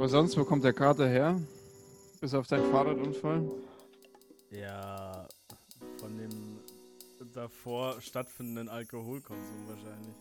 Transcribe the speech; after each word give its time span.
Aber 0.00 0.08
sonst, 0.08 0.34
wo 0.38 0.46
kommt 0.46 0.64
der 0.64 0.72
Kater 0.72 1.06
her? 1.06 1.38
Bis 2.22 2.32
auf 2.32 2.46
deinen 2.46 2.70
Fahrradunfall? 2.70 3.46
Ja, 4.50 5.28
von 5.98 6.16
dem 6.16 6.58
davor 7.34 8.00
stattfindenden 8.00 8.70
Alkoholkonsum 8.70 9.68
wahrscheinlich. 9.68 10.14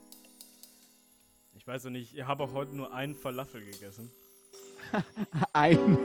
Ich 1.56 1.66
weiß 1.66 1.86
noch 1.86 1.92
nicht, 1.92 2.14
ich 2.14 2.28
habe 2.28 2.44
auch 2.44 2.52
heute 2.52 2.76
nur 2.76 2.94
einen 2.94 3.16
Falafel 3.16 3.64
gegessen. 3.64 4.12
einen. 5.54 5.98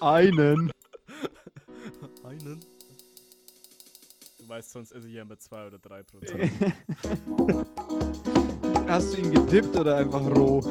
einen. 0.00 0.72
einen? 2.24 2.64
Du 4.38 4.48
weißt, 4.48 4.70
sonst 4.70 4.92
esse 4.92 5.06
ich 5.06 5.16
ja 5.16 5.20
immer 5.20 5.38
zwei 5.38 5.66
oder 5.66 5.78
drei 5.78 6.02
Prozent. 6.02 6.48
Hast 8.88 9.12
du 9.12 9.18
ihn 9.18 9.32
gedippt 9.32 9.76
oder 9.76 9.98
einfach 9.98 10.24
roh? 10.34 10.62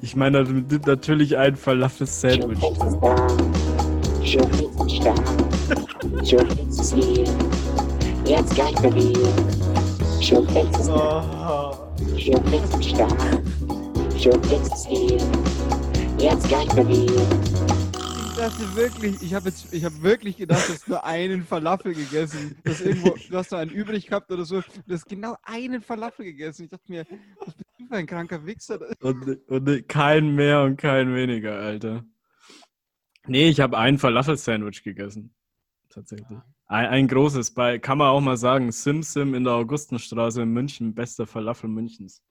Ich 0.00 0.16
meine 0.16 0.44
natürlich 0.86 1.36
ein 1.36 1.56
Falafel-Sandwich. 1.56 2.58
Da. 2.60 3.14
Da. 10.94 11.94
Da. 12.96 13.14
Ich 18.30 18.44
dachte 18.44 18.76
wirklich, 18.76 19.22
ich 19.22 19.34
habe 19.34 19.48
jetzt, 19.48 19.72
ich 19.72 19.84
habe 19.84 20.02
wirklich 20.02 20.36
gedacht, 20.36 20.68
du 20.68 20.72
hast 20.72 20.88
nur 20.88 21.04
einen 21.04 21.44
Falafel 21.44 21.94
gegessen. 21.94 22.56
Das 22.64 22.80
irgendwo, 22.80 23.14
du 23.30 23.36
hast 23.36 23.50
noch 23.52 23.58
einen 23.58 23.70
übrig 23.70 24.06
gehabt 24.06 24.30
oder 24.30 24.44
so. 24.44 24.60
Du 24.86 24.94
hast 24.94 25.06
genau 25.08 25.36
einen 25.42 25.82
Falafel 25.82 26.24
gegessen. 26.26 26.64
Ich 26.64 26.70
dachte 26.70 26.84
mir, 26.88 27.04
was 27.44 27.54
für 27.88 27.96
ein 27.96 28.06
kranker 28.06 28.44
Wichser? 28.46 28.78
Und, 29.00 29.48
und 29.48 29.88
kein 29.88 30.34
mehr 30.34 30.62
und 30.62 30.76
kein 30.76 31.14
weniger, 31.14 31.58
Alter. 31.58 32.04
Nee, 33.26 33.48
ich 33.48 33.60
habe 33.60 33.76
ein 33.76 33.98
Falafel-Sandwich 33.98 34.82
gegessen. 34.82 35.34
Tatsächlich. 35.90 36.38
Ein, 36.66 36.86
ein, 36.86 37.08
großes, 37.08 37.52
bei, 37.52 37.78
kann 37.78 37.98
man 37.98 38.08
auch 38.08 38.20
mal 38.20 38.36
sagen, 38.36 38.72
Sim 38.72 39.02
Sim 39.02 39.34
in 39.34 39.44
der 39.44 39.54
Augustenstraße 39.54 40.42
in 40.42 40.50
München, 40.50 40.94
bester 40.94 41.26
Falafel 41.26 41.68
Münchens. 41.68 42.22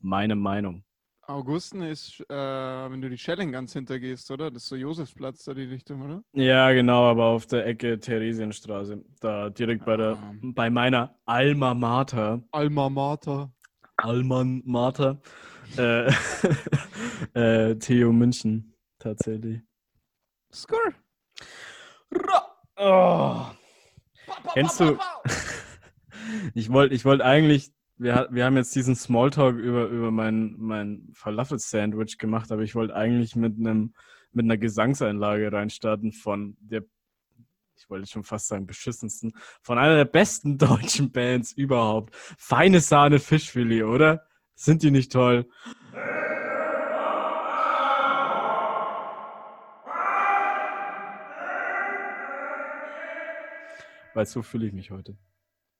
Meine 0.00 0.36
Meinung. 0.36 0.84
Augusten 1.26 1.82
ist, 1.82 2.20
äh, 2.28 2.34
wenn 2.34 3.00
du 3.00 3.08
die 3.08 3.16
Schelling 3.16 3.52
ganz 3.52 3.72
hintergehst, 3.72 4.30
oder? 4.30 4.50
Das 4.50 4.64
ist 4.64 4.68
so 4.68 4.76
Josefsplatz, 4.76 5.44
da 5.44 5.54
die 5.54 5.62
Richtung, 5.62 6.02
oder? 6.02 6.22
Ja, 6.32 6.70
genau, 6.72 7.04
aber 7.04 7.24
auf 7.24 7.46
der 7.46 7.66
Ecke 7.66 7.98
Theresienstraße. 7.98 9.02
Da 9.20 9.48
direkt 9.48 9.86
bei 9.86 9.96
der, 9.96 10.16
ah. 10.16 10.34
bei 10.42 10.68
meiner 10.68 11.16
Alma 11.24 11.72
Mater. 11.72 12.42
Alma 12.50 12.90
Mater. 12.90 13.53
Alman 13.96 14.62
Mater. 14.64 15.20
äh, 15.76 16.10
äh, 17.34 17.76
Theo 17.76 18.12
München, 18.12 18.74
tatsächlich. 18.98 19.60
Skur. 20.52 20.92
Oh. 22.76 23.46
Kennst 24.52 24.80
du? 24.80 24.98
ich 26.54 26.72
wollte 26.72 26.94
ich 26.94 27.04
wollt 27.04 27.22
eigentlich, 27.22 27.72
wir, 27.96 28.28
wir 28.30 28.44
haben 28.44 28.56
jetzt 28.56 28.74
diesen 28.74 28.96
Smalltalk 28.96 29.56
über, 29.56 29.86
über 29.86 30.10
mein, 30.10 30.54
mein 30.58 31.08
Falafel-Sandwich 31.14 32.18
gemacht, 32.18 32.50
aber 32.52 32.62
ich 32.62 32.74
wollte 32.74 32.94
eigentlich 32.94 33.36
mit 33.36 33.58
einem 33.58 33.94
mit 34.34 34.44
einer 34.44 34.58
Gesangseinlage 34.58 35.52
reinstarten 35.52 36.12
von 36.12 36.56
der, 36.60 36.82
ich 37.76 37.90
wollte 37.90 38.06
schon 38.08 38.24
fast 38.24 38.48
sagen, 38.48 38.66
beschissensten, 38.66 39.32
von 39.62 39.78
einer 39.78 39.96
der 39.96 40.04
besten 40.04 40.58
deutschen 40.58 41.12
Bands 41.12 41.52
überhaupt. 41.52 42.14
Feine 42.38 42.80
Sahne 42.80 43.18
Fischfilet, 43.18 43.84
oder? 43.84 44.26
Sind 44.54 44.82
die 44.82 44.90
nicht 44.90 45.12
toll? 45.12 45.48
Weil 54.14 54.26
so 54.26 54.42
fühle 54.42 54.66
ich 54.66 54.72
mich 54.72 54.92
heute. 54.92 55.16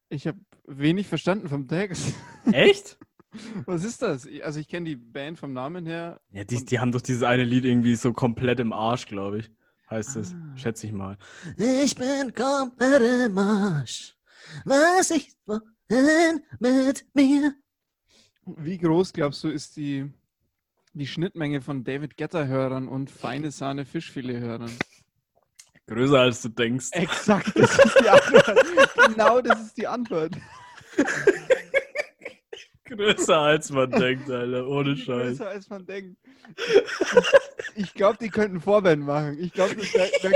Ich 0.08 0.26
habe 0.26 0.38
wenig 0.66 1.06
verstanden 1.06 1.48
vom 1.48 1.68
Text. 1.68 2.14
Echt? 2.52 2.98
Was 3.64 3.84
ist 3.84 4.02
das? 4.02 4.28
Also 4.42 4.60
ich 4.60 4.68
kenne 4.68 4.88
die 4.88 4.96
Band 4.96 5.38
vom 5.38 5.52
Namen 5.52 5.86
her. 5.86 6.20
Ja, 6.30 6.44
die, 6.44 6.64
die 6.64 6.78
haben 6.78 6.92
doch 6.92 7.00
dieses 7.00 7.22
eine 7.22 7.44
Lied 7.44 7.64
irgendwie 7.64 7.94
so 7.94 8.12
komplett 8.12 8.60
im 8.60 8.72
Arsch, 8.72 9.06
glaube 9.06 9.38
ich. 9.38 9.50
Heißt 9.90 10.16
es, 10.16 10.32
ah. 10.32 10.56
schätze 10.56 10.86
ich 10.86 10.92
mal. 10.92 11.18
Ich 11.56 11.94
bin 11.94 12.34
komplett 12.34 13.28
im 13.28 13.38
Arsch. 13.38 14.16
Was 14.64 15.10
ich 15.10 15.32
wohin 15.46 16.42
mit 16.58 17.06
mir? 17.14 17.54
Wie 18.46 18.78
groß 18.78 19.12
glaubst 19.12 19.42
du 19.44 19.48
ist 19.48 19.76
die, 19.76 20.10
die 20.92 21.06
Schnittmenge 21.06 21.60
von 21.60 21.84
David 21.84 22.16
Getter-Hörern 22.16 22.88
und 22.88 23.10
feine 23.10 23.50
Sahne 23.50 23.84
Fischfilet-Hörern? 23.84 24.70
Größer 25.86 26.18
als 26.18 26.42
du 26.42 26.48
denkst. 26.48 26.88
Exakt, 26.92 27.52
das 27.54 27.78
ist 27.78 28.00
die 28.00 28.08
Antwort. 28.08 28.94
genau 29.08 29.40
das 29.42 29.60
ist 29.60 29.76
die 29.76 29.86
Antwort. 29.86 30.32
Größer 32.86 33.38
als 33.38 33.70
man 33.70 33.90
denkt, 33.90 34.30
Alter, 34.30 34.66
ohne 34.66 34.96
Scheiß. 34.96 35.38
Größer 35.38 35.48
als 35.48 35.70
man 35.70 35.86
denkt. 35.86 36.18
Ich 37.76 37.94
glaube, 37.94 38.18
die 38.20 38.28
könnten 38.28 38.60
Vorband 38.60 39.04
machen. 39.04 39.38
Ich 39.38 39.52
glaube, 39.52 39.74
das 39.76 39.92
wäre. 39.94 40.34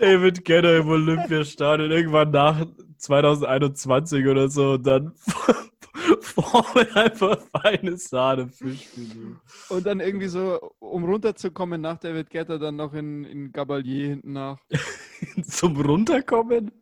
David 0.00 0.44
Kenner 0.44 0.76
im 0.76 0.88
Olympiastadion 0.88 1.90
irgendwann 1.90 2.30
nach 2.30 2.66
2021 2.98 4.26
oder 4.26 4.48
so 4.48 4.72
und 4.72 4.86
dann 4.86 5.12
Formel 6.20 6.88
einfach 6.94 7.38
feine 7.52 7.96
Sahne 7.96 8.48
Fischfilet. 8.48 9.36
Und 9.68 9.86
dann 9.86 10.00
irgendwie 10.00 10.28
so, 10.28 10.72
um 10.78 11.04
runterzukommen 11.04 11.80
nach 11.80 11.98
David 11.98 12.30
Getter, 12.30 12.58
dann 12.58 12.76
noch 12.76 12.94
in, 12.94 13.24
in 13.24 13.52
Gabalier 13.52 14.08
hinten 14.08 14.32
nach. 14.32 14.58
Zum 15.42 15.80
Runterkommen? 15.80 16.72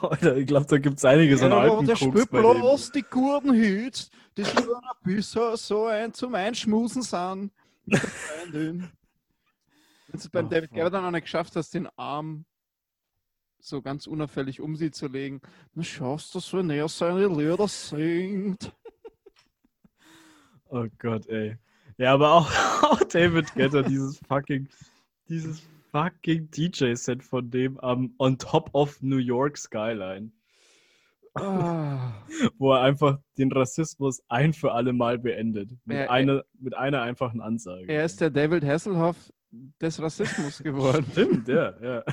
Alter, 0.00 0.36
ich 0.36 0.46
glaube, 0.46 0.66
da 0.66 0.78
gibt 0.78 0.98
es 0.98 1.04
einiges 1.04 1.40
ja, 1.40 1.46
an 1.46 1.52
alten 1.52 1.86
Der 1.86 1.94
bloß 1.94 2.92
die 2.92 3.02
Kurden 3.02 3.54
hüt, 3.54 4.10
die 4.36 4.44
so 4.44 4.74
ein 4.74 4.82
bisschen 5.04 5.56
so 5.56 5.86
ein 5.86 6.12
zum 6.12 6.34
Einschmusen 6.34 7.02
sind. 7.02 7.50
Wenn 8.50 8.80
du 8.82 8.90
es 10.12 10.28
beim 10.28 10.46
oh, 10.46 10.48
David 10.50 10.70
dann 10.76 11.02
noch 11.02 11.10
nicht 11.10 11.24
geschafft 11.24 11.56
hast, 11.56 11.72
den 11.72 11.88
Arm 11.96 12.44
so 13.58 13.80
ganz 13.80 14.06
unauffällig 14.06 14.60
um 14.60 14.76
sie 14.76 14.90
zu 14.90 15.06
legen. 15.06 15.40
Na, 15.74 15.82
schaust 15.82 16.34
du, 16.34 16.40
wenn 16.56 16.68
er 16.70 16.88
seine 16.88 17.28
Lieder 17.28 17.68
singt. 17.68 18.72
Oh 20.68 20.86
Gott, 20.98 21.26
ey. 21.28 21.58
Ja, 21.96 22.14
aber 22.14 22.32
auch, 22.32 22.50
auch 22.82 23.00
David 23.04 23.54
Getter, 23.54 23.82
dieses 23.82 24.18
fucking, 24.26 24.68
dieses 25.28 25.62
fucking 25.92 26.50
DJ-Set 26.50 27.22
von 27.22 27.50
dem 27.50 27.76
um, 27.76 28.14
on 28.18 28.38
top 28.38 28.70
of 28.74 29.00
New 29.02 29.18
York 29.18 29.56
Skyline. 29.56 30.32
Ah. 31.34 32.12
Wo 32.58 32.72
er 32.72 32.82
einfach 32.82 33.18
den 33.38 33.52
Rassismus 33.52 34.22
ein 34.28 34.52
für 34.52 34.72
alle 34.72 34.92
Mal 34.92 35.18
beendet. 35.18 35.70
Mit, 35.84 35.96
er, 35.96 36.10
einer, 36.10 36.44
mit 36.58 36.76
einer 36.76 37.02
einfachen 37.02 37.40
Ansage. 37.40 37.86
Er 37.88 38.04
ist 38.04 38.20
der 38.20 38.30
David 38.30 38.64
Hasselhoff 38.64 39.32
des 39.50 40.00
Rassismus 40.00 40.58
geworden. 40.62 41.06
Stimmt, 41.12 41.48
ja, 41.48 41.74
ja. 41.82 42.04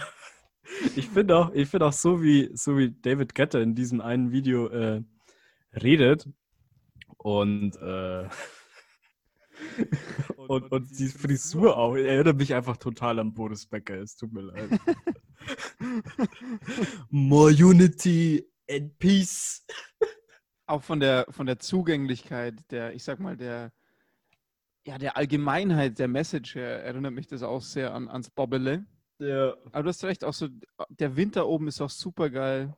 Ich 0.96 1.10
finde 1.10 1.36
auch, 1.36 1.54
ich 1.54 1.68
finde 1.68 1.88
auch 1.88 1.94
so 1.94 2.22
wie, 2.22 2.50
so 2.54 2.78
wie 2.78 2.92
David 2.92 3.34
Getter 3.34 3.60
in 3.60 3.76
diesem 3.76 4.02
einen 4.02 4.32
Video 4.32 4.68
äh, 4.68 5.02
redet 5.74 6.30
und, 7.18 7.76
äh, 7.78 8.28
und, 10.38 10.72
und, 10.72 11.00
die 11.00 11.08
Frisur 11.08 11.78
auch, 11.78 11.96
erinnert 11.96 12.38
mich 12.38 12.54
einfach 12.54 12.78
total 12.78 13.20
an 13.20 13.34
Boris 13.34 13.66
Becker. 13.66 13.96
Es 13.96 14.16
tut 14.16 14.34
mir 14.34 14.42
leid. 14.42 14.80
More 17.10 17.52
Unity 17.52 18.48
and 18.70 18.98
Peace. 19.00 19.66
Auch 20.66 20.84
von 20.84 21.00
der, 21.00 21.26
von 21.30 21.46
der 21.46 21.60
Zugänglichkeit, 21.60 22.56
der, 22.72 22.94
ich 22.94 23.04
sag 23.04 23.20
mal, 23.20 23.36
der, 23.36 23.72
ja, 24.86 24.98
der 24.98 25.18
Allgemeinheit 25.18 26.00
der 26.00 26.08
Message 26.08 26.56
her 26.56 26.84
erinnert 26.84 27.14
mich 27.14 27.28
das 27.28 27.44
auch 27.44 27.62
sehr 27.62 27.94
an, 27.94 28.08
ans 28.08 28.30
Bobbele. 28.30 28.86
Ja. 29.20 29.56
Aber 29.72 29.84
du 29.84 29.90
hast 29.90 30.04
recht, 30.04 30.24
auch 30.24 30.34
so, 30.34 30.48
der 30.90 31.16
Winter 31.16 31.48
oben 31.48 31.68
ist 31.68 31.82
auch 31.82 31.90
super 31.90 32.30
geil. 32.30 32.74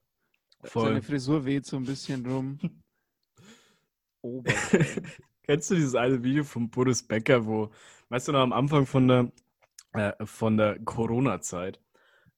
Voll. 0.64 0.86
Seine 0.86 1.02
Frisur 1.02 1.46
weht 1.46 1.66
so 1.66 1.78
ein 1.78 1.86
bisschen 1.86 2.26
rum. 2.26 2.60
Kennst 5.44 5.72
du 5.72 5.76
dieses 5.76 5.96
eine 5.96 6.24
Video 6.24 6.44
von 6.44 6.70
Boris 6.70 7.04
Becker, 7.04 7.46
wo, 7.46 7.72
weißt 8.10 8.28
du 8.28 8.32
noch, 8.32 8.42
am 8.42 8.54
Anfang 8.54 8.86
von 8.86 9.08
der, 9.08 9.32
äh, 9.94 10.14
der 10.58 10.80
Corona-Zeit, 10.86 11.80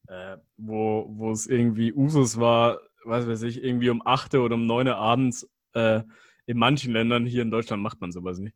äh, 0.07 0.37
wo, 0.57 1.05
wo 1.09 1.31
es 1.31 1.47
irgendwie 1.47 1.93
Usus 1.93 2.39
war, 2.39 2.79
was 3.03 3.27
weiß 3.27 3.43
ich, 3.43 3.63
irgendwie 3.63 3.89
um 3.89 4.01
8 4.05 4.35
oder 4.35 4.55
um 4.55 4.65
9 4.65 4.87
Uhr 4.87 4.95
abends, 4.95 5.49
äh, 5.73 6.01
in 6.45 6.57
manchen 6.57 6.93
Ländern, 6.93 7.25
hier 7.25 7.41
in 7.41 7.51
Deutschland 7.51 7.83
macht 7.83 8.01
man 8.01 8.11
sowas 8.11 8.39
nicht, 8.39 8.55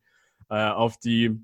äh, 0.50 0.70
auf 0.70 0.98
die 0.98 1.40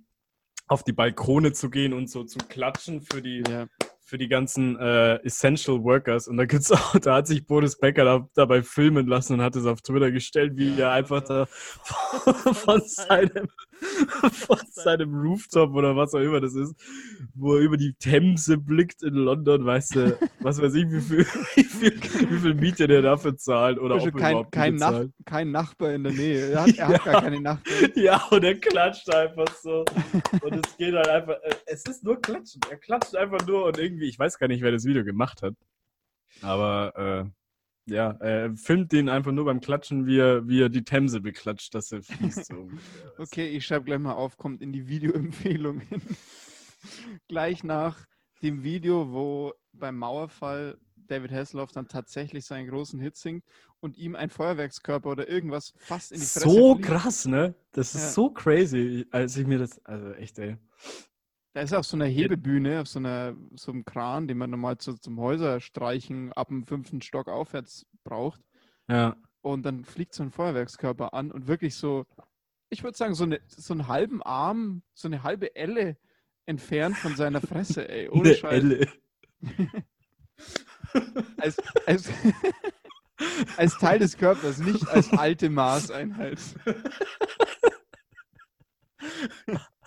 auf 0.68 0.84
die 0.84 0.94
Balkone 0.94 1.52
zu 1.52 1.70
gehen 1.70 1.92
und 1.92 2.10
so 2.10 2.24
zu 2.24 2.40
klatschen 2.40 3.02
für 3.02 3.22
die, 3.22 3.44
ja 3.48 3.68
für 4.06 4.18
die 4.18 4.28
ganzen 4.28 4.78
äh, 4.78 5.16
Essential 5.24 5.84
Workers. 5.84 6.28
Und 6.28 6.38
da 6.38 6.46
gibt's 6.46 6.72
auch, 6.72 6.98
da 7.00 7.16
hat 7.16 7.28
sich 7.28 7.46
Boris 7.46 7.78
Becker 7.78 8.04
da, 8.04 8.28
dabei 8.36 8.62
filmen 8.62 9.08
lassen 9.08 9.34
und 9.34 9.42
hat 9.42 9.56
es 9.56 9.66
auf 9.66 9.82
Twitter 9.82 10.12
gestellt, 10.12 10.54
wie 10.56 10.80
er 10.80 10.92
einfach 10.92 11.24
da 11.24 11.46
von 12.54 12.82
seinem, 12.86 13.48
von 14.32 14.58
seinem 14.72 15.14
Rooftop 15.16 15.74
oder 15.74 15.96
was 15.96 16.14
auch 16.14 16.20
immer 16.20 16.40
das 16.42 16.56
ist, 16.56 16.74
wo 17.36 17.56
er 17.56 17.62
über 17.62 17.78
die 17.78 17.94
Themse 17.94 18.58
blickt 18.58 19.04
in 19.04 19.14
London, 19.14 19.66
weißt 19.66 19.96
du, 19.96 20.18
was 20.40 20.62
weiß 20.62 20.74
ich, 20.76 20.90
wie 20.90 21.02
viel, 21.02 21.26
wie 21.56 21.64
viel, 21.64 22.02
wie 22.32 22.40
viel 22.40 22.54
Miete 22.56 22.88
der 22.88 23.02
dafür 23.02 23.38
zahlt 23.38 23.80
oder 23.80 23.96
ob 23.96 24.02
kein, 24.02 24.32
überhaupt 24.32 24.52
kein, 24.52 24.76
Nach 24.76 25.04
kein 25.26 25.52
Nachbar 25.52 25.94
in 25.94 26.04
der 26.04 26.14
Nähe. 26.14 26.52
Er 26.52 26.64
hat, 26.64 26.78
er 26.78 26.88
hat 26.88 27.04
gar 27.06 27.22
keine 27.22 27.42
Nachbarn. 27.42 27.92
Ja, 27.96 28.24
und 28.32 28.44
er 28.44 28.56
klatscht 28.60 29.10
einfach 29.14 29.54
so. 29.62 29.86
Und 30.42 30.66
es 30.66 30.78
geht 30.78 30.94
halt 30.94 31.08
einfach. 31.08 31.36
äh, 31.44 31.56
Es 31.66 31.84
ist 31.86 32.04
nur 32.04 32.20
Klatschen. 32.22 32.62
Er 32.70 32.78
klatscht 32.78 33.16
einfach 33.16 33.46
nur 33.48 33.66
und 33.66 33.78
irgendwie, 33.78 34.08
ich 34.10 34.18
weiß 34.20 34.38
gar 34.40 34.48
nicht, 34.48 34.62
wer 34.62 34.72
das 34.72 34.86
Video 34.86 35.04
gemacht 35.04 35.42
hat. 35.42 35.54
Aber 36.42 36.94
äh, 37.26 37.30
ja, 37.86 38.12
er 38.20 38.56
filmt 38.56 38.92
den 38.92 39.10
einfach 39.10 39.32
nur 39.32 39.46
beim 39.46 39.60
Klatschen, 39.62 40.06
wie 40.06 40.18
er, 40.20 40.48
wie 40.48 40.62
er 40.62 40.70
die 40.70 40.84
Themse 40.84 41.22
beklatscht, 41.22 41.74
dass 41.76 41.92
er 41.92 42.02
fließt. 42.04 42.46
So. 42.46 42.70
Okay, 43.18 43.48
ich 43.48 43.66
schreibe 43.66 43.86
gleich 43.86 44.00
mal 44.00 44.14
auf, 44.14 44.38
kommt 44.38 44.62
in 44.62 44.72
die 44.74 44.88
Videoempfehlungen. 44.88 45.88
gleich 47.28 47.64
nach 47.64 48.06
dem 48.42 48.64
Video, 48.64 49.12
wo 49.12 49.54
beim 49.74 49.98
Mauerfall 49.98 50.78
David 50.96 51.32
Hasselhoff 51.32 51.72
dann 51.72 51.88
tatsächlich 51.88 52.46
seinen 52.46 52.68
großen 52.70 53.00
Hit 53.00 53.16
singt 53.18 53.44
und 53.80 53.98
ihm 53.98 54.16
ein 54.16 54.30
Feuerwerkskörper 54.30 55.10
oder 55.10 55.28
irgendwas 55.30 55.74
fast 55.80 56.12
in 56.12 56.20
die 56.22 56.28
Fresse 56.28 56.48
So 56.50 56.76
fliegt. 56.76 56.88
krass, 56.88 57.26
ne? 57.26 57.56
Das 57.72 57.96
ist 57.96 58.02
Ja. 58.04 58.12
so 58.14 58.30
crazy, 58.30 59.06
als 59.12 59.36
ich 59.38 59.46
mir 59.48 59.60
das. 59.60 59.84
Also 59.86 60.14
echt, 60.14 60.40
ey. 60.40 60.58
Da 61.54 61.62
ist 61.62 61.72
er 61.72 61.80
auf 61.80 61.86
so 61.86 61.96
einer 61.96 62.06
Hebebühne, 62.06 62.82
auf 62.82 62.88
so, 62.88 62.98
einer, 62.98 63.36
so 63.56 63.72
einem 63.72 63.86
Kran, 63.86 64.28
den 64.28 64.40
man 64.40 64.50
normal 64.50 64.80
zu, 64.80 64.96
zum 64.96 65.20
Häuserstreichen 65.20 66.34
ab 66.34 66.48
dem 66.48 66.66
fünften 66.66 67.02
Stock 67.02 67.28
aufwärts 67.28 67.86
braucht. 68.04 68.42
Ja. 68.90 69.16
Und 69.42 69.64
dann 69.64 69.86
fliegt 69.86 70.16
so 70.16 70.24
ein 70.24 70.32
Feuerwerkskörper 70.32 71.14
an 71.14 71.32
und 71.32 71.48
wirklich 71.48 71.76
so, 71.76 72.06
ich 72.70 72.84
würde 72.84 72.98
sagen, 72.98 73.14
so, 73.14 73.26
eine, 73.26 73.40
so 73.46 73.74
einen 73.74 73.88
halben 73.88 74.24
Arm, 74.24 74.82
so 74.96 75.08
eine 75.08 75.22
halbe 75.22 75.56
Elle 75.56 75.98
entfernt 76.46 76.98
von 76.98 77.16
seiner 77.16 77.40
Fresse, 77.40 77.88
ey. 77.88 78.10
Ohne 78.12 78.30
Eine 78.30 78.36
Scheiß. 78.36 78.54
Elle. 78.54 78.88
Als, 81.38 81.58
als, 81.88 82.10
als 83.58 83.78
Teil 83.80 83.98
des 83.98 84.18
Körpers, 84.18 84.60
nicht 84.60 84.88
als 84.90 85.12
alte 85.12 85.50
Maßeinheit. 85.50 86.38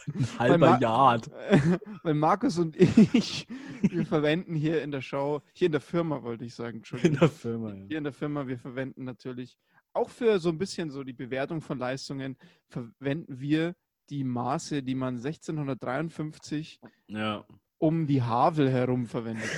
Ein 0.39 0.39
halber 0.39 0.79
Yard. 0.81 1.31
Weil 2.03 2.15
Markus 2.15 2.59
und 2.59 2.77
ich, 2.77 3.47
wir 3.83 4.07
verwenden 4.07 4.55
hier 4.55 4.83
in 4.83 4.91
der 4.91 5.01
Show, 5.01 5.43
hier 5.53 5.67
in 5.67 5.73
der 5.73 5.81
Firma 5.81 6.23
wollte 6.23 6.45
ich 6.45 6.55
sagen, 6.55 6.71
In 6.71 6.77
Entschuldigung. 6.79 7.19
der 7.19 7.29
Firma, 7.29 7.75
ja. 7.75 7.85
Hier 7.89 7.99
in 7.99 8.05
der 8.05 8.13
Firma, 8.13 8.47
wir 8.47 8.59
verwenden 8.59 9.05
natürlich 9.05 9.59
auch 9.93 10.11
für 10.11 10.39
so 10.39 10.51
ein 10.51 10.59
bisschen 10.59 10.91
so 10.91 11.03
die 11.03 11.15
Bewertung 11.15 11.61
von 11.61 11.79
Leistungen, 11.79 12.37
verwenden 12.69 13.41
wir 13.41 13.75
die 14.11 14.25
Maße, 14.25 14.83
die 14.83 14.95
man 14.95 15.17
1653 15.17 16.81
ja. 17.09 17.45
um 17.79 18.07
die 18.07 18.23
Havel 18.23 18.71
herum 18.71 19.07
verwendet 19.07 19.49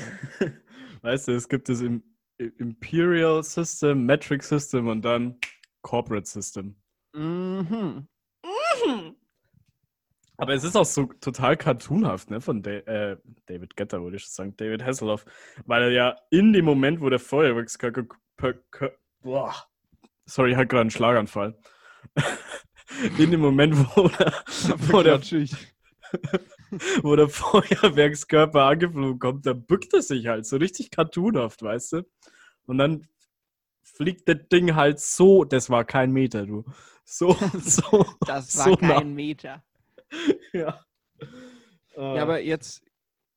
hat. 0.41 0.53
Weißt 1.03 1.29
du, 1.29 1.33
es 1.33 1.49
gibt 1.49 1.69
das 1.69 1.81
im 1.81 2.03
im 2.39 2.53
Imperial 2.59 3.43
System, 3.43 4.07
Metric 4.07 4.43
System 4.43 4.87
und 4.87 5.05
dann 5.05 5.39
Corporate 5.83 6.27
System. 6.27 6.77
Mhm. 7.15 8.07
Aber 10.39 10.55
es 10.55 10.63
ist 10.63 10.77
auch 10.77 10.85
so 10.85 11.07
total 11.21 11.57
cartoonhaft, 11.57 12.31
ne, 12.31 12.41
von 12.41 12.63
Da- 12.63 12.71
äh, 12.71 13.17
David 13.47 13.77
Getter, 13.77 14.03
würde 14.03 14.17
ich 14.17 14.27
sagen, 14.29 14.57
David 14.57 14.85
Hasselhoff, 14.85 15.25
weil 15.67 15.83
er 15.83 15.91
ja 15.91 16.17
in 16.31 16.53
dem 16.53 16.65
Moment, 16.65 17.01
wo 17.01 17.11
der 17.11 17.19
Feuerwerkskörper, 17.19 18.03
Kö- 18.39 18.59
Kö- 18.73 18.93
boah, 19.21 19.53
sorry, 20.27 20.53
ich 20.53 20.57
hatte 20.57 20.69
gerade 20.69 20.83
einen 20.83 20.91
Schlaganfall. 20.91 21.59
in 23.19 23.33
dem 23.33 23.41
Moment, 23.41 23.77
wo 23.97 24.09
der, 24.09 24.33
wo 24.93 25.03
der, 25.03 25.21
wo 27.03 27.17
der 27.17 27.29
Feuerwerkskörper 27.29 28.63
angeflogen 28.63 29.19
kommt, 29.19 29.45
da 29.45 29.55
bückt 29.55 29.93
er 29.93 30.03
sich 30.03 30.29
halt 30.29 30.47
so 30.47 30.57
richtig 30.57 30.93
cartoonhaft, 30.93 31.63
weißt 31.63 31.95
du? 31.95 32.03
Und 32.67 32.79
dann 32.79 33.09
fliegt 33.83 34.29
das 34.29 34.37
Ding 34.53 34.77
halt 34.77 35.01
so, 35.01 35.43
das 35.45 35.69
war 35.69 35.85
kein 35.85 36.13
Meter, 36.13 36.47
du. 36.47 36.65
So, 37.05 37.33
so. 37.59 38.07
Das 38.27 38.53
so 38.53 38.77
nah. 38.81 39.03
Meter. 39.03 39.65
Ja. 40.53 40.85
Ja, 41.97 42.23
aber 42.23 42.41
jetzt, 42.41 42.83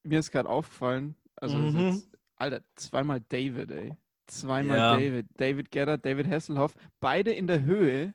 mir 0.03 0.19
ist 0.19 0.31
gerade 0.31 0.47
aufgefallen, 0.49 1.15
also 1.35 1.57
Mhm. 1.57 1.79
jetzt, 1.79 2.09
Alter, 2.35 2.61
zweimal 2.75 3.21
David, 3.21 3.71
ey. 3.71 3.97
Zweimal 4.27 4.77
Ja. 4.77 4.95
David. 4.97 5.27
David 5.37 5.71
Gedder, 5.71 5.97
David 5.97 6.27
Hasselhoff, 6.27 6.73
beide 6.99 7.31
in 7.31 7.47
der 7.47 7.63
Höhe. 7.63 8.13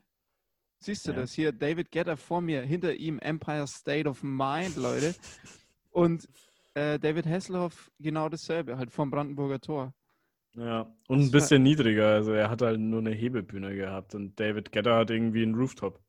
Siehst 0.79 1.07
du 1.07 1.11
Ja. 1.11 1.17
das 1.17 1.33
hier? 1.33 1.51
David 1.51 1.91
Gedder 1.91 2.17
vor 2.17 2.41
mir, 2.41 2.61
hinter 2.61 2.93
ihm 2.95 3.19
Empire 3.19 3.67
State 3.67 4.07
of 4.07 4.23
Mind, 4.23 4.75
Leute. 4.77 5.15
Und 5.91 6.27
äh, 6.75 6.97
David 6.99 7.25
Hasselhoff 7.25 7.91
genau 7.99 8.29
dasselbe, 8.29 8.77
halt 8.77 8.91
vom 8.91 9.09
Brandenburger 9.11 9.59
Tor. 9.59 9.93
Ja, 10.55 10.91
und 11.07 11.19
ein 11.21 11.31
bisschen 11.31 11.61
niedriger. 11.63 12.07
Also 12.13 12.31
er 12.31 12.49
hat 12.49 12.61
halt 12.61 12.79
nur 12.79 12.99
eine 12.99 13.11
Hebebühne 13.11 13.75
gehabt 13.75 14.15
und 14.15 14.39
David 14.39 14.71
Getter 14.71 14.95
hat 14.95 15.09
irgendwie 15.11 15.43
einen 15.43 15.55
Rooftop. 15.55 15.99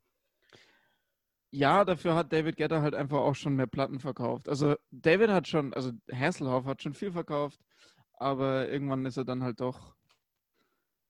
Ja, 1.51 1.85
dafür 1.85 2.15
hat 2.15 2.33
David 2.33 2.57
Gedder 2.57 2.83
halt 2.83 2.95
einfach 2.95 3.19
auch 3.19 3.35
schon 3.35 3.57
mehr 3.57 3.67
Platten 3.67 4.01
verkauft. 4.01 4.49
Also 4.49 4.77
David 4.91 5.31
hat 5.31 5.49
schon, 5.49 5.73
also 5.73 5.93
Hasselhoff 6.13 6.67
hat 6.67 6.83
schon 6.83 6.95
viel 6.95 7.13
verkauft, 7.13 7.59
aber 8.15 8.69
irgendwann 8.69 9.07
ist 9.07 9.17
er 9.17 9.25
dann 9.25 9.43
halt 9.43 9.61
doch, 9.61 9.95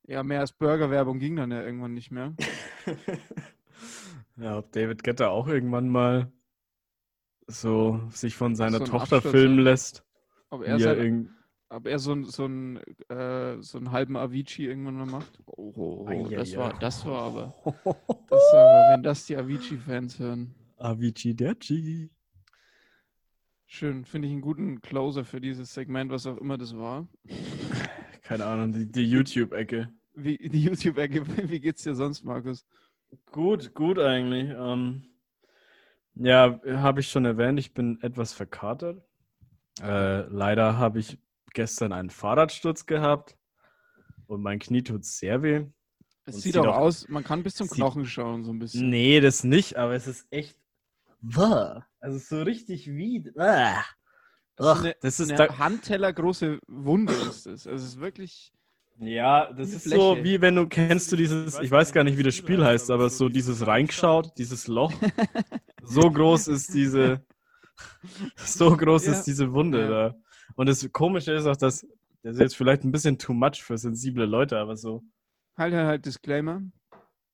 ja, 0.05 0.23
mehr 0.23 0.41
als 0.41 0.53
Burgerwerbung 0.53 1.19
ging 1.19 1.37
dann 1.37 1.51
ja 1.51 1.63
irgendwann 1.63 1.95
nicht 1.95 2.11
mehr. 2.11 2.35
Ja, 4.41 4.59
ob 4.59 4.71
David 4.73 5.03
Getter 5.03 5.31
auch 5.31 5.49
irgendwann 5.49 5.89
mal 5.89 6.31
so 7.49 8.01
sich 8.11 8.37
von 8.37 8.55
seiner 8.55 8.79
So 8.79 8.85
Tochter 8.85 9.17
Absturz, 9.17 9.33
filmen 9.33 9.59
lässt. 9.59 10.05
Ob 10.51 10.63
er, 10.63 10.75
er 10.75 10.79
sein, 10.79 11.37
ob 11.71 11.87
er 11.87 11.99
so, 11.99 12.13
ein- 12.13 12.25
so, 12.25 12.47
ein, 12.47 12.79
äh, 13.09 13.61
so 13.61 13.79
einen 13.79 13.91
halben 13.93 14.17
Avicii 14.17 14.67
irgendwann 14.67 14.97
mal 14.97 15.07
macht. 15.07 15.39
Oh, 15.47 16.27
das 16.31 16.57
war, 16.57 16.79
das 16.79 17.05
war 17.07 17.23
aber, 17.23 17.55
das 18.29 18.43
war 18.53 18.61
aber, 18.61 18.95
wenn 18.95 19.03
das 19.03 19.27
die 19.27 19.37
Avicii-Fans 19.37 20.19
hören. 20.19 20.55
Avicii 20.79 21.35
Derci. 21.35 22.11
Schön, 23.67 24.05
finde 24.07 24.29
ich 24.29 24.33
einen 24.33 24.41
guten 24.41 24.81
Closer 24.81 25.25
für 25.25 25.41
dieses 25.41 25.75
Segment, 25.75 26.11
was 26.11 26.27
auch 26.27 26.39
immer 26.39 26.57
das 26.57 26.75
war. 26.77 27.07
Keine 28.23 28.47
Ahnung, 28.47 28.73
die, 28.73 28.91
die 28.91 29.09
YouTube-Ecke. 29.11 29.93
Wie, 30.15 30.37
die 30.39 30.63
YouTube-Ecke, 30.63 31.27
wie 31.51 31.61
geht's 31.61 31.83
dir 31.83 31.95
sonst, 31.95 32.25
Markus? 32.25 32.67
Gut, 33.31 33.75
gut 33.75 33.99
eigentlich. 33.99 34.51
Ähm, 34.57 35.03
ja, 36.15 36.61
habe 36.67 37.01
ich 37.01 37.09
schon 37.09 37.25
erwähnt, 37.25 37.59
ich 37.59 37.75
bin 37.75 37.99
etwas 38.03 38.33
verkatert. 38.33 39.03
Äh, 39.83 40.23
leider 40.29 40.77
habe 40.79 40.99
ich 40.99 41.19
gestern 41.59 41.93
einen 41.93 42.09
Fahrradsturz 42.11 42.87
gehabt 42.87 43.37
und 44.29 44.43
mein 44.43 44.61
Knie 44.61 44.83
tut 44.85 45.05
sehr 45.05 45.43
weh. 45.43 45.67
Es 46.25 46.37
sieht 46.37 46.55
sieht 46.55 46.57
auch 46.59 46.77
aus, 46.77 47.09
man 47.09 47.25
kann 47.25 47.43
bis 47.43 47.57
zum 47.57 47.69
Knochen 47.69 48.07
schauen, 48.07 48.45
so 48.45 48.53
ein 48.53 48.61
bisschen. 48.61 48.89
Nee, 48.89 49.21
das 49.21 49.43
nicht, 49.43 49.77
aber 49.77 49.95
es 49.95 50.07
ist 50.07 50.27
echt. 50.31 50.57
Wah. 51.21 51.85
Also 51.99 52.19
so 52.19 52.43
richtig 52.45 52.87
wie. 52.87 53.29
Ah. 53.37 53.83
Das 54.55 54.79
eine, 54.81 54.95
das 55.01 55.19
ist 55.19 55.31
eine 55.31 55.49
da, 55.49 55.59
handtellergroße 55.59 56.61
Wunde 56.69 57.13
ist 57.13 57.47
es. 57.47 57.67
Also 57.67 57.85
es 57.85 57.91
ist 57.95 58.01
wirklich. 58.01 58.53
ja, 59.01 59.53
das 59.53 59.71
ist 59.71 59.85
so 59.85 60.13
Fläche. 60.15 60.25
wie 60.25 60.41
wenn 60.41 60.55
du 60.55 60.69
kennst 60.69 61.11
du 61.11 61.17
dieses, 61.17 61.59
ich 61.59 61.71
weiß 61.73 61.93
gar 61.93 62.05
nicht, 62.05 62.19
wie 62.19 62.23
das 62.23 62.37
Spiel 62.37 62.65
heißt, 62.65 62.91
aber 62.93 63.11
so 63.11 63.29
dieses 63.29 63.67
reingeschaut, 63.67 64.33
dieses 64.39 64.69
Loch. 64.69 64.93
So 65.91 66.11
groß 66.11 66.49
ist 66.49 66.75
diese, 66.75 67.25
so 68.37 68.77
groß 68.77 69.07
Ja. 69.07 69.13
ist 69.13 69.25
diese 69.25 69.51
Wunde 69.55 69.81
Ja. 69.81 69.89
da. 69.89 70.15
Und 70.55 70.69
das 70.69 70.89
Komische 70.93 71.33
ist 71.33 71.47
auch, 71.47 71.57
dass 71.57 71.87
das 72.23 72.35
ist 72.35 72.41
jetzt 72.41 72.57
vielleicht 72.57 72.85
ein 72.85 72.93
bisschen 72.93 73.19
too 73.19 73.33
much 73.33 73.63
für 73.63 73.79
sensible 73.79 74.27
Leute, 74.27 74.59
aber 74.59 74.77
so. 74.77 75.03
Halt, 75.57 75.75
halt, 75.75 75.87
halt, 75.87 76.07
Disclaimer. 76.07 76.63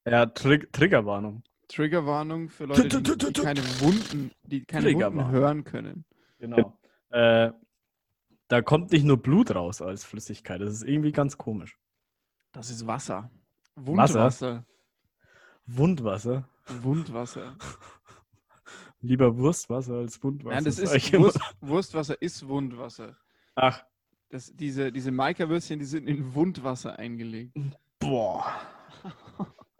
Ja, 0.06 0.26
Trig 0.26 0.72
Triggerwarnung. 0.72 1.42
Triggerwarnung 1.68 2.50
für 2.50 2.66
Leute, 2.66 3.02
die, 3.02 3.16
die 3.16 3.32
keine 3.32 3.62
Wunden, 3.80 4.30
die 4.42 4.64
keine 4.64 4.92
Wunden 4.92 5.30
hören 5.30 5.64
können. 5.64 6.04
Genau. 6.38 6.78
Äh, 7.10 7.52
da 8.48 8.62
kommt 8.62 8.92
nicht 8.92 9.04
nur 9.04 9.16
Blut 9.16 9.54
raus 9.54 9.80
als 9.80 10.04
Flüssigkeit. 10.04 10.60
Das 10.60 10.72
ist 10.74 10.84
irgendwie 10.84 11.12
ganz 11.12 11.38
komisch. 11.38 11.78
Das 12.52 12.70
ist 12.70 12.86
Wasser. 12.86 13.30
Wasser? 13.74 14.66
Wundwasser. 15.66 16.48
Wundwasser. 16.66 17.56
Lieber 19.04 19.36
Wurstwasser 19.36 19.94
als 19.96 20.22
Wundwasser. 20.22 20.54
Nein, 20.54 20.64
das 20.64 20.78
ist. 20.78 21.12
Wurst, 21.12 21.38
Wurstwasser 21.60 22.20
ist 22.22 22.48
Wundwasser. 22.48 23.16
Ach, 23.54 23.84
Das, 24.30 24.50
diese 24.56 24.90
diese 24.90 25.10
Maika-Würstchen, 25.10 25.78
die 25.78 25.84
sind 25.84 26.08
in 26.08 26.34
Wundwasser 26.34 26.98
eingelegt. 26.98 27.54
boah. 27.98 28.46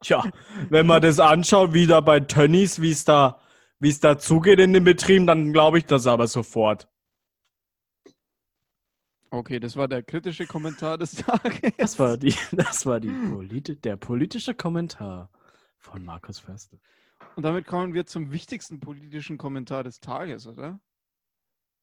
Tja, 0.02 0.22
wenn 0.68 0.86
man 0.86 1.00
das 1.00 1.18
anschaut, 1.18 1.72
wie 1.72 1.86
da 1.86 2.02
bei 2.02 2.20
Tönnies, 2.20 2.82
wie 2.82 2.90
es 2.90 3.06
da, 3.06 3.40
wie 3.80 3.88
es 3.88 4.00
da 4.00 4.18
zugeht 4.18 4.60
in 4.60 4.74
den 4.74 4.84
Betrieben, 4.84 5.26
dann 5.26 5.54
glaube 5.54 5.78
ich 5.78 5.86
das 5.86 6.06
aber 6.06 6.26
sofort. 6.26 6.86
Okay, 9.30 9.58
das 9.58 9.74
war 9.76 9.88
der 9.88 10.02
kritische 10.02 10.46
Kommentar 10.46 10.98
des 10.98 11.14
Tages. 11.16 11.72
Das 11.78 11.98
war, 11.98 12.18
die, 12.18 12.34
das 12.52 12.84
war 12.84 13.00
die 13.00 13.08
politi 13.08 13.74
der 13.80 13.96
politische 13.96 14.54
Kommentar 14.54 15.30
von 15.78 16.04
Markus 16.04 16.38
Förster. 16.38 16.76
Und 17.36 17.42
damit 17.42 17.66
kommen 17.66 17.94
wir 17.94 18.06
zum 18.06 18.32
wichtigsten 18.32 18.80
politischen 18.80 19.38
Kommentar 19.38 19.84
des 19.84 20.00
Tages, 20.00 20.46
oder? 20.46 20.80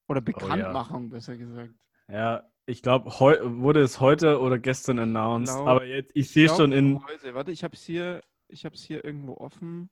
Oder 0.07 0.21
Bekanntmachung, 0.21 1.09
besser 1.09 1.37
gesagt. 1.37 1.73
Ja, 2.07 2.43
ich 2.65 2.81
glaube, 2.81 3.09
wurde 3.09 3.81
es 3.81 3.99
heute 3.99 4.39
oder 4.39 4.59
gestern 4.59 4.99
announced. 4.99 5.55
Glaub- 5.55 5.67
aber 5.67 5.85
jetzt, 5.85 6.11
ich 6.13 6.31
sehe 6.31 6.49
schon 6.49 6.71
in. 6.71 7.03
Heute. 7.05 7.33
Warte, 7.33 7.51
ich 7.51 7.63
habe 7.63 7.75
es 7.75 7.83
hier, 7.83 8.21
ich 8.47 8.65
habe 8.65 8.75
es 8.75 8.83
hier 8.83 9.03
irgendwo 9.03 9.35
offen. 9.35 9.89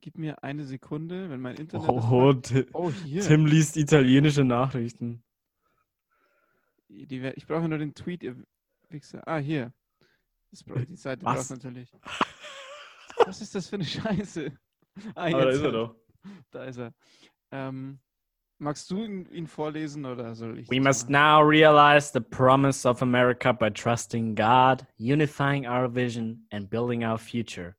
Gib 0.00 0.16
mir 0.16 0.42
eine 0.44 0.64
Sekunde, 0.64 1.28
wenn 1.28 1.40
mein 1.40 1.56
Internet. 1.56 1.88
Oh, 1.88 2.34
oh 2.72 2.90
hier. 2.90 3.22
Tim 3.22 3.46
liest 3.46 3.76
italienische 3.76 4.44
Nachrichten. 4.44 5.24
Die, 6.88 7.32
ich 7.34 7.46
brauche 7.46 7.68
nur 7.68 7.78
den 7.78 7.94
Tweet, 7.94 8.22
ihr 8.22 8.36
Wichser. 8.88 9.26
Ah, 9.26 9.38
hier. 9.38 9.72
Das 10.50 10.64
die 10.64 10.96
Seite 10.96 11.26
Was? 11.26 11.48
braucht 11.48 11.62
natürlich. 11.62 11.92
Was 13.26 13.40
ist 13.40 13.54
das 13.54 13.68
für 13.68 13.76
eine 13.76 13.84
Scheiße? 13.84 14.52
Ah, 15.14 15.26
Aber 15.26 15.30
da 15.30 15.44
jetzt 15.46 15.56
ist 15.56 15.62
er 15.62 15.72
doch. 15.72 15.96
Da 16.50 16.64
ist 16.64 16.78
er. 16.78 16.94
Ähm, 17.52 17.98
magst 18.58 18.90
du 18.90 19.02
ihn, 19.02 19.26
ihn 19.30 19.46
vorlesen 19.46 20.04
oder 20.04 20.34
soll 20.34 20.58
ich? 20.58 20.70
We 20.70 20.80
must 20.80 21.08
now 21.08 21.40
realize 21.40 22.10
the 22.12 22.20
promise 22.20 22.88
of 22.88 23.02
America 23.02 23.52
by 23.52 23.70
trusting 23.70 24.34
God, 24.34 24.86
unifying 24.98 25.66
our 25.66 25.88
vision, 25.88 26.46
and 26.50 26.68
building 26.68 27.04
our 27.04 27.18
future. 27.18 27.76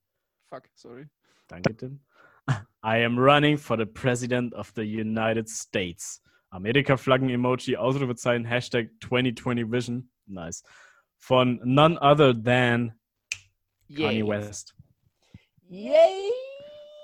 Fuck, 0.49 0.67
sorry. 0.75 1.07
Danke, 1.47 1.75
Tim. 1.77 1.99
I 2.83 2.97
am 2.97 3.17
running 3.19 3.57
for 3.57 3.77
the 3.77 3.85
President 3.85 4.53
of 4.53 4.73
the 4.75 4.85
United 4.85 5.49
States. 5.49 6.21
Amerika-Flaggen-Emoji, 6.51 7.75
Ausrufezeichen, 7.75 8.47
Hashtag 8.47 8.89
2020 9.01 9.63
Vision. 9.63 10.09
Nice. 10.27 10.63
Von 11.19 11.59
none 11.63 11.97
other 12.01 12.33
than 12.33 12.93
Kanye 13.91 14.23
West. 14.23 14.73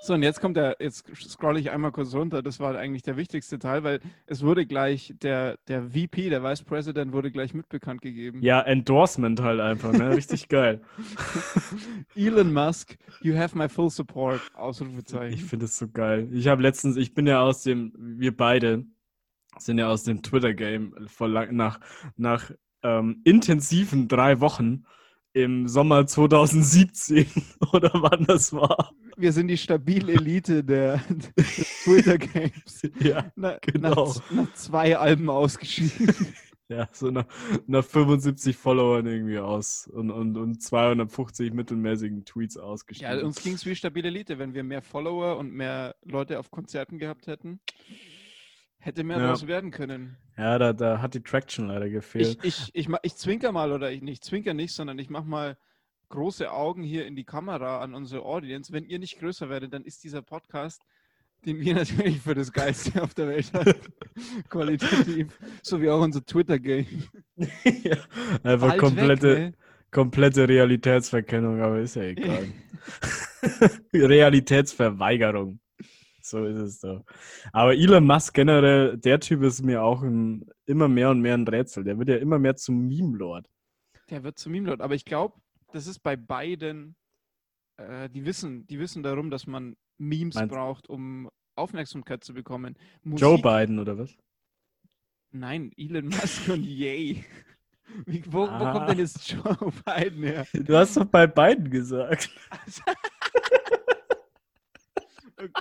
So, 0.02 0.14
und 0.14 0.22
jetzt 0.22 0.40
kommt 0.40 0.56
der, 0.56 0.76
jetzt 0.78 1.06
scrolle 1.16 1.58
ich 1.58 1.70
einmal 1.70 1.90
kurz 1.92 2.14
runter. 2.14 2.42
Das 2.42 2.60
war 2.60 2.76
eigentlich 2.76 3.02
der 3.02 3.16
wichtigste 3.16 3.58
Teil, 3.58 3.82
weil 3.84 4.00
es 4.26 4.42
wurde 4.42 4.66
gleich, 4.66 5.14
der, 5.22 5.56
der 5.68 5.90
VP, 5.90 6.30
der 6.30 6.42
Vice 6.42 6.62
President, 6.62 7.12
wurde 7.12 7.30
gleich 7.30 7.54
mitbekannt 7.54 8.02
gegeben. 8.02 8.40
Ja, 8.42 8.60
Endorsement 8.60 9.40
halt 9.40 9.60
einfach, 9.60 9.92
ne? 9.92 10.16
Richtig 10.16 10.48
geil. 10.48 10.80
Elon 12.14 12.52
Musk, 12.52 12.96
you 13.20 13.36
have 13.36 13.56
my 13.56 13.68
full 13.68 13.90
support. 13.90 14.40
Ich 14.48 14.54
Ausrufezeichen. 14.56 15.38
finde 15.38 15.64
es 15.64 15.78
so 15.78 15.88
geil. 15.88 16.28
Ich 16.32 16.48
habe 16.48 16.62
letztens, 16.62 16.96
ich 16.96 17.14
bin 17.14 17.26
ja 17.26 17.40
aus 17.40 17.62
dem, 17.62 17.92
wir 17.96 18.36
beide 18.36 18.84
sind 19.58 19.78
ja 19.78 19.88
aus 19.88 20.04
dem 20.04 20.22
Twitter-Game 20.22 21.06
vor 21.06 21.28
lang, 21.28 21.54
nach, 21.56 21.80
nach 22.16 22.50
ähm, 22.82 23.22
intensiven 23.24 24.08
drei 24.08 24.40
Wochen 24.40 24.84
im 25.36 25.68
Sommer 25.68 26.06
2017 26.06 27.26
oder 27.72 27.90
wann 27.94 28.24
das 28.24 28.52
war. 28.54 28.92
Wir 29.18 29.32
sind 29.32 29.48
die 29.48 29.58
stabile 29.58 30.14
Elite 30.14 30.64
der, 30.64 30.96
des 31.36 31.82
Twitter-Games. 31.84 32.82
Ja, 33.00 33.30
Na, 33.36 33.58
Genau. 33.60 34.06
nach, 34.14 34.30
nach 34.30 34.54
zwei 34.54 34.96
Alben 34.96 35.28
ausgeschieden. 35.28 36.14
ja 36.68 36.88
so 36.90 37.10
nach, 37.10 37.26
nach 37.66 37.84
75 37.84 38.56
Followern 38.56 39.06
irgendwie 39.06 39.38
aus 39.38 39.86
und, 39.92 40.10
und, 40.10 40.36
und 40.38 40.62
250 40.62 41.52
mittelmäßigen 41.52 42.24
Tweets 42.24 42.54
Ja, 42.54 42.62
ausgestiegen. 42.62 43.22
uns 43.22 43.42
ging 43.42 43.54
es 43.54 43.66
wie 43.66 43.76
stabile 43.76 44.08
Elite. 44.08 44.38
Wenn 44.38 44.54
wir 44.54 44.64
mehr 44.64 44.80
Follower 44.82 45.36
und 45.36 45.52
mehr 45.52 45.96
Leute 46.02 46.38
auf 46.38 46.50
Konzerten 46.50 46.98
gehabt 46.98 47.26
hätten, 47.26 47.60
hätte 48.78 49.04
mehr 49.04 49.16
Ja. 49.18 49.24
daraus 49.24 49.46
werden 49.46 49.70
können. 49.70 50.16
ja, 50.36 50.58
da, 50.58 50.72
da 50.72 51.00
hat 51.00 51.14
die 51.14 51.22
Traction 51.22 51.68
leider 51.68 51.88
gefehlt. 51.88 52.38
Ich, 52.42 52.70
ich, 52.74 52.88
ich, 52.88 52.96
ich 53.02 53.16
zwinker 53.16 53.52
mal 53.52 53.72
oder 53.72 53.90
ich 53.90 54.02
nicht 54.02 54.24
zwinker 54.24 54.54
nicht, 54.54 54.72
sondern 54.72 54.98
ich 54.98 55.10
mache 55.10 55.26
mal 55.26 55.56
große 56.08 56.50
Augen 56.52 56.82
hier 56.82 57.06
in 57.06 57.16
die 57.16 57.24
Kamera 57.24 57.80
an 57.80 57.94
unsere 57.94 58.22
Audience. 58.24 58.72
Wenn 58.72 58.84
ihr 58.84 58.98
nicht 58.98 59.18
größer 59.18 59.48
werdet, 59.48 59.72
dann 59.72 59.82
ist 59.84 60.04
dieser 60.04 60.22
Podcast, 60.22 60.82
den 61.44 61.58
wir 61.60 61.74
natürlich 61.74 62.20
für 62.20 62.34
das 62.34 62.52
Geilste 62.52 63.02
auf 63.02 63.14
der 63.14 63.28
Welt 63.28 63.52
halten, 63.52 63.92
qualitativ, 64.48 65.38
so 65.62 65.80
wie 65.80 65.90
auch 65.90 66.00
unser 66.00 66.24
Twitter-Game. 66.24 66.86
ja, 67.36 67.96
einfach 68.42 68.68
Bald 68.68 68.80
komplette, 68.80 69.30
Weg, 69.36 69.38
ne? 69.38 69.52
komplette 69.90 70.48
Realitätsverkennung, 70.48 71.60
aber 71.60 71.80
ist 71.80 71.96
ja 71.96 72.02
egal. 72.02 72.46
Realitätsverweigerung. 73.92 75.58
So 76.28 76.44
ist 76.44 76.58
es 76.58 76.80
doch. 76.80 77.04
Aber 77.52 77.74
Elon 77.74 78.04
Musk 78.04 78.34
generell, 78.34 78.96
der 78.98 79.20
Typ 79.20 79.42
ist 79.44 79.62
mir 79.62 79.82
auch 79.82 80.02
ein, 80.02 80.44
immer 80.66 80.88
mehr 80.88 81.10
und 81.10 81.20
mehr 81.20 81.34
ein 81.34 81.46
Rätsel. 81.46 81.84
Der 81.84 81.96
wird 81.98 82.08
ja 82.08 82.16
immer 82.16 82.40
mehr 82.40 82.56
zum 82.56 82.88
Meme-Lord. 82.88 83.48
Der 84.10 84.24
wird 84.24 84.36
zum 84.36 84.50
Meme-Lord. 84.52 84.80
Aber 84.80 84.94
ich 84.96 85.04
glaube, 85.04 85.36
das 85.72 85.86
ist 85.86 86.00
bei 86.00 86.16
beiden, 86.16 86.96
äh, 87.76 88.08
die, 88.10 88.24
wissen, 88.24 88.66
die 88.66 88.80
wissen 88.80 89.04
darum, 89.04 89.30
dass 89.30 89.46
man 89.46 89.76
Memes 89.98 90.34
Meinst- 90.34 90.52
braucht, 90.52 90.88
um 90.88 91.30
Aufmerksamkeit 91.54 92.24
zu 92.24 92.34
bekommen. 92.34 92.74
Joe 93.04 93.30
Musik- 93.38 93.42
Biden 93.44 93.78
oder 93.78 93.96
was? 93.96 94.12
Nein, 95.30 95.70
Elon 95.76 96.06
Musk 96.08 96.48
und 96.48 96.64
Yay. 96.64 97.24
Wie, 98.04 98.22
wo, 98.26 98.40
wo 98.40 98.46
Ah. 98.46 98.72
kommt 98.72 98.88
denn 98.90 98.98
jetzt 98.98 99.30
Joe 99.30 99.72
Biden 99.84 100.24
her? 100.24 100.44
Du 100.52 100.76
hast 100.76 100.96
doch 100.96 101.04
bei 101.04 101.28
Biden 101.28 101.70
gesagt. 101.70 102.30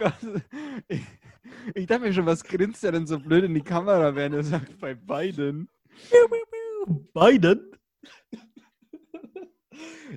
Oh. 0.02 0.40
Ich, 0.88 1.02
ich 1.76 1.86
dachte 1.88 2.02
mir 2.04 2.14
schon, 2.14 2.26
was 2.26 2.44
grinst 2.44 2.84
er 2.84 2.92
denn 2.92 3.06
so 3.08 3.20
blöd 3.20 3.44
in 3.44 3.54
die 3.54 3.62
Kamera, 3.62 4.16
während 4.16 4.36
er 4.36 4.44
sagt, 4.44 4.78
bei 4.80 4.94
Biden? 4.96 5.70
Biden? 7.14 7.72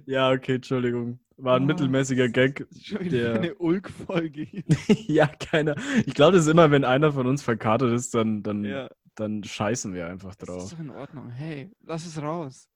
ja, 0.07 0.31
okay, 0.33 0.57
Entschuldigung. 0.57 1.19
War 1.37 1.57
ein 1.57 1.63
Oh, 1.63 1.67
mittelmäßiger 1.67 2.29
Gag. 2.29 2.67
Das 2.71 2.83
Schon 2.83 3.09
Der- 3.09 3.35
eine 3.35 3.55
Ulk-Folge 3.57 4.43
hier. 4.43 4.65
ja, 5.07 5.27
keiner. 5.27 5.77
Ich 6.07 6.15
glaube, 6.15 6.37
das 6.37 6.47
ist 6.47 6.51
immer, 6.53 6.71
wenn 6.71 6.85
einer 6.85 7.13
von 7.13 7.27
uns 7.27 7.43
verkartet 7.43 7.93
ist, 7.93 8.15
dann, 8.15 8.43
dann, 8.43 8.65
Ja, 8.65 8.89
dann 9.15 9.45
scheißen 9.45 9.95
wir 9.95 10.09
einfach 10.09 10.35
das 10.35 10.49
drauf. 10.49 10.63
ist 10.65 10.73
doch 10.73 10.81
in 10.81 10.91
Ordnung. 10.91 11.31
Hey, 11.31 11.71
lass 11.83 12.07
es 12.07 12.21
raus. 12.21 12.69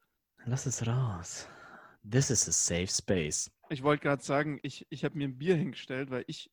Lass 0.45 0.67
es 0.67 0.87
raus. 0.87 1.49
This 2.09 2.31
is 2.31 2.49
a 2.49 2.53
safe 2.53 2.89
space. 2.89 3.51
Ich 3.69 3.83
wollte 3.83 4.03
gerade 4.03 4.23
sagen, 4.23 4.59
ich, 4.63 4.87
ich 4.91 5.05
habe 5.05 5.17
mir 5.17 5.29
ein 5.29 5.39
Bier 5.39 5.57
hingestellt, 5.57 6.11
weil 6.11 6.25
ich, 6.27 6.51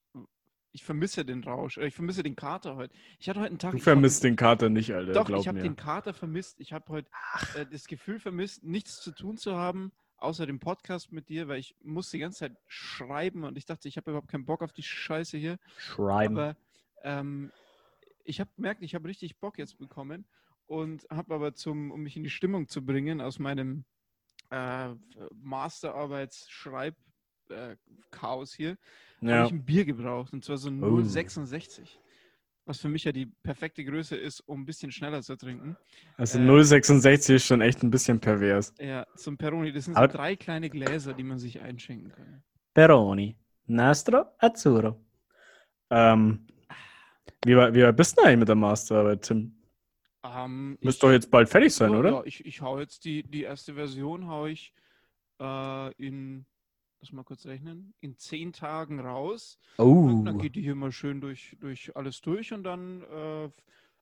ich 0.72 0.84
vermisse 0.84 1.26
den 1.26 1.44
Rausch. 1.44 1.78
äh, 1.78 1.88
Ich 1.88 1.96
vermisse 1.96 2.24
den 2.24 2.36
Kater 2.36 2.76
heute. 2.76 2.94
Ich 3.20 3.30
hatte 3.30 3.40
heute 3.40 3.50
einen 3.50 3.60
Tag. 3.60 3.72
Du 3.72 3.80
vermisst 3.80 4.24
den 4.24 4.36
Kater 4.36 4.70
nicht, 4.70 4.94
Alter. 4.94 5.14
Doch, 5.14 5.30
ich 5.30 5.48
habe 5.48 5.60
den 5.60 5.76
Kater 5.76 6.14
vermisst. 6.14 6.60
Ich 6.60 6.74
habe 6.74 6.86
heute 6.92 7.10
äh, 7.56 7.66
das 7.66 7.86
Gefühl 7.88 8.20
vermisst, 8.20 8.64
nichts 8.64 9.02
zu 9.02 9.12
tun 9.12 9.38
zu 9.38 9.56
haben, 9.56 9.92
außer 10.18 10.46
dem 10.46 10.60
Podcast 10.60 11.12
mit 11.12 11.30
dir, 11.30 11.48
weil 11.48 11.60
ich 11.60 11.76
musste 11.82 12.18
die 12.18 12.22
ganze 12.22 12.40
Zeit 12.40 12.58
schreiben 12.68 13.44
und 13.44 13.58
ich 13.58 13.66
dachte, 13.66 13.88
ich 13.88 13.98
habe 13.98 14.12
überhaupt 14.12 14.30
keinen 14.30 14.46
Bock 14.46 14.62
auf 14.62 14.72
die 14.74 14.84
Scheiße 14.84 15.38
hier. 15.38 15.58
Schreiben. 15.78 16.38
Aber 16.38 16.56
ähm, 17.04 17.52
ich 18.24 18.40
habe 18.40 18.50
gemerkt, 18.56 18.84
ich 18.84 18.96
habe 18.96 19.08
richtig 19.08 19.40
Bock 19.40 19.58
jetzt 19.58 19.78
bekommen 19.78 20.26
und 20.68 21.08
habe 21.10 21.34
aber 21.34 21.56
zum, 21.56 21.92
um 21.92 22.02
mich 22.02 22.16
in 22.16 22.24
die 22.24 22.30
Stimmung 22.30 22.68
zu 22.68 22.86
bringen, 22.86 23.22
aus 23.22 23.40
meinem 23.40 23.86
äh, 24.52 24.90
Masterarbeits-Schreib-Chaos 27.50 28.54
hier, 28.54 28.78
habe 29.22 29.32
ja. 29.32 29.46
ich 29.46 29.52
ein 29.52 29.66
Bier 29.66 29.86
gebraucht 29.86 30.34
und 30.34 30.44
zwar 30.44 30.58
so 30.58 30.70
ein 30.70 30.84
Oh. 30.84 30.88
0,66. 30.98 31.98
Was 32.66 32.80
für 32.80 32.90
mich 32.90 33.04
ja 33.04 33.12
die 33.12 33.26
perfekte 33.26 33.84
Größe 33.84 34.16
ist, 34.16 34.42
um 34.42 34.62
ein 34.62 34.66
bisschen 34.66 34.92
schneller 34.92 35.24
zu 35.24 35.36
trinken. 35.36 35.76
Also 36.18 36.38
äh, 36.38 36.42
0,66 36.44 37.36
ist 37.36 37.46
schon 37.46 37.62
echt 37.62 37.82
ein 37.82 37.90
bisschen 37.90 38.20
pervers. 38.20 38.74
Ja, 38.80 39.08
zum 39.16 39.38
Peroni. 39.38 39.72
Das 39.72 39.86
sind 39.86 39.98
so 39.98 40.06
drei 40.06 40.36
kleine 40.36 40.70
Gläser, 40.70 41.14
die 41.14 41.24
man 41.24 41.40
sich 41.40 41.60
einschenken 41.62 42.12
kann. 42.12 42.44
Peroni. 42.76 43.36
Nastro 43.66 44.26
Azzurro. 44.38 45.04
Ähm, 45.90 46.46
wie, 47.44 47.58
weit- 47.58 47.74
wie 47.74 47.82
weit 47.84 47.96
bist 47.98 48.12
du 48.18 48.22
denn 48.22 48.28
eigentlich 48.30 48.40
mit 48.40 48.48
der 48.50 48.56
Masterarbeit, 48.56 49.24
Tim? 49.24 49.56
Ähm, 50.24 50.78
Müsste 50.82 51.08
doch 51.08 51.12
jetzt 51.14 51.32
bald 51.32 51.50
fertig 51.50 51.74
sein, 51.74 51.94
ja, 51.94 51.98
oder? 52.00 52.10
Ja, 52.12 52.24
ich, 52.26 52.46
ich 52.46 52.62
hau 52.62 52.78
jetzt 52.80 53.04
die, 53.06 53.24
die 53.24 53.44
erste 53.44 53.74
Version, 53.74 54.28
hau 54.28 54.46
ich 54.46 54.74
äh, 55.40 55.92
in, 55.94 56.46
lass 57.02 57.12
mal 57.12 57.24
kurz 57.24 57.46
rechnen, 57.46 57.94
in 58.02 58.18
zehn 58.18 58.52
Tagen 58.54 59.00
raus. 59.00 59.58
Oh. 59.78 60.22
Dann 60.26 60.38
geht 60.40 60.56
die 60.56 60.62
hier 60.62 60.76
mal 60.76 60.92
schön 60.92 61.22
durch, 61.22 61.56
durch 61.60 61.96
alles 61.96 62.22
durch 62.22 62.52
und 62.54 62.64
dann 62.64 63.04
äh, 63.04 63.50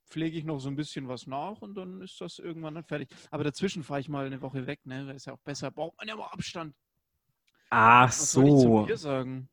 pflege 0.06 0.38
ich 0.38 0.46
noch 0.46 0.60
so 0.60 0.70
ein 0.70 0.76
bisschen 0.76 1.08
was 1.08 1.28
nach 1.28 1.62
und 1.62 1.76
dann 1.76 2.02
ist 2.02 2.20
das 2.22 2.40
irgendwann 2.40 2.76
dann 2.76 2.84
fertig. 2.84 3.10
Aber 3.30 3.44
dazwischen 3.44 3.84
fahre 3.84 4.00
ich 4.00 4.10
mal 4.10 4.26
eine 4.26 4.42
Woche 4.42 4.66
weg, 4.68 4.80
ne? 4.86 5.12
Ist 5.14 5.26
ja 5.28 5.34
auch 5.34 5.40
besser. 5.40 5.70
Braucht 5.72 5.98
man 5.98 6.08
ja 6.08 6.16
mal 6.16 6.28
Abstand. 6.28 6.74
Ach 7.70 8.08
Was 8.08 8.32
soll 8.32 8.46
ich 8.46 8.52
zu 8.52 8.60
so. 8.62 8.84
Bier 8.86 8.98
sagen? 8.98 9.50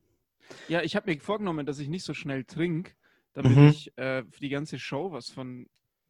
Ja, 0.69 0.83
ich 0.83 0.95
habe 0.95 1.11
mir 1.13 1.21
vorgenommen, 1.21 1.67
dass 1.67 1.79
ich 1.79 1.89
nicht 1.89 2.05
so 2.05 2.15
schnell 2.15 2.45
trinke, 2.45 2.93
damit 3.33 3.57
Mhm. 3.57 3.69
ich 3.69 3.97
äh, 3.99 4.25
für 4.31 4.41
die 4.41 4.49
ganze 4.51 4.79
Show 4.79 5.11
was 5.11 5.31
von 5.31 5.67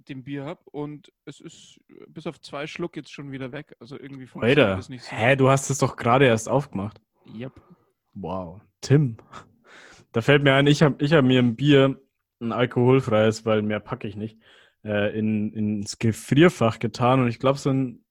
dem 0.09 0.23
Bier 0.25 0.45
habe. 0.45 0.61
Und 0.71 1.11
es 1.25 1.41
ist 1.41 1.81
äh, 1.89 2.05
bis 2.09 2.27
auf 2.27 2.41
zwei 2.41 2.67
Schluck 2.67 2.97
jetzt 2.97 3.13
schon 3.13 3.33
wieder 3.33 3.53
weg. 3.53 3.75
Also 3.81 3.99
irgendwie 3.99 4.27
funktioniert 4.27 4.59
das 4.79 4.89
nicht 4.91 5.05
so. 5.05 5.17
hä, 5.17 5.35
du 5.37 5.49
hast 5.49 5.71
es 5.71 5.79
doch 5.79 5.97
gerade 5.97 6.27
erst 6.27 6.49
aufgemacht. 6.49 7.01
Yep. 7.33 7.53
Wow. 8.15 8.61
Tim. 8.81 9.17
Da 10.13 10.21
fällt 10.21 10.43
mir 10.45 10.55
ein, 10.55 10.67
ich 10.67 10.83
habe 10.83 11.03
ich 11.05 11.13
hab 11.13 11.25
mir 11.25 11.41
ein 11.41 11.57
Bier, 11.57 12.01
ein 12.41 12.53
alkoholfreies, 12.53 13.45
weil 13.45 13.63
mehr 13.63 13.81
packe 13.81 14.07
ich 14.07 14.17
nicht, 14.17 14.39
äh, 14.85 15.19
in, 15.19 15.53
ins 15.53 15.99
Gefrierfach 15.99 16.79
getan 16.79 17.21
und 17.21 17.29
ich 17.29 17.39
glaube, 17.39 17.59
so 17.59 17.71
ein, 17.71 18.05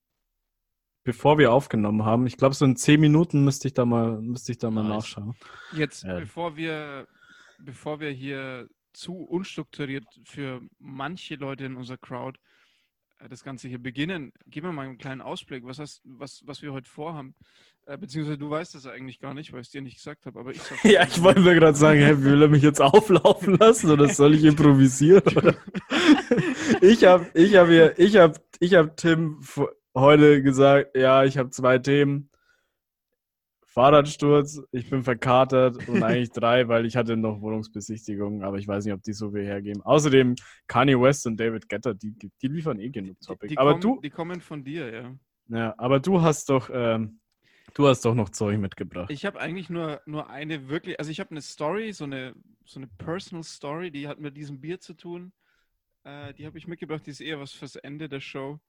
bevor 1.05 1.37
wir 1.37 1.53
aufgenommen 1.53 2.03
haben, 2.03 2.27
ich 2.27 2.37
glaube, 2.37 2.55
so 2.55 2.65
in 2.65 2.75
zehn 2.75 2.99
Minuten 2.99 3.43
müsste 3.43 3.67
ich 3.67 3.73
da 3.73 3.85
mal, 3.85 4.19
müsste 4.21 4.51
ich 4.51 4.57
da 4.57 4.69
mal 4.71 4.83
Nice. 4.83 4.97
nachschauen. 4.97 5.35
Jetzt, 5.73 6.03
Ja. 6.03 6.19
bevor 6.19 6.57
wir, 6.57 7.07
bevor 7.59 7.99
wir 7.99 8.09
hier 8.09 8.67
zu 8.93 9.15
unstrukturiert 9.17 10.05
für 10.25 10.61
manche 10.79 11.35
Leute 11.35 11.65
in 11.65 11.75
unserer 11.75 11.97
Crowd 11.97 12.37
äh, 12.37 12.41
das 13.29 13.43
Ganze 13.43 13.67
hier 13.67 13.79
beginnen, 13.81 14.33
geben 14.47 14.67
wir 14.67 14.73
mal 14.73 14.85
einen 14.85 14.97
kleinen 14.97 15.21
Ausblick, 15.21 15.65
was, 15.65 15.79
hast, 15.79 16.01
was, 16.03 16.41
was 16.45 16.61
wir 16.61 16.73
heute 16.73 16.89
vorhaben. 16.89 17.35
Äh, 17.85 17.97
beziehungsweise 17.97 18.37
du 18.37 18.49
weißt 18.49 18.75
das 18.75 18.87
eigentlich 18.87 19.19
gar 19.19 19.33
nicht, 19.33 19.51
weil 19.51 19.61
ich 19.61 19.67
es 19.67 19.71
dir 19.71 19.81
nicht 19.81 19.97
gesagt 19.97 20.25
habe, 20.25 20.39
aber 20.39 20.51
ich 20.51 20.61
sag's 20.61 20.83
Ja, 20.83 21.03
ich 21.03 21.21
wollte 21.21 21.41
mir 21.41 21.55
gerade 21.55 21.77
sagen, 21.77 21.99
hey, 21.99 22.23
will 22.23 22.41
er 22.41 22.47
mich 22.47 22.63
jetzt 22.63 22.81
auflaufen 22.81 23.57
lassen 23.57 23.91
oder 23.91 24.07
soll 24.07 24.35
ich 24.35 24.43
improvisieren? 24.43 25.23
Ich 26.81 27.03
habe 27.03 27.29
ich 27.33 27.55
hab 27.55 27.67
hier, 27.67 27.97
ich 27.99 28.15
habe 28.17 28.39
ich 28.59 28.73
hab 28.73 28.97
Tim 28.97 29.39
heute 29.95 30.41
gesagt, 30.41 30.95
ja, 30.95 31.23
ich 31.23 31.37
habe 31.37 31.49
zwei 31.49 31.77
Themen. 31.77 32.29
Fahrradsturz, 33.73 34.61
ich 34.71 34.87
bin 34.87 35.03
verkatert 35.03 35.87
und 35.87 36.03
eigentlich 36.03 36.29
drei, 36.31 36.67
weil 36.67 36.85
ich 36.85 36.95
hatte 36.95 37.17
noch 37.17 37.41
Wohnungsbesichtigungen, 37.41 38.43
aber 38.43 38.59
ich 38.59 38.67
weiß 38.67 38.85
nicht, 38.85 38.93
ob 38.93 39.01
die 39.01 39.13
so 39.13 39.31
viel 39.31 39.45
hergeben. 39.45 39.81
Außerdem 39.81 40.35
Kanye 40.67 40.99
West 40.99 41.25
und 41.25 41.39
David 41.39 41.67
Guetta, 41.67 41.93
die, 41.95 42.13
die 42.13 42.47
liefern 42.47 42.79
eh 42.79 42.89
genug 42.89 43.17
Die, 43.19 43.25
Topic. 43.25 43.47
die, 43.47 43.57
aber 43.57 43.71
kommen, 43.71 43.81
du, 43.81 43.99
die 44.01 44.11
kommen 44.11 44.41
von 44.41 44.63
dir, 44.63 44.93
ja. 44.93 45.15
ja, 45.47 45.73
aber 45.79 45.99
du 45.99 46.21
hast 46.21 46.49
doch, 46.49 46.69
ähm, 46.71 47.19
du 47.73 47.87
hast 47.87 48.05
doch 48.05 48.13
noch 48.13 48.29
Zeug 48.29 48.59
mitgebracht. 48.59 49.09
Ich 49.09 49.25
habe 49.25 49.39
eigentlich 49.39 49.71
nur, 49.71 50.01
nur 50.05 50.29
eine 50.29 50.69
wirklich, 50.69 50.99
also 50.99 51.09
ich 51.09 51.19
habe 51.19 51.31
eine 51.31 51.41
Story, 51.41 51.93
so 51.93 52.03
eine, 52.03 52.35
so 52.65 52.79
eine 52.79 52.87
Personal 52.99 53.43
Story, 53.43 53.89
die 53.89 54.07
hat 54.07 54.19
mit 54.19 54.37
diesem 54.37 54.61
Bier 54.61 54.79
zu 54.79 54.93
tun. 54.93 55.33
Äh, 56.03 56.35
die 56.35 56.45
habe 56.45 56.59
ich 56.59 56.67
mitgebracht, 56.67 57.07
die 57.07 57.11
ist 57.11 57.21
eher 57.21 57.39
was 57.39 57.53
fürs 57.53 57.75
Ende 57.75 58.07
der 58.07 58.19
Show. 58.19 58.59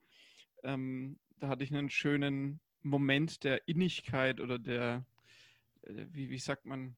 Ähm, 0.62 1.18
da 1.40 1.48
hatte 1.48 1.62
ich 1.62 1.74
einen 1.74 1.90
schönen 1.90 2.60
Moment 2.84 3.42
der 3.44 3.66
Innigkeit 3.66 4.40
oder 4.40 4.58
der, 4.58 5.04
äh, 5.82 6.06
wie, 6.12 6.30
wie 6.30 6.38
sagt 6.38 6.64
man, 6.66 6.96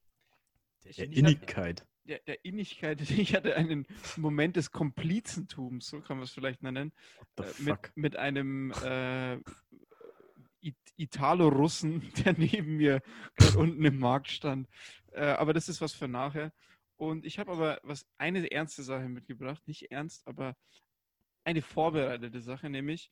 Der 0.84 1.06
Innigkeit. 1.10 1.86
der, 2.04 2.20
der 2.20 2.44
Innigkeit. 2.44 3.00
Ich 3.10 3.34
hatte 3.34 3.56
einen 3.56 3.86
Moment 4.16 4.56
des 4.56 4.70
Komplizentums, 4.70 5.88
so 5.88 6.00
kann 6.00 6.18
man 6.18 6.24
es 6.24 6.32
vielleicht 6.32 6.62
nennen 6.62 6.92
äh, 7.38 7.42
mit, 7.62 7.78
mit 7.94 8.16
einem 8.16 8.72
äh, 8.84 9.36
It- 10.60 10.92
Italo-Russen, 10.96 12.02
der 12.24 12.34
neben 12.36 12.76
mir 12.76 13.00
gerade 13.36 13.58
unten 13.58 13.84
im 13.84 13.98
Markt 13.98 14.28
stand. 14.28 14.68
Äh, 15.12 15.24
aber 15.24 15.52
das 15.54 15.68
ist 15.68 15.80
was 15.80 15.94
für 15.94 16.08
nachher. 16.08 16.52
Und 16.96 17.24
ich 17.26 17.38
habe 17.38 17.52
aber 17.52 17.78
was 17.82 18.06
eine 18.16 18.50
ernste 18.50 18.82
Sache 18.82 19.08
mitgebracht, 19.08 19.66
nicht 19.68 19.90
ernst, 19.90 20.26
aber 20.26 20.56
eine 21.44 21.62
vorbereitete 21.62 22.40
Sache, 22.40 22.70
nämlich 22.70 23.10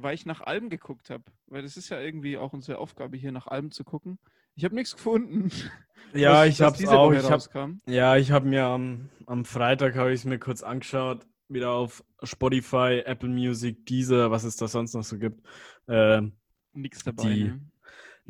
weil 0.00 0.14
ich 0.14 0.26
nach 0.26 0.40
Alben 0.40 0.70
geguckt 0.70 1.10
habe, 1.10 1.24
weil 1.46 1.62
das 1.62 1.76
ist 1.76 1.88
ja 1.88 2.00
irgendwie 2.00 2.38
auch 2.38 2.52
unsere 2.52 2.78
Aufgabe 2.78 3.16
hier 3.16 3.32
nach 3.32 3.46
Alben 3.46 3.70
zu 3.70 3.84
gucken. 3.84 4.18
Ich 4.54 4.64
habe 4.64 4.74
nichts 4.74 4.94
gefunden. 4.96 5.50
Ja, 6.14 6.40
was- 6.46 6.48
ich 6.48 6.76
diese 6.78 6.96
auch. 6.98 7.12
Ich 7.12 7.30
hab, 7.30 7.42
ja, 7.86 8.16
ich 8.16 8.30
habe 8.30 8.48
mir 8.48 8.64
am, 8.64 9.08
am 9.26 9.44
Freitag 9.44 9.94
habe 9.96 10.12
ich 10.12 10.20
es 10.20 10.24
mir 10.24 10.38
kurz 10.38 10.62
angeschaut, 10.62 11.26
wieder 11.48 11.70
auf 11.72 12.02
Spotify, 12.22 13.02
Apple 13.04 13.28
Music, 13.28 13.84
Deezer, 13.86 14.30
was 14.30 14.44
es 14.44 14.56
da 14.56 14.68
sonst 14.68 14.94
noch 14.94 15.04
so 15.04 15.18
gibt. 15.18 15.46
Ähm, 15.88 16.32
Nichts 16.72 17.04
dabei. 17.04 17.22
Die- 17.28 17.44
ne? 17.44 17.60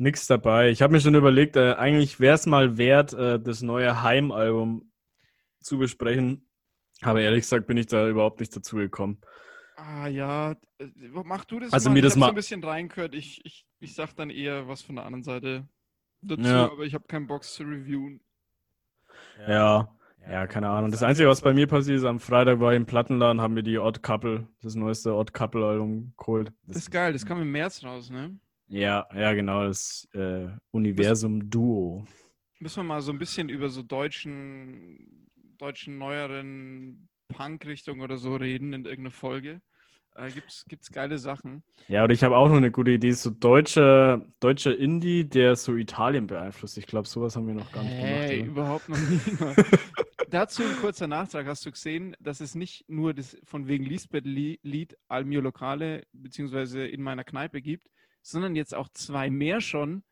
nix 0.01 0.27
dabei. 0.27 0.69
Ich 0.69 0.81
habe 0.81 0.93
mir 0.93 1.01
schon 1.01 1.13
überlegt, 1.15 1.55
äh, 1.57 1.73
eigentlich 1.73 2.19
wäre 2.19 2.35
es 2.35 2.45
mal 2.45 2.77
wert, 2.77 3.13
äh, 3.13 3.39
das 3.39 3.61
neue 3.61 4.01
Heim-Album 4.01 4.91
zu 5.59 5.77
besprechen. 5.77 6.47
Aber 7.01 7.21
ehrlich 7.21 7.41
gesagt 7.41 7.67
bin 7.67 7.77
ich 7.77 7.87
da 7.87 8.07
überhaupt 8.07 8.39
nicht 8.39 8.55
dazu 8.55 8.77
gekommen. 8.77 9.19
Ah 9.81 10.07
ja, 10.07 10.51
äh, 10.79 10.87
mach 11.23 11.45
du 11.45 11.59
das 11.59 11.71
Also 11.71 11.89
mal. 11.89 11.93
mir 11.93 11.99
ich 11.99 12.03
das 12.05 12.13
so 12.15 12.19
mal- 12.19 12.29
ein 12.29 12.35
bisschen 12.35 12.63
reingehört. 12.63 13.15
Ich, 13.15 13.43
ich, 13.45 13.65
ich 13.79 13.95
sag 13.95 14.13
dann 14.15 14.29
eher 14.29 14.67
was 14.67 14.81
von 14.81 14.95
der 14.95 15.05
anderen 15.05 15.23
Seite 15.23 15.67
dazu, 16.21 16.41
Ja. 16.43 16.65
aber 16.71 16.83
ich 16.83 16.93
habe 16.93 17.05
keinen 17.07 17.27
Bock 17.27 17.43
zu 17.43 17.63
reviewen. 17.63 18.19
Ja, 19.47 19.95
ja, 20.29 20.47
keine 20.47 20.69
Ahnung. 20.69 20.91
Das 20.91 21.01
Einzige, 21.03 21.29
was 21.29 21.41
bei 21.41 21.53
mir 21.53 21.65
passiert 21.67 21.97
ist, 21.97 22.03
am 22.03 22.19
Freitag 22.19 22.59
war 22.59 22.73
ich 22.73 22.77
im 22.77 22.85
Plattenladen, 22.85 23.41
haben 23.41 23.55
wir 23.55 23.63
die 23.63 23.79
Odd 23.79 24.01
Couple, 24.03 24.47
das 24.61 24.75
neueste 24.75 25.13
Odd 25.15 25.31
Couple-Album 25.33 26.13
geholt. 26.17 26.51
Das 26.67 26.77
ist 26.77 26.91
geil, 26.91 27.13
das 27.13 27.25
kam 27.25 27.41
im 27.41 27.51
März 27.51 27.83
raus, 27.83 28.09
ne? 28.09 28.37
Ja, 28.67 29.07
ja, 29.15 29.33
genau, 29.33 29.63
das 29.63 30.07
äh, 30.13 30.47
Universum 30.71 31.49
Duo. 31.49 32.05
Müssen 32.59 32.81
wir 32.81 32.83
mal 32.83 33.01
so 33.01 33.11
ein 33.13 33.17
bisschen 33.17 33.47
über 33.49 33.69
so 33.69 33.81
deutschen, 33.81 35.29
deutschen 35.57 35.97
neueren 35.97 37.07
Punk-Richtung 37.29 38.01
oder 38.01 38.17
so 38.17 38.35
reden 38.35 38.73
in 38.73 38.85
irgendeiner 38.85 39.11
Folge. 39.11 39.61
Äh, 40.19 40.31
gibt's, 40.31 40.65
gibt's 40.67 40.91
geile 40.91 41.17
Sachen. 41.17 41.63
Ja, 41.87 42.03
und 42.03 42.09
ich 42.11 42.23
habe 42.23 42.35
auch 42.37 42.47
noch 42.49 42.57
eine 42.57 42.71
gute 42.71 42.91
Idee, 42.91 43.11
so 43.11 43.29
deutscher 43.29 44.25
deutscher 44.39 44.77
Indie, 44.77 45.23
der 45.27 45.55
so 45.55 45.75
Italien 45.75 46.27
beeinflusst. 46.27 46.77
Ich 46.77 46.87
glaube, 46.87 47.07
sowas 47.07 47.35
haben 47.35 47.47
wir 47.47 47.53
noch 47.53 47.71
gar 47.71 47.83
nicht 47.83 47.93
Hey, 47.93 48.37
gemacht. 48.43 48.49
überhaupt 48.51 48.89
noch 48.89 48.97
nie. 48.97 49.19
Dazu 50.29 50.63
ein 50.63 50.75
kurzer 50.81 51.07
Nachtrag. 51.07 51.47
Hast 51.47 51.65
du 51.65 51.71
gesehen, 51.71 52.15
dass 52.19 52.39
es 52.39 52.53
nicht 52.53 52.85
nur 52.87 53.13
das 53.13 53.37
von 53.43 53.67
wegen 53.67 53.85
Lisbeth-Lied 53.85 54.95
Al 55.07 55.25
mio 55.25 55.41
Locale 55.41 56.03
beziehungsweise 56.13 56.85
in 56.85 57.01
meiner 57.01 57.23
Kneipe 57.23 57.61
gibt, 57.61 57.87
sondern 58.21 58.55
jetzt 58.55 58.75
auch 58.75 58.89
zwei 58.89 59.29
mehr 59.29 59.61
schon, 59.61 60.03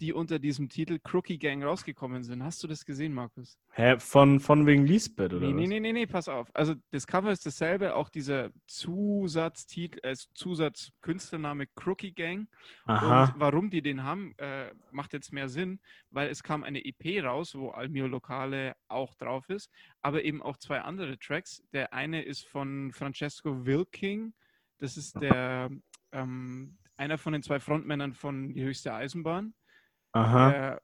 die 0.00 0.12
unter 0.12 0.38
diesem 0.38 0.68
Titel 0.68 0.98
Crookie 0.98 1.38
Gang 1.38 1.64
rausgekommen 1.64 2.22
sind. 2.22 2.42
Hast 2.42 2.62
du 2.62 2.68
das 2.68 2.84
gesehen, 2.84 3.12
Markus? 3.14 3.58
Hä, 3.72 3.98
von, 3.98 4.40
von 4.40 4.66
wegen 4.66 4.86
Lisbeth, 4.86 5.32
oder 5.32 5.46
Nee, 5.46 5.52
nee, 5.52 5.62
was? 5.62 5.68
nee, 5.68 5.80
nee, 5.80 5.92
nee, 5.92 6.06
pass 6.06 6.28
auf. 6.28 6.48
Also 6.54 6.74
das 6.90 7.06
Cover 7.06 7.30
ist 7.30 7.46
dasselbe, 7.46 7.94
auch 7.94 8.08
dieser 8.08 8.50
Zusatztitel, 8.66 10.00
äh, 10.02 10.14
Zusatzkünstlername 10.34 11.66
Crookie 11.74 12.12
Gang. 12.12 12.48
Aha. 12.84 13.24
Und 13.24 13.40
warum 13.40 13.70
die 13.70 13.82
den 13.82 14.02
haben, 14.02 14.34
äh, 14.38 14.72
macht 14.92 15.12
jetzt 15.12 15.32
mehr 15.32 15.48
Sinn, 15.48 15.80
weil 16.10 16.28
es 16.28 16.42
kam 16.42 16.62
eine 16.64 16.84
EP 16.84 17.22
raus, 17.24 17.54
wo 17.54 17.70
Almio 17.70 18.06
Lokale 18.06 18.76
auch 18.88 19.14
drauf 19.14 19.48
ist, 19.48 19.70
aber 20.02 20.24
eben 20.24 20.42
auch 20.42 20.56
zwei 20.58 20.80
andere 20.80 21.18
Tracks. 21.18 21.62
Der 21.72 21.92
eine 21.92 22.22
ist 22.22 22.46
von 22.46 22.92
Francesco 22.92 23.66
Wilking, 23.66 24.34
das 24.78 24.96
ist 24.96 25.20
der 25.20 25.70
ähm, 26.12 26.76
einer 26.96 27.18
von 27.18 27.32
den 27.32 27.42
zwei 27.42 27.60
Frontmännern 27.60 28.14
von 28.14 28.54
Die 28.54 28.62
höchste 28.62 28.92
Eisenbahn, 28.92 29.54
Aha. 30.16 30.50
der 30.50 30.82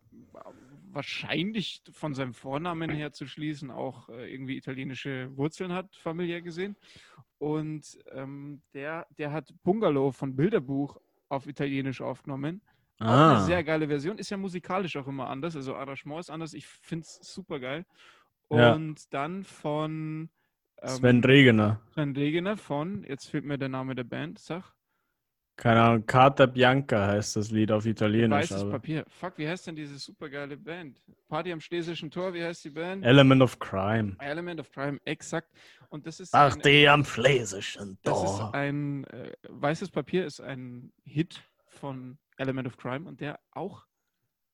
wahrscheinlich 0.92 1.82
von 1.92 2.14
seinem 2.14 2.34
Vornamen 2.34 2.90
her 2.90 3.12
zu 3.12 3.26
schließen 3.26 3.70
auch 3.70 4.08
äh, 4.10 4.32
irgendwie 4.32 4.56
italienische 4.56 5.34
Wurzeln 5.36 5.72
hat, 5.72 5.96
familiär 5.96 6.42
gesehen. 6.42 6.76
Und 7.38 7.98
ähm, 8.12 8.62
der, 8.74 9.06
der 9.18 9.32
hat 9.32 9.52
Bungalow 9.62 10.12
von 10.12 10.36
Bilderbuch 10.36 10.98
auf 11.28 11.46
Italienisch 11.46 12.00
aufgenommen. 12.00 12.60
Auch 13.00 13.06
eine 13.06 13.14
Ah. 13.38 13.40
sehr 13.40 13.64
geile 13.64 13.88
Version. 13.88 14.18
Ist 14.18 14.30
ja 14.30 14.36
musikalisch 14.36 14.96
auch 14.96 15.08
immer 15.08 15.28
anders. 15.28 15.56
Also 15.56 15.74
Arrangement 15.74 16.20
ist 16.20 16.30
anders. 16.30 16.52
Ich 16.54 16.66
finde 16.66 17.02
es 17.04 17.18
super 17.22 17.58
geil. 17.58 17.84
Ja. 18.50 18.74
Und 18.74 19.12
dann 19.14 19.44
von 19.44 20.28
ähm, 20.82 20.88
Sven 20.88 21.24
Regener. 21.24 21.80
Sven 21.94 22.14
Regener 22.14 22.56
von, 22.56 23.02
jetzt 23.04 23.28
fehlt 23.30 23.44
mir 23.44 23.56
der 23.58 23.70
Name 23.70 23.94
der 23.94 24.04
Band, 24.04 24.38
sag. 24.38 24.74
Keine 25.62 25.80
Ahnung, 25.80 26.04
Carta 26.06 26.46
Bianca 26.46 27.06
heißt 27.06 27.36
das 27.36 27.52
Lied 27.52 27.70
auf 27.70 27.86
Italienisch. 27.86 28.50
Weißes 28.50 28.62
Aber. 28.62 28.72
Papier. 28.72 29.04
Fuck, 29.06 29.38
wie 29.38 29.46
heißt 29.46 29.64
denn 29.68 29.76
diese 29.76 29.96
super 29.96 30.28
geile 30.28 30.56
Band? 30.56 31.00
Party 31.28 31.52
am 31.52 31.60
Schlesischen 31.60 32.10
Tor, 32.10 32.34
wie 32.34 32.42
heißt 32.42 32.64
die 32.64 32.70
Band? 32.70 33.04
Element 33.04 33.40
of 33.42 33.60
Crime. 33.60 34.16
Element 34.18 34.58
of 34.58 34.72
Crime, 34.72 34.98
exakt. 35.04 35.48
Und 35.88 36.04
das 36.04 36.18
ist 36.18 36.34
die 36.64 36.88
am 36.88 37.04
Schlesischen 37.04 37.96
das 38.02 38.18
ist 38.24 38.38
Tor. 38.38 38.52
ein 38.52 39.04
äh, 39.04 39.30
Weißes 39.50 39.92
Papier 39.92 40.26
ist 40.26 40.40
ein 40.40 40.92
Hit 41.04 41.40
von 41.68 42.18
Element 42.38 42.66
of 42.66 42.76
Crime 42.76 43.08
und 43.08 43.20
der 43.20 43.38
auch 43.52 43.86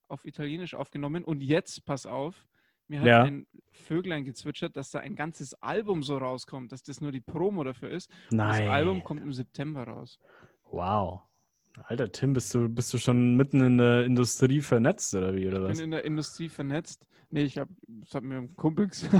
auf 0.08 0.26
Italienisch 0.26 0.74
aufgenommen. 0.74 1.24
Und 1.24 1.40
jetzt, 1.42 1.86
pass 1.86 2.04
auf, 2.04 2.46
mir 2.86 3.00
hat 3.00 3.06
Ja. 3.06 3.22
ein 3.22 3.46
Vöglein 3.72 4.26
gezwitschert, 4.26 4.76
dass 4.76 4.90
da 4.90 4.98
ein 4.98 5.16
ganzes 5.16 5.54
Album 5.62 6.02
so 6.02 6.18
rauskommt, 6.18 6.70
dass 6.70 6.82
das 6.82 7.00
nur 7.00 7.12
die 7.12 7.22
Promo 7.22 7.64
dafür 7.64 7.88
ist. 7.88 8.10
Und 8.30 8.36
Nein. 8.36 8.64
Das 8.66 8.70
Album 8.74 9.02
kommt 9.02 9.22
im 9.22 9.32
September 9.32 9.84
raus. 9.84 10.18
Wow. 10.70 11.22
Alter, 11.84 12.10
Tim, 12.10 12.32
bist 12.32 12.52
du, 12.54 12.68
bist 12.68 12.92
du 12.92 12.98
schon 12.98 13.36
mitten 13.36 13.62
in 13.62 13.78
der 13.78 14.04
Industrie 14.04 14.60
vernetzt 14.60 15.14
oder 15.14 15.34
wie, 15.34 15.46
oder 15.46 15.58
Ich 15.58 15.64
was? 15.64 15.76
bin 15.78 15.84
in 15.84 15.90
der 15.92 16.04
Industrie 16.04 16.48
vernetzt. 16.48 17.06
Nee, 17.30 17.44
ich 17.44 17.58
habe, 17.58 17.70
das 17.86 18.14
hat 18.14 18.24
mir 18.24 18.36
ein 18.38 18.56
Kumpel 18.56 18.88
gesagt. 18.88 19.12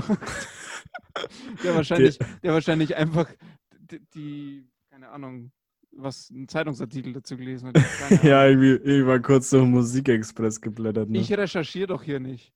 der, 1.63 1.75
wahrscheinlich, 1.75 2.17
der 2.43 2.53
wahrscheinlich 2.53 2.95
einfach 2.95 3.29
die, 3.71 3.99
die, 4.13 4.67
keine 4.89 5.09
Ahnung, 5.09 5.51
was, 5.91 6.29
einen 6.31 6.47
Zeitungsartikel 6.47 7.13
dazu 7.13 7.37
gelesen 7.37 7.69
hat. 7.69 7.77
Ja, 8.23 8.45
irgendwie, 8.45 8.75
ich 8.75 9.05
war 9.05 9.19
kurz 9.19 9.49
den 9.49 9.71
Musikexpress 9.71 10.61
geblättert. 10.61 11.09
Ne? 11.09 11.19
Ich 11.19 11.31
recherchiere 11.31 11.87
doch 11.87 12.03
hier 12.03 12.19
nicht. 12.19 12.53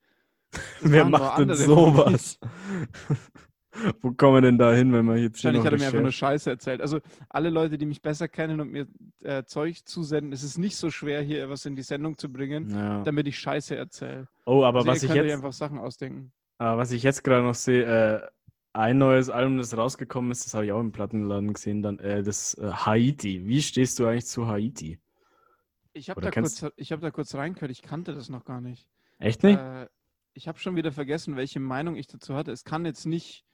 Das 0.82 0.92
Wer 0.92 1.06
macht 1.06 1.40
denn 1.40 1.56
sowas? 1.56 2.38
Wo 4.02 4.12
kommen 4.12 4.36
wir 4.36 4.42
denn 4.42 4.58
da 4.58 4.74
hin, 4.74 4.94
wenn 4.94 5.06
man 5.06 5.18
jetzt 5.18 5.42
hier 5.42 5.54
Wahrscheinlich 5.54 5.60
noch 5.60 5.66
hat 5.66 5.74
er 5.74 5.80
mir 5.80 5.86
einfach 5.86 6.02
nur 6.02 6.12
Scheiße 6.12 6.50
erzählt. 6.50 6.82
Also 6.82 7.00
alle 7.30 7.50
Leute, 7.50 7.78
die 7.78 7.86
mich 7.86 8.02
besser 8.02 8.28
kennen 8.28 8.60
und 8.62 8.72
mir 8.72 8.88
äh, 9.22 9.44
Zeug 9.44 9.86
zusenden, 9.86 10.32
es 10.32 10.44
ist 10.44 10.58
nicht 10.58 10.78
so 10.78 10.92
schwer, 10.92 11.22
hier 11.22 11.50
was 11.50 11.66
in 11.66 11.76
die 11.76 11.82
Sendung 11.82 12.18
zu 12.18 12.32
bringen, 12.32 12.70
ja. 12.70 13.04
damit 13.04 13.28
ich 13.28 13.40
Scheiße 13.40 13.76
erzähle. 13.76 14.28
Oh, 14.46 14.64
aber 14.64 14.80
also 14.80 14.92
was 14.92 15.04
ich 15.04 15.10
könnt 15.10 15.22
euch 15.22 15.28
jetzt, 15.28 15.36
einfach 15.36 15.54
Sachen 15.54 15.80
ausdenken. 15.80 16.32
aber 16.58 16.78
was 16.78 16.92
ich 16.92 17.04
jetzt 17.04 17.24
gerade 17.24 17.44
noch 17.44 17.56
sehe, 17.56 17.84
äh, 17.84 18.28
ein 18.74 18.98
neues 18.98 19.30
Album, 19.30 19.58
das 19.58 19.78
rausgekommen 19.78 20.32
ist, 20.32 20.46
das 20.46 20.54
habe 20.56 20.66
ich 20.66 20.72
auch 20.72 20.80
im 20.80 20.92
Plattenladen 20.92 21.54
gesehen, 21.54 21.84
dann 21.84 22.00
äh, 22.00 22.24
das 22.24 22.56
äh, 22.56 22.72
Haiti. 22.72 23.46
Wie 23.46 23.62
stehst 23.62 24.00
du 24.00 24.08
eigentlich 24.08 24.26
zu 24.26 24.48
Haiti? 24.48 25.00
Ich 25.94 26.10
habe 26.10 26.22
da, 26.22 26.32
kennst- 26.32 26.62
kurz, 26.62 26.74
ich 26.76 26.92
hab 26.92 27.02
da 27.02 27.12
kurz 27.12 27.36
reingehört, 27.36 27.72
ich 27.72 27.84
kannte 27.84 28.16
das 28.16 28.30
noch 28.30 28.46
gar 28.46 28.62
nicht. 28.62 28.88
Echt 29.20 29.44
nicht? 29.44 29.60
Äh, 29.60 29.88
ich 30.34 30.48
habe 30.48 30.58
schon 30.58 30.76
wieder 30.76 30.92
vergessen, 30.92 31.36
welche 31.36 31.60
Meinung 31.60 31.96
ich 31.96 32.08
dazu 32.08 32.34
hatte. 32.34 32.52
Es 32.52 32.64
kann 32.64 32.86
jetzt 32.86 33.06
nicht, 33.06 33.46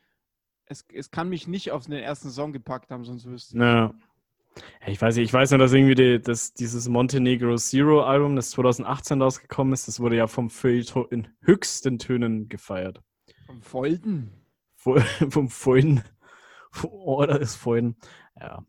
es, 0.69 0.85
es 0.93 1.11
kann 1.11 1.29
mich 1.29 1.47
nicht 1.47 1.71
auf 1.71 1.85
den 1.85 1.93
ersten 1.93 2.29
Song 2.29 2.53
gepackt 2.53 2.91
haben, 2.91 3.03
sonst 3.03 3.25
wüsste 3.25 3.55
ich. 3.57 3.61
Ja. 3.61 3.93
Ich 4.87 5.01
weiß 5.01 5.15
nicht, 5.15 5.25
ich 5.25 5.33
weiß 5.33 5.51
nur, 5.51 5.57
dass 5.59 5.73
irgendwie 5.73 5.95
die, 5.95 6.21
dass 6.21 6.53
dieses 6.53 6.87
Montenegro 6.89 7.55
Zero 7.55 8.03
Album, 8.03 8.35
das 8.35 8.51
2018 8.51 9.21
rausgekommen 9.21 9.73
ist, 9.73 9.87
das 9.87 9.99
wurde 9.99 10.15
ja 10.17 10.27
vom 10.27 10.49
Feuilleton 10.49 11.05
in 11.11 11.27
höchsten 11.41 11.99
Tönen 11.99 12.49
gefeiert. 12.49 13.01
Vom 13.45 13.61
Folden. 13.61 14.31
Vo- 14.75 14.99
vom 15.29 15.49
Feuden. 15.49 16.03
Oder 16.83 17.39
ist 17.39 17.55
Feuden. 17.55 17.95
Ja. 18.39 18.63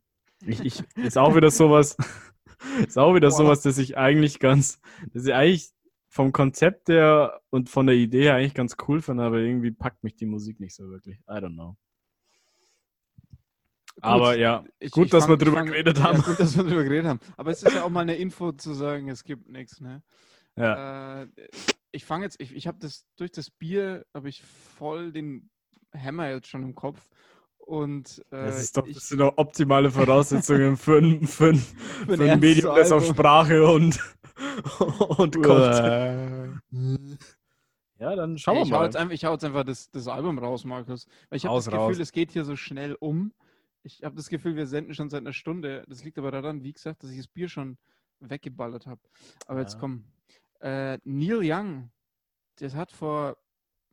Ich, 0.47 0.61
ich, 0.65 0.83
ist 0.97 1.19
auch 1.19 1.35
wieder 1.37 1.51
sowas, 1.51 1.97
ist 2.87 2.99
auch 2.99 3.15
wieder 3.15 3.29
Boah. 3.29 3.37
sowas, 3.37 3.63
das 3.63 3.79
ich 3.79 3.99
eigentlich 3.99 4.39
ganz, 4.39 4.81
das 5.13 5.27
ich 5.27 5.35
eigentlich 5.35 5.71
vom 6.09 6.33
Konzept 6.33 6.89
her 6.89 7.41
und 7.51 7.69
von 7.69 7.87
der 7.87 7.97
Idee 7.97 8.23
her 8.25 8.35
eigentlich 8.37 8.55
ganz 8.55 8.77
cool 8.89 9.01
finde, 9.03 9.23
aber 9.25 9.39
irgendwie 9.39 9.71
packt 9.71 10.03
mich 10.03 10.15
die 10.17 10.27
Musik 10.27 10.61
nicht 10.61 10.75
so 10.75 10.89
wirklich. 10.89 11.19
I 11.29 11.33
don't 11.35 11.55
know. 11.55 11.77
Aber 14.03 14.37
ja, 14.37 14.65
ich- 14.79 14.91
gut, 14.91 15.07
ich 15.07 15.11
dass 15.11 15.25
fang- 15.25 15.33
wir 15.33 15.37
drüber 15.39 15.57
fang- 15.59 15.67
geredet 15.67 15.99
ja, 15.99 16.05
haben. 16.05 16.23
gut, 16.23 16.39
dass 16.41 16.57
wir 16.57 16.65
drüber 16.65 16.85
geredet 16.85 17.07
haben. 17.07 17.21
Aber 17.37 17.51
es 17.51 17.63
ist 17.63 17.75
ja 17.75 17.83
auch 17.85 17.91
mal 17.91 18.01
eine 18.01 18.17
Info 18.17 18.53
zu 18.53 18.73
sagen, 18.75 19.09
es 19.09 19.25
gibt 19.25 19.49
nichts, 19.49 19.81
ne? 19.81 20.03
Ja. 20.57 21.23
Äh, 21.23 21.29
ich 21.93 22.05
fange 22.05 22.25
jetzt, 22.25 22.41
ich, 22.41 22.55
ich 22.55 22.67
habe 22.67 22.79
das 22.81 23.05
durch 23.17 23.31
das 23.33 23.51
Bier 23.51 24.05
habe 24.15 24.29
ich 24.29 24.43
voll 24.43 25.13
den 25.13 25.51
Hammer 25.97 26.29
jetzt 26.31 26.47
schon 26.49 26.63
im 26.63 26.75
Kopf 26.75 27.09
und 27.59 28.23
äh, 28.31 28.47
Das, 28.47 28.61
ist 28.61 28.77
doch, 28.77 28.87
ich, 28.87 28.95
das 28.95 29.09
sind 29.09 29.19
doch 29.19 29.33
optimale 29.37 29.91
Voraussetzungen 29.91 30.77
für 30.77 30.99
ein, 30.99 31.27
für 31.27 31.49
ein, 31.51 31.57
für 31.59 32.13
ein 32.15 32.21
ernstes 32.21 32.41
Medium, 32.41 32.77
das 32.77 32.93
auf. 32.93 33.07
Sprache 33.07 33.67
und, 33.67 33.99
und 35.19 35.43
kommt. 35.43 36.61
Ja, 37.99 38.17
dann 38.17 38.39
schauen 38.39 38.57
Ey, 38.57 38.61
wir 38.63 38.67
ich 38.67 38.73
hau 38.73 38.79
mal. 38.79 38.85
jetzt 38.87 38.97
einfach, 38.97 39.15
ich 39.15 39.25
hau 39.27 39.33
jetzt 39.33 39.45
einfach 39.45 39.65
das, 39.65 39.91
das 39.91 40.09
Album 40.09 40.39
raus, 40.39 40.65
Markus. 40.65 41.07
Weil 41.29 41.37
ich 41.37 41.45
habe 41.45 41.55
Raus, 41.55 41.65
das 41.65 41.73
Gefühl, 41.73 41.87
raus. 41.87 41.99
es 41.99 42.13
geht 42.13 42.31
hier 42.31 42.45
so 42.45 42.57
schnell 42.57 42.97
um. 42.99 43.33
Ich 43.83 44.03
habe 44.03 44.15
das 44.15 44.29
Gefühl, 44.29 44.57
wir 44.57 44.67
senden 44.67 44.95
schon 44.95 45.09
seit 45.09 45.23
einer 45.23 45.33
Stunde. 45.33 45.85
Das 45.89 46.05
liegt 46.05 46.19
aber 46.19 46.31
daran, 46.31 46.63
wie 46.63 46.73
gesagt, 46.73 47.03
dass 47.03 47.11
ich 47.11 47.17
das 47.19 47.29
Bier 47.29 47.49
schon 47.49 47.79
weggeballert 48.21 48.87
habe. 48.87 49.01
Aber 49.47 49.61
jetzt 49.61 49.75
Ja. 49.75 49.81
komm. 49.81 50.05
Äh, 50.61 50.99
Neil 51.05 51.41
Young, 51.43 51.91
das 52.57 52.75
hat 52.75 52.93
vor 52.93 53.39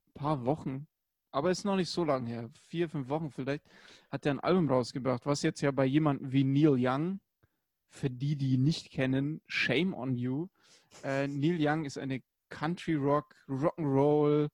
ein 0.08 0.13
paar 0.13 0.45
Wochen, 0.45 0.88
aber 1.32 1.52
ist 1.52 1.63
noch 1.63 1.78
nicht 1.78 1.89
so 1.89 2.04
lange 2.04 2.30
her, 2.30 2.50
vier, 2.67 2.89
fünf 2.89 3.08
Wochen 3.08 3.30
vielleicht, 3.30 3.63
hat 4.12 4.26
er 4.26 4.34
ein 4.34 4.39
Album 4.41 4.69
rausgebracht, 4.69 5.26
was 5.26 5.43
jetzt 5.43 5.62
ja 5.62 5.71
bei 5.71 5.86
jemandem 5.86 6.32
wie 6.34 6.43
Neil 6.43 6.76
Young, 6.78 7.21
für 7.89 8.10
die, 8.10 8.36
die 8.36 8.56
ihn 8.56 8.63
nicht 8.63 8.91
kennen, 8.91 9.41
Shame 9.47 9.93
on 9.93 10.17
You. 10.17 10.47
Äh, 11.04 11.28
Neil 11.28 11.58
Young 11.60 11.86
ist 11.86 11.97
eine 11.97 12.21
Country 12.50 12.95
Rock, 12.95 13.34
Rock'n'Roll, 13.47 14.50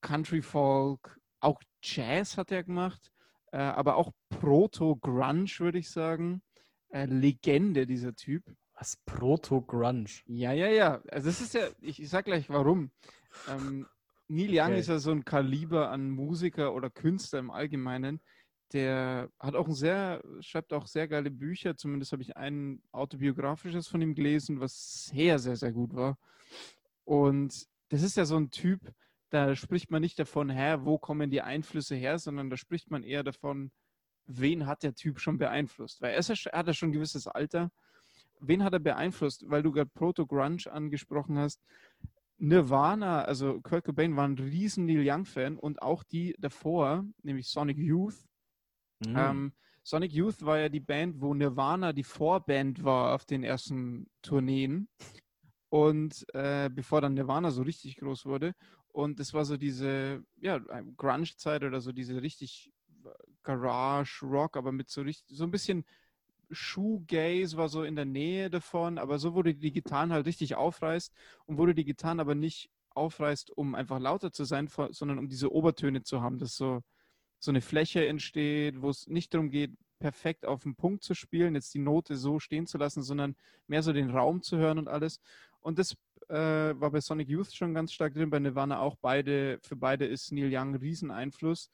Country 0.00 0.42
Folk, 0.42 1.20
auch 1.40 1.60
Jazz 1.82 2.36
hat 2.36 2.52
er 2.52 2.62
gemacht, 2.62 3.11
äh, 3.52 3.58
aber 3.58 3.96
auch 3.96 4.10
Proto-Grunge, 4.30 5.50
würde 5.58 5.78
ich 5.78 5.90
sagen. 5.90 6.42
Äh, 6.88 7.06
Legende, 7.06 7.86
dieser 7.86 8.14
Typ. 8.14 8.42
Was? 8.74 8.96
Proto-Grunge. 9.06 10.08
Ja, 10.26 10.52
ja, 10.52 10.68
ja. 10.68 11.02
Also 11.10 11.28
das 11.28 11.40
ist 11.40 11.54
ja, 11.54 11.68
ich, 11.80 12.02
ich 12.02 12.08
sag 12.08 12.24
gleich 12.24 12.48
warum. 12.50 12.90
Ähm, 13.48 13.86
Neil 14.28 14.50
Young 14.50 14.70
Okay. 14.70 14.80
ist 14.80 14.88
ja 14.88 14.98
so 14.98 15.10
ein 15.10 15.24
Kaliber 15.24 15.90
an 15.90 16.10
Musiker 16.10 16.74
oder 16.74 16.90
Künstler 16.90 17.38
im 17.38 17.50
Allgemeinen. 17.50 18.20
Der 18.72 19.28
hat 19.38 19.54
auch 19.54 19.68
ein 19.68 19.74
sehr, 19.74 20.22
schreibt 20.40 20.72
auch 20.72 20.86
sehr 20.86 21.06
geile 21.06 21.30
Bücher. 21.30 21.76
Zumindest 21.76 22.12
habe 22.12 22.22
ich 22.22 22.36
ein 22.38 22.82
autobiografisches 22.92 23.88
von 23.88 24.00
ihm 24.00 24.14
gelesen, 24.14 24.60
was 24.60 25.04
sehr, 25.04 25.38
sehr, 25.38 25.56
sehr 25.56 25.72
gut 25.72 25.94
war. 25.94 26.18
Und 27.04 27.66
das 27.90 28.02
ist 28.02 28.16
ja 28.16 28.24
so 28.24 28.36
ein 28.36 28.50
Typ, 28.50 28.80
da 29.32 29.56
spricht 29.56 29.90
man 29.90 30.02
nicht 30.02 30.18
davon, 30.18 30.50
hä, 30.50 30.76
wo 30.80 30.98
kommen 30.98 31.30
die 31.30 31.40
Einflüsse 31.40 31.94
her, 31.94 32.18
sondern 32.18 32.50
da 32.50 32.58
spricht 32.58 32.90
man 32.90 33.02
eher 33.02 33.22
davon, 33.22 33.72
wen 34.26 34.66
hat 34.66 34.82
der 34.82 34.94
Typ 34.94 35.20
schon 35.20 35.38
beeinflusst. 35.38 36.02
Weil 36.02 36.12
er, 36.12 36.18
ist 36.18 36.28
er 36.28 36.58
hat 36.58 36.66
ja 36.66 36.74
schon 36.74 36.90
ein 36.90 36.92
gewisses 36.92 37.26
Alter. 37.26 37.70
Wen 38.40 38.62
hat 38.62 38.74
er 38.74 38.78
beeinflusst? 38.78 39.44
Weil 39.48 39.62
du 39.62 39.72
gerade 39.72 39.90
Proto-Grunge 39.94 40.70
angesprochen 40.70 41.38
hast. 41.38 41.62
Nirvana, 42.36 43.22
also 43.22 43.60
Kurt 43.62 43.84
Cobain 43.84 44.16
war 44.16 44.28
ein 44.28 44.36
riesen 44.36 44.84
Neil 44.84 45.08
Young-Fan 45.08 45.56
und 45.56 45.80
auch 45.80 46.02
die 46.02 46.34
davor, 46.38 47.04
nämlich 47.22 47.48
Sonic 47.48 47.78
Youth. 47.78 48.26
Mhm. 49.00 49.16
Ähm, 49.16 49.52
Sonic 49.82 50.12
Youth 50.12 50.44
war 50.44 50.58
ja 50.58 50.68
die 50.68 50.80
Band, 50.80 51.22
wo 51.22 51.32
Nirvana 51.32 51.94
die 51.94 52.04
Vorband 52.04 52.84
war 52.84 53.14
auf 53.14 53.24
den 53.24 53.44
ersten 53.44 54.10
Tourneen. 54.20 54.88
Und 55.70 56.26
äh, 56.34 56.68
bevor 56.68 57.00
dann 57.00 57.14
Nirvana 57.14 57.50
so 57.50 57.62
richtig 57.62 57.96
groß 57.96 58.26
wurde. 58.26 58.54
Und 58.92 59.18
das 59.20 59.32
war 59.34 59.44
so 59.44 59.56
diese, 59.56 60.22
ja, 60.36 60.58
Grunge-Zeit 60.96 61.64
oder 61.64 61.80
so 61.80 61.92
diese 61.92 62.20
richtig 62.22 62.70
Garage-Rock, 63.42 64.56
aber 64.56 64.72
mit 64.72 64.90
so 64.90 65.02
richtig, 65.02 65.36
so 65.36 65.44
ein 65.44 65.50
bisschen 65.50 65.84
Shoegaze 66.50 67.56
war 67.56 67.68
so 67.68 67.82
in 67.82 67.96
der 67.96 68.04
Nähe 68.04 68.50
davon, 68.50 68.98
aber 68.98 69.18
so, 69.18 69.30
du 69.42 69.54
die 69.54 69.72
Gitarren 69.72 70.12
halt 70.12 70.26
richtig 70.26 70.54
aufreißt 70.54 71.12
und 71.46 71.56
du 71.56 71.72
die 71.72 71.84
Gitarren 71.84 72.20
aber 72.20 72.34
nicht 72.34 72.70
aufreißt, 72.90 73.50
um 73.56 73.74
einfach 73.74 73.98
lauter 73.98 74.32
zu 74.32 74.44
sein, 74.44 74.68
sondern 74.90 75.18
um 75.18 75.28
diese 75.28 75.50
Obertöne 75.52 76.02
zu 76.02 76.20
haben, 76.20 76.38
dass 76.38 76.56
so, 76.56 76.82
so 77.38 77.50
eine 77.50 77.62
Fläche 77.62 78.06
entsteht, 78.06 78.82
wo 78.82 78.90
es 78.90 79.06
nicht 79.06 79.32
darum 79.32 79.50
geht, 79.50 79.72
perfekt 79.98 80.46
auf 80.46 80.64
den 80.64 80.74
Punkt 80.74 81.04
zu 81.04 81.14
spielen, 81.14 81.54
jetzt 81.54 81.72
die 81.74 81.78
Note 81.78 82.16
so 82.16 82.38
stehen 82.40 82.66
zu 82.66 82.76
lassen, 82.76 83.02
sondern 83.02 83.36
mehr 83.66 83.82
so 83.82 83.92
den 83.92 84.10
Raum 84.10 84.42
zu 84.42 84.58
hören 84.58 84.78
und 84.78 84.88
alles. 84.88 85.20
Und 85.60 85.78
das 85.78 85.96
äh, 86.32 86.80
war 86.80 86.90
bei 86.90 87.00
Sonic 87.00 87.28
Youth 87.28 87.52
schon 87.52 87.74
ganz 87.74 87.92
stark 87.92 88.14
drin, 88.14 88.30
bei 88.30 88.38
Nirvana 88.38 88.78
auch 88.78 88.96
beide, 89.00 89.58
für 89.62 89.76
beide 89.76 90.06
ist 90.06 90.32
Neil 90.32 90.50
Young 90.50 90.70
ein 90.70 90.76
Rieseneinfluss. 90.76 91.70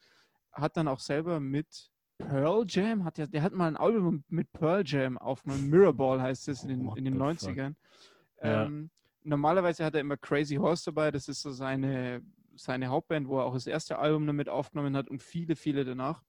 Hat 0.51 0.75
dann 0.75 0.87
auch 0.87 0.99
selber 0.99 1.39
mit 1.39 1.89
Pearl 2.17 2.65
Jam, 2.67 3.05
hat 3.05 3.17
ja, 3.17 3.25
der 3.25 3.41
hat 3.41 3.53
mal 3.53 3.67
ein 3.67 3.77
Album 3.77 4.25
mit 4.27 4.51
Pearl 4.51 4.83
Jam 4.85 5.17
aufgenommen, 5.17 5.69
Mirrorball 5.69 6.21
heißt 6.21 6.49
es 6.49 6.63
in 6.63 6.69
den, 6.69 6.97
in 6.97 7.05
den 7.05 7.13
the 7.13 7.19
fuck? 7.19 7.29
90ern. 7.29 7.75
Ja. 8.43 8.65
Ähm, 8.65 8.89
normalerweise 9.23 9.85
hat 9.85 9.95
er 9.95 10.01
immer 10.01 10.17
Crazy 10.17 10.55
Horse 10.55 10.85
dabei, 10.85 11.11
das 11.11 11.29
ist 11.29 11.41
so 11.41 11.51
seine, 11.51 12.21
seine 12.55 12.87
Hauptband, 12.87 13.29
wo 13.29 13.39
er 13.39 13.45
auch 13.45 13.53
das 13.53 13.67
erste 13.67 13.97
Album 13.97 14.27
damit 14.27 14.49
aufgenommen 14.49 14.97
hat 14.97 15.09
und 15.09 15.23
viele, 15.23 15.55
viele 15.55 15.85
danach. 15.85 16.21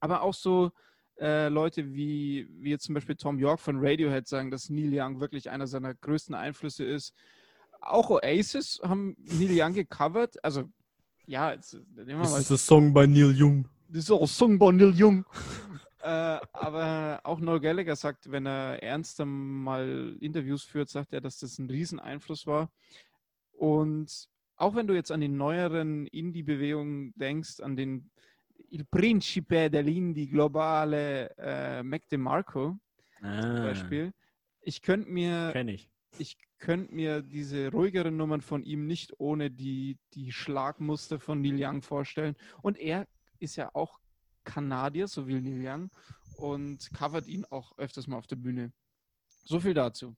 Aber 0.00 0.22
auch 0.22 0.34
so 0.34 0.72
äh, 1.20 1.48
Leute 1.48 1.94
wie, 1.94 2.48
wie 2.50 2.70
jetzt 2.70 2.84
zum 2.84 2.94
Beispiel 2.96 3.14
Tom 3.14 3.38
York 3.38 3.60
von 3.60 3.76
Radiohead 3.78 4.26
sagen, 4.26 4.50
dass 4.50 4.68
Neil 4.68 4.90
Young 4.92 5.20
wirklich 5.20 5.50
einer 5.50 5.68
seiner 5.68 5.94
größten 5.94 6.34
Einflüsse 6.34 6.84
ist. 6.84 7.14
Auch 7.82 8.10
Oasis 8.10 8.80
haben 8.82 9.16
Neil 9.18 9.50
Young 9.52 9.74
gecovert. 9.74 10.42
Also, 10.44 10.64
ja, 11.26 11.52
jetzt, 11.52 11.74
nehmen 11.94 12.06
wir 12.06 12.16
mal 12.16 12.22
das 12.24 12.40
ist 12.40 12.50
der 12.50 12.56
Song 12.58 12.92
bei 12.92 13.06
Neil 13.06 13.34
Young. 13.36 13.68
das 13.88 14.04
ist 14.04 14.10
auch 14.10 14.26
Song 14.26 14.58
von 14.58 14.76
Neil 14.76 14.92
Young. 14.96 15.24
äh, 16.02 16.06
aber 16.52 17.20
auch 17.24 17.38
Noel 17.40 17.60
Gallagher 17.60 17.96
sagt, 17.96 18.30
wenn 18.30 18.46
er 18.46 18.82
ernster 18.82 19.24
mal 19.24 20.16
Interviews 20.20 20.62
führt, 20.64 20.88
sagt 20.88 21.12
er, 21.12 21.20
dass 21.20 21.38
das 21.38 21.58
ein 21.58 21.68
Rieseneinfluss 21.70 22.46
war. 22.46 22.70
Und 23.52 24.28
auch 24.56 24.74
wenn 24.74 24.86
du 24.86 24.94
jetzt 24.94 25.10
an 25.12 25.20
die 25.20 25.28
neueren 25.28 26.06
Indie-Bewegungen 26.08 27.12
denkst, 27.16 27.60
an 27.60 27.76
den 27.76 28.10
Il 28.70 28.84
Principe 28.84 29.68
dell'Indie 29.70 30.28
globale 30.30 31.30
äh, 31.36 31.82
Mac 31.82 32.08
DeMarco 32.08 32.78
zum 33.20 33.28
Ah, 33.28 33.62
Beispiel, 33.64 34.12
ich 34.62 34.82
könnte 34.82 35.10
mir 35.10 35.50
kenn 35.52 35.68
ich. 35.68 35.91
Ich 36.18 36.36
könnte 36.58 36.94
mir 36.94 37.22
diese 37.22 37.70
ruhigeren 37.72 38.16
Nummern 38.16 38.40
von 38.40 38.62
ihm 38.62 38.86
nicht 38.86 39.12
ohne 39.18 39.50
die, 39.50 39.98
die 40.14 40.30
Schlagmuster 40.32 41.18
von 41.18 41.40
Neil 41.40 41.56
Young 41.58 41.82
vorstellen. 41.82 42.36
Und 42.62 42.78
er 42.78 43.06
ist 43.40 43.56
ja 43.56 43.70
auch 43.74 43.98
Kanadier, 44.44 45.08
so 45.08 45.26
wie 45.26 45.40
Neil 45.40 45.60
Young, 45.66 45.90
und 46.36 46.90
covert 46.92 47.26
ihn 47.26 47.44
auch 47.50 47.76
öfters 47.78 48.06
mal 48.06 48.16
auf 48.18 48.26
der 48.26 48.36
Bühne. 48.36 48.72
So 49.44 49.58
viel 49.60 49.74
dazu. 49.74 50.14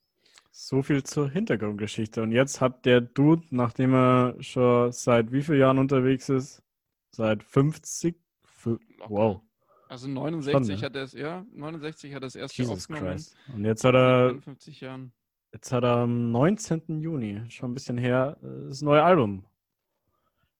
So 0.50 0.83
viel 0.83 1.02
zur 1.02 1.30
Hintergrundgeschichte. 1.30 2.22
Und 2.22 2.30
jetzt 2.33 2.61
hat 2.61 2.85
der 2.85 3.00
Dude, 3.00 3.42
nachdem 3.50 3.94
er 3.94 4.37
schon 4.40 4.92
seit 4.92 5.33
wie 5.33 5.42
vielen 5.42 5.59
Jahren 5.61 5.78
unterwegs 5.78 6.28
ist? 6.28 6.62
Seit 7.11 7.42
50? 7.42 8.16
Fü- 8.46 8.78
Wow. 9.09 9.42
Also 9.88 10.09
69 10.09 10.52
Schon, 10.74 10.80
ne? 10.80 10.87
hat 10.87 10.96
er 10.96 11.02
es, 11.02 11.12
ja, 11.12 11.44
69 11.52 12.12
hat 12.14 12.18
er 12.18 12.26
das 12.26 12.37
erste 12.37 12.62
Jesus 12.62 12.74
aufgenommen. 12.78 13.07
Christ. 13.12 13.37
Und 13.52 13.64
jetzt 13.64 13.85
hat 13.85 13.94
er 13.94 14.28
51 14.30 14.80
Jahren. 14.80 15.12
Jetzt 15.54 15.70
hat 15.70 15.84
er 15.84 15.98
am 15.98 16.32
19. 16.32 17.00
Juni, 17.00 17.48
schon 17.48 17.70
ein 17.70 17.74
bisschen 17.74 17.96
her, 17.96 18.36
äh, 18.42 18.66
das 18.68 18.82
neue 18.82 19.04
Album 19.04 19.44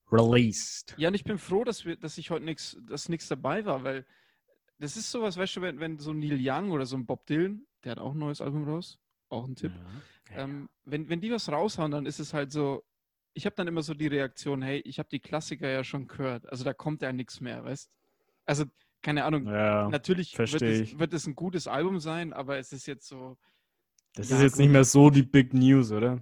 released. 0.09 0.95
Ja, 0.97 1.09
und 1.09 1.15
ich 1.15 1.25
bin 1.25 1.37
froh, 1.37 1.65
dass 1.65 1.83
wir, 1.83 1.97
dass 1.97 2.17
ich 2.17 2.29
heute 2.29 2.45
nichts, 2.45 2.77
dass 2.87 3.09
nichts 3.09 3.27
dabei 3.27 3.65
war, 3.65 3.83
weil 3.83 4.05
das 4.79 4.95
ist 4.95 5.11
sowas, 5.11 5.35
weißt 5.35 5.57
du, 5.57 5.61
wenn, 5.61 5.81
wenn 5.81 5.99
so 5.99 6.11
ein 6.11 6.19
Neil 6.19 6.39
Young 6.39 6.71
oder 6.71 6.85
so 6.85 6.95
ein 6.95 7.05
Bob 7.05 7.25
Dylan, 7.25 7.65
der 7.83 7.91
hat 7.91 7.99
auch 7.99 8.13
ein 8.13 8.19
neues 8.19 8.39
Album 8.39 8.63
raus, 8.63 8.97
auch 9.27 9.45
ein 9.45 9.55
Tipp. 9.55 9.73
Ja. 10.31 10.43
Ähm, 10.43 10.69
wenn, 10.85 11.09
wenn 11.09 11.19
die 11.19 11.31
was 11.31 11.49
raushauen, 11.49 11.91
dann 11.91 12.05
ist 12.05 12.19
es 12.19 12.33
halt 12.33 12.53
so, 12.53 12.85
ich 13.33 13.45
habe 13.45 13.55
dann 13.57 13.67
immer 13.67 13.81
so 13.81 13.93
die 13.93 14.07
Reaktion, 14.07 14.61
hey, 14.61 14.79
ich 14.85 14.97
habe 14.97 15.09
die 15.09 15.19
Klassiker 15.19 15.67
ja 15.67 15.83
schon 15.83 16.07
gehört, 16.07 16.47
also 16.49 16.63
da 16.63 16.73
kommt 16.73 17.01
ja 17.01 17.11
nichts 17.11 17.41
mehr, 17.41 17.65
weißt? 17.65 17.91
Also 18.45 18.63
keine 19.01 19.25
Ahnung, 19.25 19.45
Ja, 19.45 19.89
natürlich 19.89 20.37
wird 20.37 20.61
es, 20.61 20.97
wird 20.97 21.13
es 21.13 21.27
ein 21.27 21.35
gutes 21.35 21.67
Album 21.67 21.99
sein, 21.99 22.31
aber 22.31 22.57
es 22.57 22.71
ist 22.71 22.85
jetzt 22.87 23.07
so, 23.09 23.37
das 24.15 24.29
Ja, 24.29 24.37
ist 24.37 24.41
jetzt 24.41 24.53
gut. 24.53 24.59
nicht 24.59 24.71
mehr 24.71 24.83
so 24.85 25.09
die 25.09 25.23
Big 25.23 25.53
News, 25.53 25.91
oder? 25.91 26.21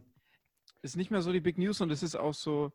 ist 0.82 0.98
nicht 0.98 1.12
mehr 1.12 1.22
so 1.22 1.32
die 1.32 1.40
Big 1.40 1.58
News 1.58 1.80
und 1.80 1.92
es 1.92 2.04
ist 2.04 2.16
auch 2.16 2.34
so, 2.34 2.74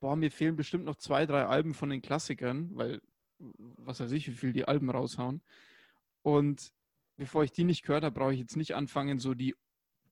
boah, 0.00 0.16
mir 0.16 0.30
fehlen 0.30 0.56
bestimmt 0.56 0.86
noch 0.86 0.96
zwei, 0.96 1.26
drei 1.26 1.44
Alben 1.44 1.74
von 1.74 1.90
den 1.90 2.00
Klassikern, 2.00 2.70
weil 2.74 3.02
was 3.38 4.00
weiß 4.00 4.12
ich, 4.12 4.28
wie 4.28 4.32
viel 4.34 4.52
die 4.52 4.66
Alben 4.66 4.90
raushauen. 4.90 5.42
Und 6.22 6.72
bevor 7.16 7.44
ich 7.44 7.52
die 7.52 7.64
nicht 7.64 7.82
gehört 7.84 8.04
habe, 8.04 8.18
brauche 8.18 8.32
ich 8.32 8.40
jetzt 8.40 8.56
nicht 8.56 8.74
anfangen, 8.74 9.18
so 9.18 9.34
die 9.34 9.54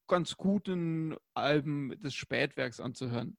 ganz 0.07 0.37
guten 0.37 1.17
Alben 1.35 1.99
des 2.03 2.15
Spätwerks 2.15 2.81
anzuhören. 2.81 3.37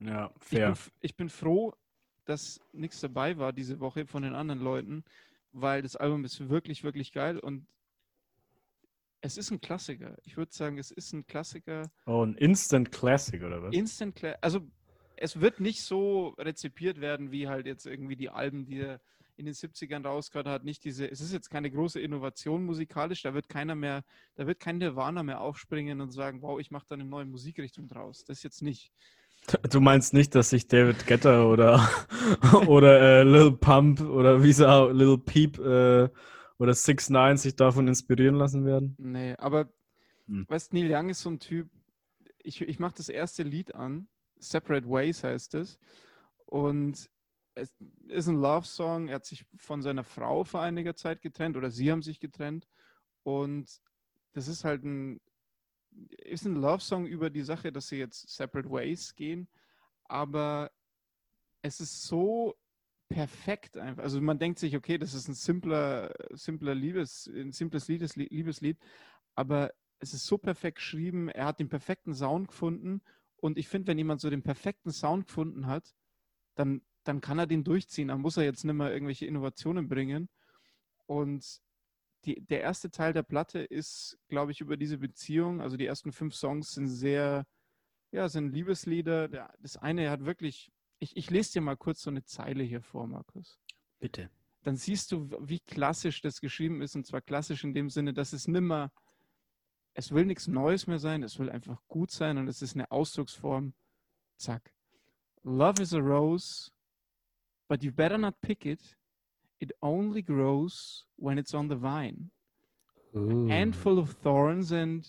Ja, 0.00 0.32
Ich 0.50 0.60
bin, 0.60 0.74
fair. 0.74 0.78
ich 1.00 1.16
bin 1.16 1.28
froh, 1.28 1.74
dass 2.24 2.60
nichts 2.72 3.00
dabei 3.00 3.38
war 3.38 3.52
diese 3.52 3.80
Woche 3.80 4.06
von 4.06 4.22
den 4.22 4.34
anderen 4.34 4.60
Leuten, 4.60 5.04
weil 5.52 5.82
das 5.82 5.96
Album 5.96 6.24
ist 6.24 6.48
wirklich, 6.48 6.82
wirklich 6.84 7.12
geil 7.12 7.38
und 7.38 7.66
es 9.22 9.38
ist 9.38 9.50
ein 9.50 9.60
Klassiker. 9.60 10.16
Ich 10.24 10.36
würde 10.36 10.52
sagen, 10.52 10.78
es 10.78 10.90
ist 10.90 11.12
ein 11.12 11.26
Klassiker. 11.26 11.90
Oh, 12.06 12.24
ein 12.24 12.34
Instant 12.34 12.90
Classic, 12.92 13.42
oder 13.42 13.62
was? 13.62 13.72
Instant 13.72 14.16
Cla 14.16 14.36
Also 14.40 14.60
es 15.16 15.40
wird 15.40 15.60
nicht 15.60 15.82
so 15.82 16.30
rezipiert 16.38 17.00
werden, 17.00 17.30
wie 17.30 17.48
halt 17.48 17.66
jetzt 17.66 17.86
irgendwie 17.86 18.16
die 18.16 18.30
Alben, 18.30 18.66
die 18.66 18.80
er 18.80 19.00
in 19.36 19.46
den 19.46 19.54
70ern 19.54 20.04
rausgehört 20.04 20.48
hat. 20.48 20.64
Nicht 20.64 20.84
diese, 20.84 21.08
es 21.08 21.20
ist 21.20 21.32
jetzt 21.32 21.50
keine 21.50 21.70
große 21.70 22.00
Innovation 22.00 22.64
musikalisch, 22.64 23.22
da 23.22 23.32
wird 23.32 23.48
keiner 23.48 23.76
mehr, 23.76 24.02
da 24.34 24.46
wird 24.46 24.58
kein 24.58 24.78
Nirvana 24.78 25.22
mehr 25.22 25.40
aufspringen 25.40 26.00
und 26.00 26.10
sagen, 26.10 26.42
wow, 26.42 26.60
ich 26.60 26.70
mache 26.70 26.86
da 26.88 26.96
eine 26.96 27.04
neue 27.04 27.24
Musikrichtung 27.24 27.88
draus. 27.88 28.24
Das 28.24 28.42
jetzt 28.42 28.60
nicht. 28.60 28.92
Du 29.70 29.80
meinst 29.80 30.14
nicht, 30.14 30.34
dass 30.34 30.50
sich 30.50 30.66
David 30.68 31.06
Guetta 31.06 31.44
oder, 31.44 31.88
oder 32.66 33.00
äh, 33.00 33.22
Lil 33.22 33.52
Pump 33.52 34.00
oder 34.00 34.42
wie 34.42 34.52
sie 34.52 34.68
auch, 34.68 34.90
Lil 34.90 35.18
Peep 35.18 35.58
äh, 35.58 36.08
oder 36.62 36.74
6 36.74 37.10
9 37.10 37.36
sich 37.36 37.56
davon 37.56 37.88
inspirieren 37.88 38.36
lassen 38.36 38.64
werden? 38.64 38.94
Nee, 38.96 39.34
aber 39.36 39.68
Hm. 40.28 40.46
weißt 40.48 40.72
Neil 40.72 40.88
Young 40.88 41.08
ist 41.08 41.22
so 41.22 41.30
ein 41.30 41.40
Typ, 41.40 41.68
ich, 42.44 42.60
ich 42.60 42.78
mache 42.78 42.94
das 42.96 43.08
erste 43.08 43.42
Lied 43.42 43.74
an, 43.74 44.06
Separate 44.38 44.88
Ways 44.88 45.24
heißt 45.24 45.54
es. 45.54 45.78
Und 46.46 47.10
es 47.54 47.72
ist 48.06 48.28
ein 48.28 48.36
Love-Song, 48.36 49.08
er 49.08 49.16
hat 49.16 49.26
sich 49.26 49.44
von 49.56 49.82
seiner 49.82 50.04
Frau 50.04 50.44
vor 50.44 50.62
einiger 50.62 50.94
Zeit 50.94 51.20
getrennt 51.20 51.56
oder 51.56 51.70
sie 51.70 51.90
haben 51.90 52.02
sich 52.02 52.20
getrennt. 52.20 52.68
Und 53.24 53.80
das 54.32 54.46
ist 54.46 54.64
halt 54.64 54.84
ein, 54.84 55.20
ist 56.18 56.46
ein 56.46 56.54
Love-Song 56.54 57.06
über 57.06 57.28
die 57.28 57.42
Sache, 57.42 57.72
dass 57.72 57.88
sie 57.88 57.98
jetzt 57.98 58.28
Separate 58.28 58.70
Ways 58.70 59.16
gehen. 59.16 59.48
Aber 60.04 60.70
es 61.60 61.80
ist 61.80 62.02
so 62.02 62.54
perfekt 63.14 63.76
einfach. 63.76 64.02
Also 64.02 64.20
man 64.20 64.38
denkt 64.38 64.58
sich, 64.58 64.76
okay, 64.76 64.98
das 64.98 65.14
ist 65.14 65.28
ein 65.28 65.34
simpler, 65.34 66.12
simpler 66.30 66.74
Liebes, 66.74 67.26
ein 67.26 67.52
simples 67.52 67.88
Liedes, 67.88 68.16
Liebeslied, 68.16 68.78
aber 69.34 69.72
es 69.98 70.14
ist 70.14 70.26
so 70.26 70.38
perfekt 70.38 70.76
geschrieben. 70.78 71.28
Er 71.28 71.46
hat 71.46 71.60
den 71.60 71.68
perfekten 71.68 72.14
Sound 72.14 72.48
gefunden 72.48 73.02
und 73.36 73.58
ich 73.58 73.68
finde, 73.68 73.88
wenn 73.88 73.98
jemand 73.98 74.20
so 74.20 74.30
den 74.30 74.42
perfekten 74.42 74.92
Sound 74.92 75.26
gefunden 75.26 75.66
hat, 75.66 75.94
dann, 76.54 76.82
dann 77.04 77.20
kann 77.20 77.38
er 77.38 77.46
den 77.46 77.64
durchziehen. 77.64 78.08
Dann 78.08 78.20
muss 78.20 78.36
er 78.36 78.44
jetzt 78.44 78.64
nicht 78.64 78.74
mehr 78.74 78.92
irgendwelche 78.92 79.26
Innovationen 79.26 79.88
bringen. 79.88 80.28
Und 81.06 81.60
die, 82.24 82.40
der 82.46 82.60
erste 82.60 82.90
Teil 82.90 83.12
der 83.12 83.24
Platte 83.24 83.60
ist, 83.60 84.18
glaube 84.28 84.52
ich, 84.52 84.60
über 84.60 84.76
diese 84.76 84.98
Beziehung. 84.98 85.60
Also 85.60 85.76
die 85.76 85.86
ersten 85.86 86.12
fünf 86.12 86.34
Songs 86.34 86.72
sind 86.72 86.86
sehr, 86.86 87.46
ja, 88.12 88.28
sind 88.28 88.52
Liebeslieder. 88.52 89.28
Der, 89.28 89.52
das 89.60 89.76
eine 89.76 90.10
hat 90.10 90.24
wirklich, 90.24 90.70
ich, 91.02 91.16
ich 91.16 91.30
lese 91.30 91.54
dir 91.54 91.60
mal 91.62 91.76
kurz 91.76 92.02
so 92.02 92.10
eine 92.10 92.24
Zeile 92.24 92.62
hier 92.62 92.80
vor, 92.80 93.08
Markus. 93.08 93.58
Bitte. 93.98 94.30
Dann 94.62 94.76
siehst 94.76 95.10
du, 95.10 95.28
wie 95.40 95.58
klassisch 95.58 96.20
das 96.20 96.40
geschrieben 96.40 96.80
ist. 96.80 96.94
Und 96.94 97.04
zwar 97.04 97.20
klassisch 97.20 97.64
in 97.64 97.74
dem 97.74 97.90
Sinne, 97.90 98.14
dass 98.14 98.32
es 98.32 98.46
nimmer, 98.46 98.92
es 99.94 100.12
will 100.12 100.24
nichts 100.24 100.46
Neues 100.46 100.86
mehr 100.86 101.00
sein, 101.00 101.24
es 101.24 101.40
will 101.40 101.50
einfach 101.50 101.82
gut 101.88 102.12
sein 102.12 102.38
und 102.38 102.46
es 102.46 102.62
ist 102.62 102.76
eine 102.76 102.88
Ausdrucksform. 102.92 103.74
Zack. 104.36 104.72
Love 105.42 105.82
is 105.82 105.92
a 105.92 105.98
rose, 105.98 106.70
but 107.68 107.82
you 107.82 107.90
better 107.90 108.16
not 108.16 108.40
pick 108.40 108.64
it. 108.64 108.96
It 109.58 109.72
only 109.80 110.22
grows 110.22 111.08
when 111.16 111.36
it's 111.36 111.52
on 111.52 111.68
the 111.68 111.76
vine. 111.76 112.30
handful 113.12 113.98
of 113.98 114.16
thorns 114.22 114.72
and 114.72 115.06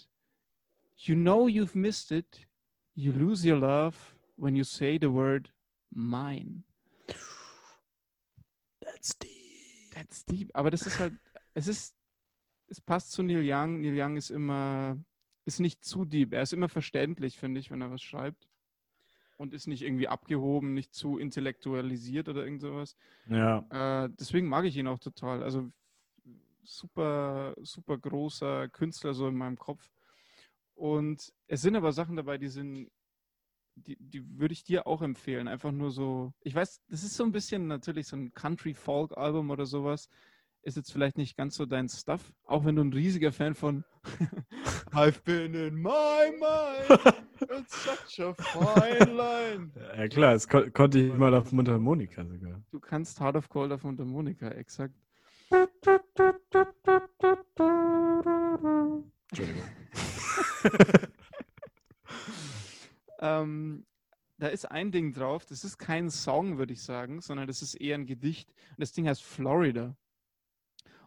you 0.98 1.16
know 1.16 1.48
you've 1.48 1.76
missed 1.76 2.12
it. 2.12 2.46
You 2.96 3.14
lose 3.14 3.46
your 3.46 3.58
love 3.58 4.16
when 4.36 4.56
you 4.56 4.64
say 4.66 4.98
the 4.98 5.10
word 5.10 5.53
mine. 5.96 6.64
That's 8.80 9.18
deep. 9.18 9.92
That's 9.94 10.26
deep. 10.26 10.50
Aber 10.54 10.72
das 10.72 10.84
ist 10.84 11.00
halt, 11.00 11.14
es 11.54 11.68
ist, 11.68 11.96
es 12.68 12.82
passt 12.82 13.12
zu 13.12 13.24
Neil 13.24 13.44
Young. 13.44 13.82
Neil 13.82 14.00
Young 14.00 14.18
ist 14.18 14.30
immer, 14.30 14.98
ist 15.46 15.60
nicht 15.60 15.84
zu 15.84 16.06
deep. 16.06 16.34
Er 16.34 16.42
ist 16.42 16.54
immer 16.54 16.70
verständlich, 16.70 17.38
finde 17.38 17.60
ich, 17.60 17.72
wenn 17.72 17.82
er 17.82 17.92
was 17.92 18.02
schreibt. 18.02 18.48
Und 19.38 19.54
ist 19.54 19.68
nicht 19.68 19.82
irgendwie 19.82 20.08
abgehoben, 20.08 20.74
nicht 20.74 20.94
zu 20.94 21.18
intellektualisiert 21.18 22.30
oder 22.30 22.44
irgend 22.44 22.62
sowas. 22.62 22.96
Ja, 23.28 23.66
Äh, 24.06 24.10
deswegen 24.20 24.48
mag 24.48 24.66
ich 24.66 24.78
ihn 24.78 24.88
auch 24.88 25.00
total. 25.00 25.44
Also 25.44 25.72
super, 26.64 27.56
super 27.62 27.98
großer 27.98 28.70
Künstler 28.70 29.14
so 29.14 29.28
in 29.28 29.36
meinem 29.36 29.58
Kopf. 29.58 29.92
Und 30.76 31.34
es 31.48 31.62
sind 31.62 31.76
aber 31.76 31.92
Sachen 31.92 32.16
dabei, 32.16 32.38
die 32.38 32.48
sind, 32.48 32.90
die, 33.76 33.98
die 34.00 34.40
würde 34.40 34.54
ich 34.54 34.64
dir 34.64 34.88
auch 34.88 35.02
empfehlen. 35.02 35.48
Einfach 35.48 35.72
nur 35.72 35.92
so, 35.92 36.34
ich 36.42 36.56
weiß, 36.56 36.82
das 36.90 37.04
ist 37.04 37.16
so 37.16 37.24
ein 37.24 37.32
bisschen 37.32 37.68
natürlich 37.68 38.08
so 38.08 38.16
ein 38.16 38.34
Country-Folk-Album 38.34 39.50
oder 39.50 39.66
sowas. 39.66 40.10
Ist 40.62 40.78
jetzt 40.78 40.94
vielleicht 40.94 41.18
nicht 41.18 41.36
ganz 41.36 41.56
so 41.56 41.66
dein 41.66 41.90
Stuff, 41.90 42.32
auch 42.46 42.64
wenn 42.64 42.78
du 42.78 42.84
ein 42.84 42.94
riesiger 42.94 43.34
Fan 43.34 43.54
von 43.54 43.84
I've 44.94 45.22
been 45.26 45.56
in 45.56 45.76
my 45.76 46.32
mind, 46.40 47.16
it's 47.50 47.84
such 47.84 48.20
a 48.20 48.34
fine 48.34 49.14
line. 49.14 49.72
ja 49.98 50.08
klar, 50.08 50.34
das 50.34 50.48
kon 50.48 50.72
konnte 50.72 51.00
ich 51.00 51.14
mal 51.14 51.34
auf 51.34 51.52
Mundharmonika 51.52 52.24
sogar. 52.26 52.62
Du 52.72 52.80
kannst 52.80 53.20
Heart 53.20 53.36
of 53.36 53.50
Gold 53.50 53.74
auf 53.74 53.84
Mundharmonika, 53.84 54.48
exakt. 54.50 54.96
Entschuldigung. 59.30 59.64
Ähm, 63.24 63.86
da 64.38 64.48
ist 64.48 64.70
ein 64.70 64.92
Ding 64.92 65.14
drauf, 65.14 65.46
das 65.46 65.64
ist 65.64 65.78
kein 65.78 66.10
Song, 66.10 66.58
würde 66.58 66.74
ich 66.74 66.84
sagen, 66.84 67.22
sondern 67.22 67.48
das 67.48 67.62
ist 67.62 67.76
eher 67.76 67.96
ein 67.96 68.06
Gedicht. 68.06 68.50
Und 68.72 68.82
das 68.82 68.92
Ding 68.92 69.08
heißt 69.08 69.24
Florida. 69.24 69.96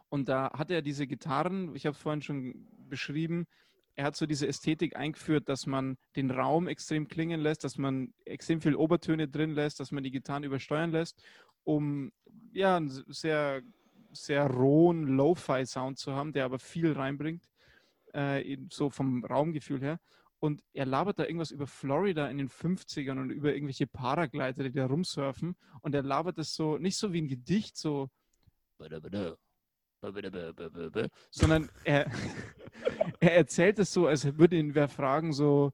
Und 0.09 0.27
da 0.27 0.51
hat 0.53 0.71
er 0.71 0.81
diese 0.81 1.05
Gitarren, 1.05 1.75
ich 1.75 1.85
habe 1.85 1.95
es 1.95 2.01
vorhin 2.01 2.23
schon 2.23 2.67
beschrieben, 2.89 3.45
er 3.93 4.05
hat 4.05 4.15
so 4.15 4.25
diese 4.25 4.47
Ästhetik 4.47 4.95
eingeführt, 4.95 5.49
dass 5.49 5.67
man 5.67 5.97
den 6.15 6.31
Raum 6.31 6.67
extrem 6.67 7.07
klingen 7.07 7.39
lässt, 7.39 7.63
dass 7.63 7.77
man 7.77 8.13
extrem 8.25 8.61
viel 8.61 8.75
Obertöne 8.75 9.27
drin 9.27 9.51
lässt, 9.51 9.79
dass 9.79 9.91
man 9.91 10.03
die 10.03 10.11
Gitarren 10.11 10.43
übersteuern 10.43 10.91
lässt, 10.91 11.21
um 11.63 12.11
ja 12.53 12.77
einen 12.77 12.89
sehr, 12.89 13.61
sehr 14.11 14.47
rohen 14.47 15.03
Lo-Fi-Sound 15.03 15.97
zu 15.99 16.13
haben, 16.13 16.31
der 16.31 16.45
aber 16.45 16.59
viel 16.59 16.93
reinbringt, 16.93 17.49
äh, 18.13 18.57
so 18.71 18.89
vom 18.89 19.25
Raumgefühl 19.25 19.81
her. 19.81 19.99
Und 20.39 20.63
er 20.73 20.85
labert 20.85 21.17
da 21.19 21.23
irgendwas 21.23 21.51
über 21.51 21.65
Florida 21.65 22.29
in 22.29 22.37
den 22.37 22.49
50ern 22.49 23.19
und 23.19 23.31
über 23.31 23.53
irgendwelche 23.53 23.87
Paragleiter, 23.87 24.63
die 24.63 24.71
da 24.71 24.85
rumsurfen. 24.85 25.55
Und 25.81 25.95
er 25.95 26.03
labert 26.03 26.37
das 26.37 26.53
so, 26.53 26.77
nicht 26.77 26.97
so 26.97 27.11
wie 27.11 27.21
ein 27.21 27.27
Gedicht, 27.27 27.75
so, 27.77 28.09
sondern 31.31 31.69
er, 31.83 32.05
er 33.19 33.35
erzählt 33.35 33.79
es 33.79 33.91
so, 33.91 34.05
als 34.07 34.37
würde 34.37 34.57
ihn 34.57 34.75
wer 34.75 34.87
fragen, 34.87 35.33
so, 35.33 35.73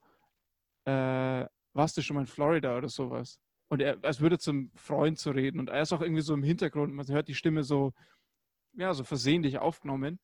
äh, 0.85 1.45
warst 1.73 1.97
du 1.97 2.01
schon 2.01 2.15
mal 2.15 2.21
in 2.21 2.27
Florida 2.27 2.77
oder 2.77 2.87
sowas? 2.89 3.39
Und 3.67 3.81
er, 3.81 3.97
als 4.03 4.21
würde 4.21 4.37
zum 4.37 4.71
Freund 4.75 5.17
zu 5.17 5.31
reden. 5.31 5.59
Und 5.59 5.69
er 5.69 5.81
ist 5.81 5.91
auch 5.91 6.01
irgendwie 6.01 6.21
so 6.21 6.33
im 6.33 6.43
Hintergrund, 6.43 6.93
man 6.93 7.07
hört 7.07 7.27
die 7.27 7.35
Stimme 7.35 7.63
so, 7.63 7.91
ja, 8.75 8.93
so 8.93 9.03
versehentlich 9.03 9.57
aufgenommen. 9.57 10.19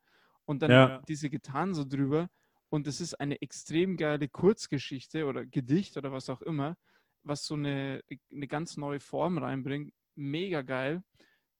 Und 0.45 0.61
dann 0.61 0.71
Ja. 0.71 1.01
diese 1.07 1.29
Gitarren 1.29 1.73
so 1.73 1.83
drüber. 1.83 2.29
Und 2.69 2.87
es 2.87 3.01
ist 3.01 3.15
eine 3.15 3.41
extrem 3.41 3.97
geile 3.97 4.27
Kurzgeschichte 4.27 5.25
oder 5.25 5.45
Gedicht 5.45 5.97
oder 5.97 6.11
was 6.11 6.29
auch 6.29 6.41
immer, 6.41 6.77
was 7.23 7.45
so 7.45 7.55
eine, 7.55 8.03
eine 8.31 8.47
ganz 8.47 8.77
neue 8.77 8.99
Form 8.99 9.37
reinbringt. 9.37 9.93
Mega 10.15 10.61
geil. 10.61 11.03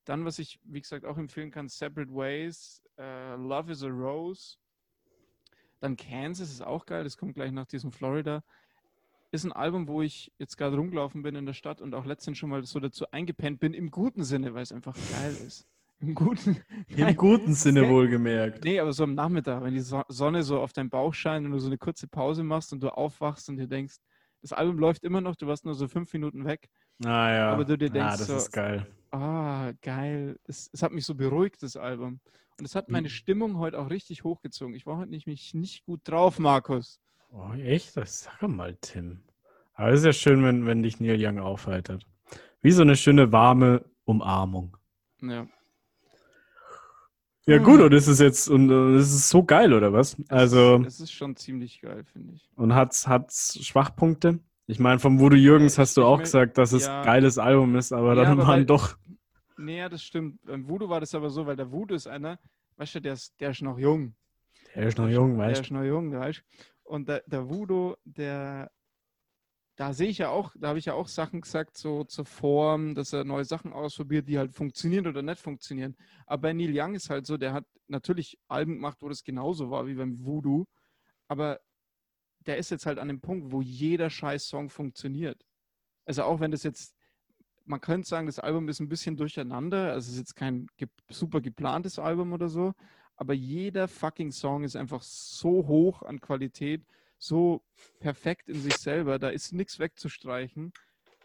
Dann, 0.04 0.24
was 0.24 0.38
ich, 0.38 0.60
wie 0.64 0.80
gesagt, 0.80 1.04
auch 1.04 1.18
empfehlen 1.18 1.50
kann, 1.50 1.68
Separate 1.68 2.12
Ways, 2.12 2.82
äh, 2.96 3.34
Love 3.36 3.72
is 3.72 3.82
a 3.82 3.88
Rose. 3.88 4.56
Dann 5.80 5.96
Kansas 5.96 6.50
ist 6.50 6.62
auch 6.62 6.86
geil, 6.86 7.04
das 7.04 7.16
kommt 7.16 7.34
gleich 7.34 7.52
nach 7.52 7.66
diesem 7.66 7.90
Florida. 7.90 8.44
Ist 9.32 9.44
ein 9.44 9.52
Album, 9.52 9.88
wo 9.88 10.02
ich 10.02 10.32
jetzt 10.38 10.56
gerade 10.56 10.76
rumgelaufen 10.76 11.22
bin 11.22 11.36
in 11.36 11.46
der 11.46 11.52
Stadt 11.54 11.80
und 11.80 11.94
auch 11.94 12.04
letztens 12.04 12.38
schon 12.38 12.50
mal 12.50 12.64
so 12.64 12.80
dazu 12.80 13.10
eingepennt 13.10 13.60
bin, 13.60 13.74
im 13.74 13.90
guten 13.90 14.24
Sinne, 14.24 14.54
weil 14.54 14.62
es 14.62 14.72
einfach 14.72 14.96
geil 15.12 15.36
ist. 15.46 15.66
Im 16.00 16.14
guten, 16.14 16.56
Im 16.88 17.16
guten 17.16 17.54
Sinne 17.54 17.88
wohlgemerkt. 17.88 18.64
Nee, 18.64 18.80
aber 18.80 18.92
so 18.92 19.04
am 19.04 19.14
Nachmittag, 19.14 19.62
wenn 19.62 19.74
die 19.74 19.80
So- 19.80 20.02
Sonne 20.08 20.42
so 20.42 20.60
auf 20.60 20.72
deinen 20.72 20.88
Bauch 20.90 21.12
scheint 21.14 21.44
und 21.46 21.52
du 21.52 21.58
so 21.58 21.66
eine 21.66 21.78
kurze 21.78 22.08
Pause 22.08 22.42
machst 22.42 22.72
und 22.72 22.82
du 22.82 22.88
aufwachst 22.88 23.48
und 23.48 23.56
dir 23.58 23.66
denkst, 23.68 23.96
Das 24.42 24.54
Album 24.54 24.78
läuft 24.78 25.04
immer 25.04 25.20
noch, 25.20 25.36
du 25.36 25.46
warst 25.46 25.66
nur 25.66 25.74
so 25.74 25.86
fünf 25.86 26.10
Minuten 26.14 26.46
weg. 26.46 26.70
Ah 27.04 27.30
ja. 27.30 27.52
Aber 27.52 27.66
du 27.66 27.76
dir 27.76 27.88
ja, 27.88 27.92
denkst 27.92 28.18
das 28.18 28.26
so- 28.26 28.36
ist 28.36 28.50
geil. 28.52 28.86
Ah, 29.10 29.72
geil. 29.82 30.38
Es, 30.46 30.70
es 30.72 30.82
hat 30.82 30.92
mich 30.92 31.04
so 31.04 31.14
beruhigt, 31.14 31.62
das 31.62 31.76
Album. 31.76 32.20
Und 32.58 32.64
es 32.64 32.74
hat 32.74 32.88
meine 32.88 33.08
Mhm. 33.08 33.12
Stimmung 33.12 33.58
heute 33.58 33.78
auch 33.78 33.90
richtig 33.90 34.24
hochgezogen. 34.24 34.74
Ich 34.74 34.86
war 34.86 34.96
heute 34.96 35.10
nicht, 35.10 35.26
mich 35.26 35.52
nicht 35.52 35.84
gut 35.84 36.00
drauf, 36.04 36.38
Markus. 36.38 36.98
Oh, 37.30 37.52
echt? 37.54 37.96
Das 37.98 38.20
sag 38.22 38.48
mal, 38.48 38.76
Tim. 38.80 39.20
Aber 39.74 39.90
es 39.90 40.00
ist 40.00 40.06
ja 40.06 40.12
schön, 40.14 40.42
wenn, 40.44 40.64
wenn 40.66 40.82
dich 40.82 41.00
Neil 41.00 41.18
Young 41.22 41.38
aufheitert. 41.38 42.06
Wie 42.62 42.70
so 42.72 42.80
eine 42.82 42.96
schöne, 42.96 43.32
warme 43.32 43.84
Umarmung. 44.04 44.76
Ja. 45.20 45.46
Ja, 47.46 47.56
Hm. 47.56 47.64
gut, 47.64 47.80
und 47.80 47.92
ist 47.94 48.06
es 48.06 48.18
jetzt, 48.20 48.48
und 48.48 48.70
es 48.70 49.12
ist 49.14 49.28
so 49.30 49.42
geil, 49.42 49.72
oder 49.72 49.92
was? 49.92 50.18
Es 50.18 50.30
Also, 50.30 50.76
Ist, 50.82 50.86
es 50.94 51.00
ist 51.00 51.12
schon 51.12 51.36
ziemlich 51.36 51.80
geil, 51.80 52.04
finde 52.04 52.34
ich. 52.34 52.48
und 52.56 52.74
hat's, 52.74 53.08
hat's 53.08 53.58
Schwachpunkte? 53.64 54.40
Ich 54.66 54.78
meine, 54.78 54.98
vom 55.00 55.18
Voodoo 55.18 55.36
Jürgens 55.36 55.78
hast 55.78 55.96
du 55.96 56.04
auch 56.04 56.16
mein, 56.18 56.24
gesagt, 56.24 56.58
dass 56.58 56.72
es 56.72 56.86
ja. 56.86 57.00
ein 57.00 57.04
geiles 57.06 57.38
Album 57.38 57.74
ist, 57.76 57.92
aber 57.92 58.10
Ja, 58.14 58.22
dann 58.22 58.32
aber 58.32 58.42
waren 58.42 58.48
weil- 58.60 58.66
doch. 58.66 58.96
Nee, 59.56 59.86
das 59.88 60.02
stimmt. 60.02 60.38
Beim 60.44 60.68
Voodoo 60.68 60.88
war 60.88 61.00
das 61.00 61.14
aber 61.14 61.28
so, 61.28 61.44
weil 61.46 61.56
der 61.56 61.70
Voodoo 61.72 61.94
ist 61.94 62.06
einer, 62.06 62.38
weißt 62.76 62.94
du, 62.96 63.00
der 63.00 63.14
ist, 63.14 63.34
der 63.40 63.50
ist 63.50 63.62
noch 63.62 63.78
jung. 63.78 64.14
Der 64.74 64.86
ist 64.86 64.96
noch 64.98 65.08
jung, 65.08 65.36
Der 65.36 65.48
weißt 65.48 65.60
ist 65.62 65.70
noch 65.70 65.82
jung, 65.82 66.12
weißt 66.12 66.38
du. 66.38 66.42
Und 66.84 67.08
der, 67.08 67.22
der 67.26 67.48
Voodoo, 67.48 67.96
der, 68.04 68.70
da 69.80 69.94
sehe 69.94 70.08
ich 70.08 70.18
ja 70.18 70.28
auch, 70.28 70.54
da 70.58 70.68
habe 70.68 70.78
ich 70.78 70.84
ja 70.84 70.92
auch 70.92 71.08
Sachen 71.08 71.40
gesagt, 71.40 71.78
so 71.78 72.04
zur 72.04 72.26
Form, 72.26 72.94
dass 72.94 73.14
er 73.14 73.24
neue 73.24 73.46
Sachen 73.46 73.72
ausprobiert, 73.72 74.28
die 74.28 74.36
halt 74.36 74.52
funktionieren 74.52 75.06
oder 75.06 75.22
nicht 75.22 75.40
funktionieren. 75.40 75.96
Aber 76.26 76.52
Neil 76.52 76.78
Young 76.78 76.94
ist 76.94 77.08
halt 77.08 77.24
so, 77.24 77.38
der 77.38 77.54
hat 77.54 77.64
natürlich 77.88 78.38
Alben 78.46 78.74
gemacht, 78.74 78.98
wo 79.00 79.08
das 79.08 79.24
genauso 79.24 79.70
war 79.70 79.86
wie 79.86 79.94
beim 79.94 80.22
Voodoo, 80.22 80.66
aber 81.28 81.60
der 82.40 82.58
ist 82.58 82.70
jetzt 82.70 82.84
halt 82.84 82.98
an 82.98 83.08
dem 83.08 83.22
Punkt, 83.22 83.52
wo 83.52 83.62
jeder 83.62 84.10
scheiß 84.10 84.48
Song 84.48 84.68
funktioniert. 84.68 85.46
Also 86.04 86.24
auch 86.24 86.40
wenn 86.40 86.50
das 86.50 86.62
jetzt, 86.62 86.94
man 87.64 87.80
könnte 87.80 88.06
sagen, 88.06 88.26
das 88.26 88.38
Album 88.38 88.68
ist 88.68 88.80
ein 88.80 88.88
bisschen 88.90 89.16
durcheinander, 89.16 89.92
also 89.92 90.08
es 90.08 90.12
ist 90.12 90.18
jetzt 90.18 90.36
kein 90.36 90.66
super 91.08 91.40
geplantes 91.40 91.98
Album 91.98 92.34
oder 92.34 92.50
so, 92.50 92.74
aber 93.16 93.32
jeder 93.32 93.88
fucking 93.88 94.30
Song 94.30 94.62
ist 94.62 94.76
einfach 94.76 95.00
so 95.00 95.66
hoch 95.66 96.02
an 96.02 96.20
Qualität, 96.20 96.84
so 97.22 97.62
perfekt 98.00 98.48
in 98.48 98.60
sich 98.60 98.76
selber, 98.78 99.18
da 99.18 99.28
ist 99.28 99.52
nichts 99.52 99.78
wegzustreichen. 99.78 100.72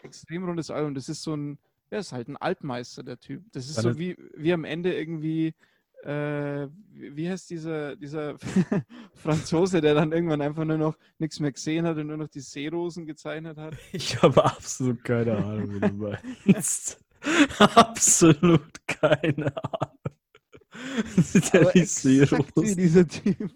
Extrem 0.03 0.43
rundes 0.43 0.69
Album, 0.69 0.93
das 0.93 1.10
ist 1.10 1.23
so 1.23 1.36
ein, 1.36 1.58
ja, 1.89 1.97
ist 1.99 2.12
halt 2.12 2.27
ein 2.27 2.38
Altmeister, 2.38 3.01
der 3.01 3.17
Typ. 3.19 3.43
Das 3.53 3.67
ist 3.69 3.77
so 3.81 3.89
ist- 3.89 3.97
wie, 3.97 4.15
wie 4.36 4.51
am 4.53 4.65
Ende 4.65 4.93
irgendwie, 4.93 5.55
äh, 6.03 6.67
wie 6.91 7.15
wie 7.15 7.29
heißt 7.29 7.49
dieser, 7.49 7.95
dieser 7.95 8.36
Franzose, 9.15 9.79
der 9.81 9.93
dann 9.95 10.12
irgendwann 10.12 10.41
einfach 10.41 10.65
nur 10.65 10.77
noch 10.77 10.97
nichts 11.17 11.39
mehr 11.39 11.51
gesehen 11.53 11.86
hat 11.88 11.97
und 11.97 12.08
nur 12.08 12.17
noch 12.17 12.27
die 12.27 12.41
Seerosen 12.41 13.05
gezeichnet 13.05 13.58
hat? 13.58 13.75
Ich 13.93 14.21
habe 14.21 14.43
absolut 14.43 15.01
keine 15.03 15.38
Ahnung, 15.38 15.75
wie 15.75 15.79
du 15.79 15.93
meinst. 16.45 16.99
absolut 17.58 18.86
keine 18.86 19.55
Ahnung. 19.63 19.97
Der 21.53 21.62
Aber 21.62 21.71
die 21.71 21.79
exakt 21.79 22.05
wie 22.05 22.25
Seerosen. 22.25 22.77
dieser 22.77 23.08
Typ. 23.08 23.51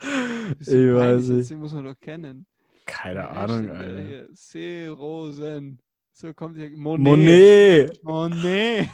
Ich 0.60 0.68
weiß 0.68 1.28
nicht. 1.28 1.50
Den 1.50 1.58
muss 1.58 1.72
man 1.72 1.84
doch 1.84 2.00
kennen. 2.00 2.46
Keine 2.86 3.20
Wer 3.20 3.30
Ahnung, 3.30 3.70
Alter. 3.70 4.26
Seerosen. 4.32 5.80
So 6.12 6.32
kommt 6.32 6.56
hier. 6.56 6.70
Monet. 6.70 8.02
Monet! 8.02 8.04
Monet. 8.04 8.88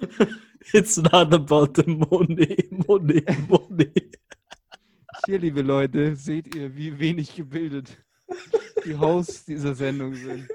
It's 0.72 0.96
not 0.96 1.34
about 1.34 1.74
the 1.74 1.84
Monet, 1.86 2.70
Monet, 2.86 3.48
Monet. 3.48 4.18
Hier, 5.26 5.38
liebe 5.38 5.62
Leute, 5.62 6.16
seht 6.16 6.54
ihr, 6.54 6.74
wie 6.76 6.98
wenig 6.98 7.34
gebildet 7.34 7.96
die 8.84 8.96
Hosts 8.96 9.44
dieser 9.44 9.74
Sendung 9.74 10.14
sind. 10.14 10.48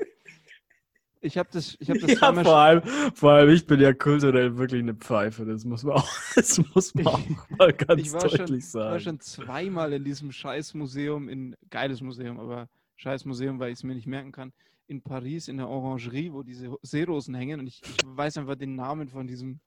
Ich 1.26 1.38
habe 1.38 1.50
das, 1.52 1.76
ich 1.80 1.90
habe 1.90 2.00
das 2.00 2.20
Ja, 2.20 2.34
vor 2.34 2.56
allem, 2.56 2.82
vor 3.16 3.32
allem, 3.32 3.50
ich 3.50 3.66
bin 3.66 3.82
ja 3.82 3.94
kulturell 3.94 4.58
wirklich 4.58 4.82
eine 4.82 4.94
Pfeife. 4.94 5.46
Das 5.46 5.66
muss 5.66 5.84
man 5.84 5.96
auch, 5.96 6.10
das 6.36 6.62
muss 6.74 6.94
man 6.94 7.08
auch 7.08 7.50
mal 7.58 7.74
ganz 7.74 8.02
ich 8.02 8.14
war 8.14 8.22
deutlich 8.22 8.66
schon, 8.66 8.80
war 8.80 8.90
sagen. 8.90 9.00
schon 9.02 9.20
zweimal 9.20 9.94
in 9.94 10.04
diesem 10.04 10.32
Scheißmuseum, 10.32 11.28
in 11.28 11.56
geiles 11.72 12.02
Museum, 12.02 12.40
aber 12.40 12.70
Scheißmuseum, 12.98 13.60
weil 13.60 13.72
ich 13.72 13.80
es 13.80 13.84
mir 13.84 13.96
nicht 13.96 14.08
merken 14.08 14.32
kann, 14.32 14.54
in 14.88 15.02
Paris 15.02 15.48
in 15.48 15.58
der 15.58 15.68
Orangerie, 15.68 16.32
wo 16.32 16.44
diese 16.44 16.76
Seerosen 16.84 17.34
hängen 17.34 17.60
und 17.60 17.68
ich, 17.68 17.82
ich 17.84 17.98
weiß 18.06 18.38
einfach 18.38 18.56
den 18.56 18.76
Namen 18.76 19.10
von 19.10 19.28
diesem 19.28 19.60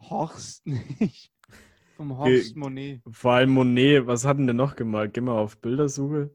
Horst 0.00 0.66
nicht. 0.66 1.30
Vom 1.96 2.16
Horst 2.16 2.56
Monet. 2.56 3.02
Vor 3.10 3.32
allem 3.32 3.50
Monet, 3.50 4.06
was 4.06 4.24
hat 4.24 4.38
denn 4.38 4.46
der 4.46 4.54
noch 4.54 4.76
gemalt? 4.76 5.12
Geh 5.12 5.20
mal 5.20 5.38
auf 5.38 5.58
Bildersuche. 5.58 6.30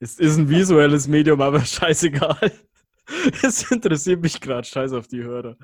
Es 0.00 0.18
ist 0.18 0.38
ein 0.38 0.48
visuelles 0.48 1.06
Medium, 1.06 1.40
aber 1.40 1.60
scheißegal. 1.64 2.50
Es 3.42 3.70
interessiert 3.70 4.22
mich 4.22 4.40
gerade. 4.40 4.66
Scheiß 4.66 4.92
auf 4.92 5.06
die 5.06 5.22
Hörer. 5.22 5.56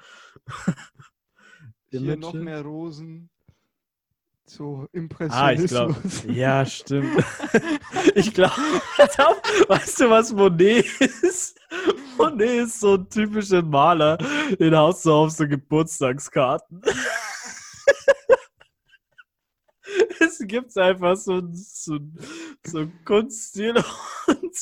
Hier 1.90 2.16
noch 2.16 2.34
mehr 2.34 2.62
Rosen. 2.62 3.30
So 4.46 4.84
Ah, 4.84 4.88
Impressionismus. 4.92 5.64
ich 5.64 5.70
glaube. 5.70 5.96
Ja, 6.32 6.64
stimmt. 6.64 7.24
ich 8.14 8.32
glaube, 8.32 8.54
weißt 9.68 10.00
du, 10.00 10.10
was 10.10 10.32
Monet 10.32 10.86
ist? 11.00 11.58
Monet 12.16 12.66
ist 12.66 12.80
so 12.80 12.94
ein 12.94 13.08
typischer 13.10 13.62
Maler, 13.62 14.16
den 14.58 14.74
haust 14.74 15.04
du 15.04 15.12
auf 15.12 15.30
so 15.32 15.46
Geburtstagskarten. 15.46 16.80
es 20.20 20.38
gibt 20.40 20.76
einfach 20.78 21.16
so, 21.16 21.42
so, 21.52 21.98
so 22.66 22.78
ein 22.78 23.04
Kunststil 23.04 23.74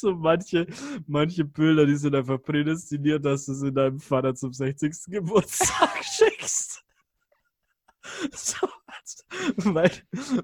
so 0.00 0.14
manche, 0.14 0.66
manche 1.06 1.44
Bilder, 1.44 1.86
die 1.86 1.96
sind 1.96 2.14
einfach 2.14 2.40
prädestiniert, 2.42 3.24
dass 3.24 3.46
du 3.46 3.54
sie 3.54 3.72
deinem 3.72 3.98
Vater 3.98 4.34
zum 4.34 4.52
60. 4.52 4.92
Geburtstag 5.08 6.04
schickst. 6.04 6.84
So, 8.32 8.68
weil, 9.56 9.90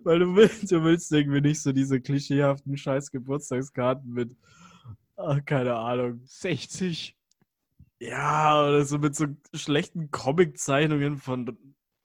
weil 0.04 0.18
du 0.18 0.34
willst, 0.36 0.70
du 0.70 0.82
willst 0.82 1.12
irgendwie 1.12 1.40
nicht 1.40 1.62
so 1.62 1.72
diese 1.72 2.00
klischeehaften 2.00 2.76
scheiß 2.76 3.10
Geburtstagskarten 3.10 4.12
mit, 4.12 4.36
ach, 5.16 5.44
keine 5.44 5.74
Ahnung. 5.74 6.20
60. 6.24 7.16
Ja, 8.00 8.60
oder 8.66 8.84
so 8.84 8.98
mit 8.98 9.14
so 9.14 9.26
schlechten 9.54 10.10
Comiczeichnungen 10.10 11.18
von 11.18 11.56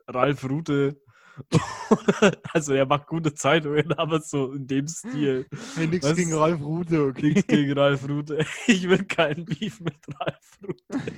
Ralf 0.08 0.44
Rute. 0.48 1.02
also 2.54 2.74
er 2.74 2.86
macht 2.86 3.08
gute 3.08 3.34
Zeichnungen, 3.34 3.94
aber 3.94 4.22
so 4.22 4.54
in 4.54 4.68
dem 4.68 4.88
Stil. 4.88 5.48
Hey, 5.76 5.88
nix 5.88 6.06
Was? 6.06 6.16
gegen 6.16 6.34
Ralf 6.34 6.62
Rute, 6.62 7.06
okay. 7.06 7.34
Nichts 7.34 7.48
gegen 7.48 7.74
Ralf 7.74 8.08
Rute. 8.08 8.46
Ich 8.68 8.88
will 8.88 9.06
keinen 9.06 9.46
Beef 9.46 9.80
mit 9.80 9.96
Ralf 10.20 10.60
Rute. 10.64 11.14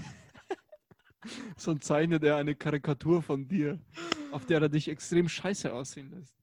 Sonst 1.58 1.86
zeichnet 1.86 2.24
er 2.24 2.38
eine 2.38 2.56
Karikatur 2.56 3.22
von 3.22 3.48
dir, 3.48 3.80
auf 4.32 4.46
der 4.46 4.62
er 4.62 4.70
dich 4.70 4.88
extrem 4.90 5.28
scheiße 5.28 5.72
aussehen 5.74 6.10
lässt. 6.12 6.36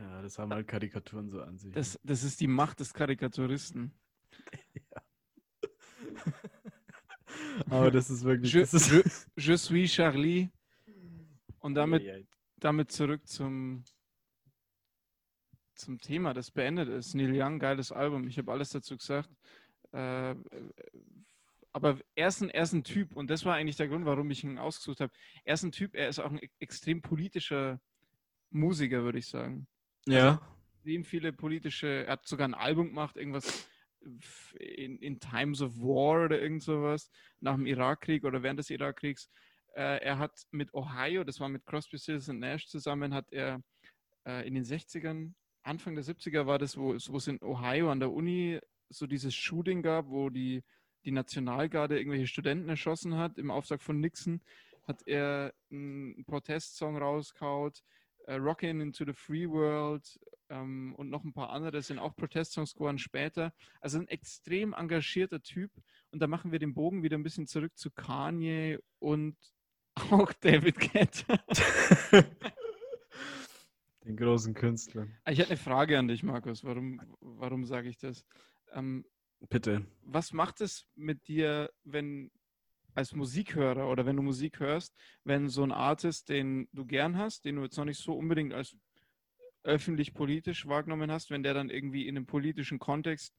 Ja, 0.00 0.22
das 0.22 0.38
haben 0.38 0.52
halt 0.52 0.68
Karikaturen 0.68 1.30
so 1.30 1.42
an 1.42 1.58
sich. 1.58 1.72
Das, 1.72 1.98
das 2.02 2.22
ist 2.22 2.40
die 2.40 2.46
Macht 2.46 2.80
des 2.80 2.94
Karikaturisten. 2.94 3.92
aber 7.70 7.90
das 7.90 8.10
ist 8.10 8.24
wirklich. 8.24 8.52
Je, 8.52 8.64
je, 8.64 9.02
je 9.36 9.56
suis 9.56 9.92
Charlie. 9.92 10.50
Und 11.66 11.74
damit, 11.74 12.02
Ja, 12.04 12.16
ja. 12.16 12.24
damit 12.58 12.92
zurück 12.92 13.26
zum, 13.26 13.82
zum 15.74 15.98
Thema, 16.00 16.32
das 16.32 16.50
beendet 16.52 16.88
ist. 16.88 17.14
Neil 17.14 17.32
Young, 17.34 17.58
geiles 17.58 17.90
Album. 17.92 18.28
Ich 18.28 18.38
habe 18.38 18.52
alles 18.52 18.70
dazu 18.70 18.96
gesagt. 18.96 19.28
Äh, 19.92 20.34
aber 21.72 21.98
er 22.14 22.28
ist, 22.28 22.40
ein, 22.40 22.50
er 22.50 22.62
ist 22.62 22.72
ein 22.72 22.84
Typ 22.84 23.14
und 23.16 23.28
das 23.30 23.44
war 23.44 23.54
eigentlich 23.56 23.76
der 23.76 23.88
Grund, 23.88 24.06
warum 24.06 24.30
ich 24.30 24.44
ihn 24.44 24.58
ausgesucht 24.58 25.00
habe. 25.00 25.12
Er 25.44 25.54
ist 25.54 25.64
ein 25.64 25.72
Typ, 25.72 25.94
er 25.94 26.08
ist 26.08 26.18
auch 26.20 26.30
ein 26.30 26.38
e- 26.38 26.48
extrem 26.60 27.02
politischer 27.02 27.80
Musiker, 28.50 29.02
würde 29.02 29.18
ich 29.18 29.26
sagen. 29.26 29.66
ja. 30.06 30.40
extrem 30.76 31.04
viele 31.04 31.32
politische, 31.32 32.04
er 32.06 32.12
hat 32.12 32.26
sogar 32.28 32.46
ein 32.48 32.54
Album 32.54 32.88
gemacht, 32.90 33.16
irgendwas 33.16 33.68
in, 34.60 34.98
in 35.00 35.18
Times 35.18 35.60
of 35.60 35.76
War 35.80 36.26
oder 36.26 36.40
irgend 36.40 36.62
sowas, 36.62 37.10
nach 37.40 37.56
dem 37.56 37.66
Irakkrieg 37.66 38.24
oder 38.24 38.42
während 38.44 38.60
des 38.60 38.70
Irakkriegs. 38.70 39.28
Äh, 39.76 39.98
er 40.02 40.18
hat 40.18 40.46
mit 40.52 40.72
Ohio, 40.72 41.22
das 41.22 41.38
war 41.38 41.48
mit 41.50 41.66
Crosby, 41.66 41.98
Stills 41.98 42.28
und 42.30 42.38
Nash 42.38 42.66
zusammen, 42.66 43.12
hat 43.12 43.30
er 43.30 43.60
äh, 44.26 44.46
in 44.48 44.54
den 44.54 44.64
60ern, 44.64 45.34
Anfang 45.62 45.94
der 45.94 46.04
70er 46.04 46.46
war 46.46 46.58
das, 46.58 46.76
wo, 46.78 46.94
es- 46.94 47.26
in 47.28 47.42
Ohio 47.42 47.90
an 47.90 48.00
der 48.00 48.12
Uni 48.12 48.58
so 48.88 49.06
dieses 49.06 49.34
Shooting 49.34 49.82
gab, 49.82 50.08
wo 50.08 50.30
die, 50.30 50.62
die 51.04 51.10
Nationalgarde 51.10 51.98
irgendwelche 51.98 52.26
Studenten 52.26 52.68
erschossen 52.68 53.16
hat, 53.16 53.36
im 53.38 53.50
Auftrag 53.50 53.82
von 53.82 54.00
Nixon, 54.00 54.40
hat 54.84 55.02
er 55.06 55.52
einen 55.70 56.24
Protestsong 56.24 56.96
rauskaut, 56.96 57.82
äh, 58.26 58.34
Rockin' 58.36 58.80
into 58.80 59.04
the 59.04 59.12
Free 59.12 59.48
World 59.48 60.18
ähm, 60.48 60.94
und 60.96 61.10
noch 61.10 61.24
ein 61.24 61.32
paar 61.34 61.50
andere, 61.50 61.72
das 61.72 61.88
sind 61.88 61.98
auch 61.98 62.16
Protestsongs 62.16 62.74
geworden 62.74 62.98
später. 62.98 63.52
Also 63.80 63.98
ein 63.98 64.08
extrem 64.08 64.72
engagierter 64.72 65.42
Typ. 65.42 65.72
Und 66.12 66.20
da 66.20 66.28
machen 66.28 66.52
wir 66.52 66.60
den 66.60 66.72
Bogen 66.72 67.02
wieder 67.02 67.18
ein 67.18 67.24
bisschen 67.24 67.46
zurück 67.46 67.76
zu 67.76 67.90
Kanye 67.90 68.78
und 69.00 69.36
auch 70.10 70.32
David 70.34 70.78
Guetta. 70.78 71.38
Den 74.04 74.16
großen 74.16 74.54
Künstlern. 74.54 75.16
Ich 75.28 75.38
hätte 75.38 75.50
eine 75.50 75.56
Frage 75.58 75.98
an 75.98 76.06
dich, 76.08 76.22
Markus. 76.22 76.62
Warum, 76.62 77.00
warum 77.20 77.64
sage 77.64 77.88
ich 77.88 77.98
das? 77.98 78.24
Ähm, 78.72 79.04
Bitte. 79.48 79.84
was 80.02 80.32
macht 80.32 80.60
es 80.60 80.86
mit 80.94 81.26
dir, 81.26 81.70
wenn 81.82 82.30
als 82.94 83.14
Musikhörer 83.14 83.90
oder 83.90 84.06
wenn 84.06 84.16
du 84.16 84.22
Musik 84.22 84.60
hörst, 84.60 84.96
wenn 85.24 85.48
so 85.48 85.62
ein 85.62 85.72
Artist, 85.72 86.28
den 86.30 86.68
du 86.72 86.86
gern 86.86 87.18
hast, 87.18 87.44
den 87.44 87.56
du 87.56 87.62
jetzt 87.62 87.76
noch 87.76 87.84
nicht 87.84 88.00
so 88.00 88.14
unbedingt 88.14 88.54
als 88.54 88.76
öffentlich 89.64 90.14
politisch 90.14 90.66
wahrgenommen 90.66 91.10
hast, 91.10 91.30
wenn 91.30 91.42
der 91.42 91.52
dann 91.52 91.68
irgendwie 91.68 92.06
in 92.06 92.16
einem 92.16 92.26
politischen 92.26 92.78
Kontext 92.78 93.34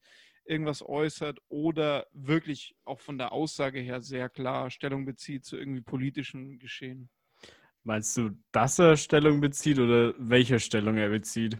irgendwas 0.48 0.82
äußert 0.82 1.40
oder 1.48 2.06
wirklich 2.12 2.74
auch 2.84 3.00
von 3.00 3.18
der 3.18 3.32
Aussage 3.32 3.80
her 3.80 4.00
sehr 4.00 4.28
klar 4.28 4.70
Stellung 4.70 5.04
bezieht 5.04 5.44
zu 5.44 5.56
irgendwie 5.56 5.82
politischen 5.82 6.58
Geschehen? 6.58 7.10
Meinst 7.84 8.16
du, 8.16 8.30
dass 8.52 8.78
er 8.78 8.96
Stellung 8.96 9.40
bezieht 9.40 9.78
oder 9.78 10.14
welche 10.18 10.60
Stellung 10.60 10.96
er 10.96 11.08
bezieht? 11.10 11.58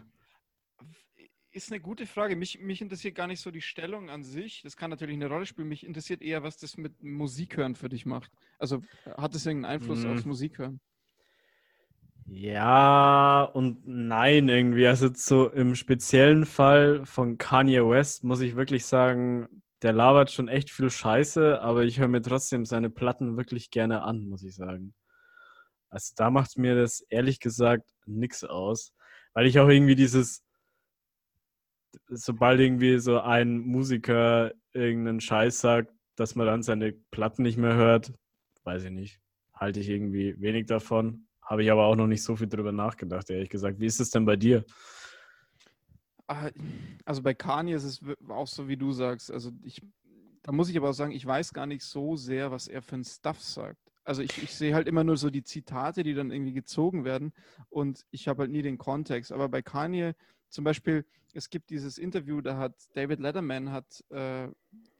Ist 1.51 1.71
eine 1.71 1.81
gute 1.81 2.05
Frage. 2.05 2.35
Mich, 2.35 2.59
mich 2.59 2.81
interessiert 2.81 3.15
gar 3.15 3.25
nicht 3.25 3.41
so 3.41 3.49
die 3.49 3.61
Stellung 3.61 4.09
an 4.11 4.23
sich. 4.23 4.61
Das 4.61 4.77
kann 4.77 4.91
natürlich 4.91 5.15
eine 5.15 5.27
Rolle 5.27 5.47
spielen. 5.47 5.67
Mich 5.67 5.85
interessiert 5.85 6.21
eher, 6.21 6.43
was 6.43 6.57
das 6.57 6.77
mit 6.77 7.01
Musikhören 7.01 7.75
für 7.75 7.89
dich 7.89 8.05
macht. 8.05 8.31
Also 8.59 8.81
hat 9.17 9.33
es 9.33 9.45
irgendeinen 9.47 9.73
Einfluss 9.73 10.03
Mhm. 10.03 10.11
aufs 10.11 10.25
Musikhören? 10.25 10.79
Ja 12.31 13.43
und 13.43 13.87
nein 13.87 14.49
irgendwie. 14.49 14.87
Also 14.87 15.09
so 15.13 15.49
im 15.49 15.75
speziellen 15.75 16.45
Fall 16.45 17.05
von 17.05 17.37
Kanye 17.37 17.81
West 17.89 18.23
muss 18.23 18.41
ich 18.41 18.55
wirklich 18.55 18.85
sagen, 18.85 19.47
der 19.81 19.93
labert 19.93 20.31
schon 20.31 20.47
echt 20.47 20.69
viel 20.69 20.89
Scheiße, 20.89 21.61
aber 21.61 21.83
ich 21.83 21.99
höre 21.99 22.07
mir 22.07 22.21
trotzdem 22.21 22.65
seine 22.65 22.89
Platten 22.89 23.37
wirklich 23.37 23.71
gerne 23.71 24.03
an, 24.03 24.27
muss 24.27 24.43
ich 24.43 24.55
sagen. 24.55 24.93
Also 25.89 26.13
da 26.17 26.29
macht 26.31 26.57
mir 26.57 26.75
das 26.75 27.01
ehrlich 27.09 27.39
gesagt 27.39 27.89
nix 28.05 28.43
aus, 28.43 28.93
weil 29.33 29.47
ich 29.47 29.59
auch 29.59 29.69
irgendwie 29.69 29.95
dieses, 29.95 30.43
sobald 32.09 32.59
irgendwie 32.59 32.99
so 32.99 33.19
ein 33.21 33.59
Musiker 33.59 34.53
irgendeinen 34.73 35.21
Scheiß 35.21 35.59
sagt, 35.61 35.93
dass 36.15 36.35
man 36.35 36.45
dann 36.47 36.63
seine 36.63 36.91
Platten 37.11 37.43
nicht 37.43 37.57
mehr 37.57 37.75
hört, 37.75 38.13
weiß 38.63 38.83
ich 38.85 38.91
nicht, 38.91 39.19
halte 39.53 39.79
ich 39.79 39.89
irgendwie 39.89 40.35
wenig 40.39 40.67
davon. 40.67 41.28
Habe 41.49 41.63
ich 41.63 41.71
aber 41.71 41.85
auch 41.85 41.95
noch 41.95 42.05
nicht 42.05 42.21
so 42.21 42.35
viel 42.35 42.47
drüber 42.47 42.71
nachgedacht, 42.71 43.27
ehrlich 43.31 43.49
gesagt. 43.49 43.79
Wie 43.79 43.87
ist 43.87 43.99
es 43.99 44.11
denn 44.11 44.23
bei 44.23 44.35
dir? 44.35 44.63
Ah, 46.27 46.51
Also 47.05 47.23
bei 47.23 47.33
Kanye 47.33 47.73
ist 47.73 47.85
es 47.85 48.01
auch 48.27 48.45
so, 48.45 48.67
wie 48.67 48.77
du 48.77 48.91
sagst. 48.91 49.31
Also 49.31 49.51
ich, 49.63 49.81
da 50.43 50.51
muss 50.51 50.69
ich 50.69 50.77
aber 50.77 50.91
auch 50.91 50.93
sagen, 50.93 51.11
ich 51.11 51.25
weiß 51.25 51.51
gar 51.53 51.65
nicht 51.65 51.83
so 51.83 52.15
sehr, 52.15 52.51
was 52.51 52.67
er 52.67 52.83
für 52.83 52.97
ein 52.97 53.03
Stuff 53.03 53.41
sagt. 53.41 53.79
Also 54.03 54.21
ich, 54.21 54.41
ich 54.43 54.53
sehe 54.53 54.75
halt 54.75 54.87
immer 54.87 55.03
nur 55.03 55.17
so 55.17 55.31
die 55.31 55.43
Zitate, 55.43 56.03
die 56.03 56.13
dann 56.13 56.29
irgendwie 56.29 56.53
gezogen 56.53 57.03
werden 57.03 57.33
und 57.69 58.05
ich 58.11 58.27
habe 58.27 58.43
halt 58.43 58.51
nie 58.51 58.61
den 58.61 58.77
Kontext. 58.77 59.31
Aber 59.31 59.49
bei 59.49 59.63
Kanye 59.63 60.13
zum 60.49 60.63
Beispiel, 60.63 61.03
es 61.33 61.49
gibt 61.49 61.71
dieses 61.71 61.97
Interview, 61.97 62.41
da 62.41 62.57
hat 62.57 62.75
David 62.93 63.19
Letterman 63.21 63.71
hat 63.71 64.03
äh, 64.11 64.49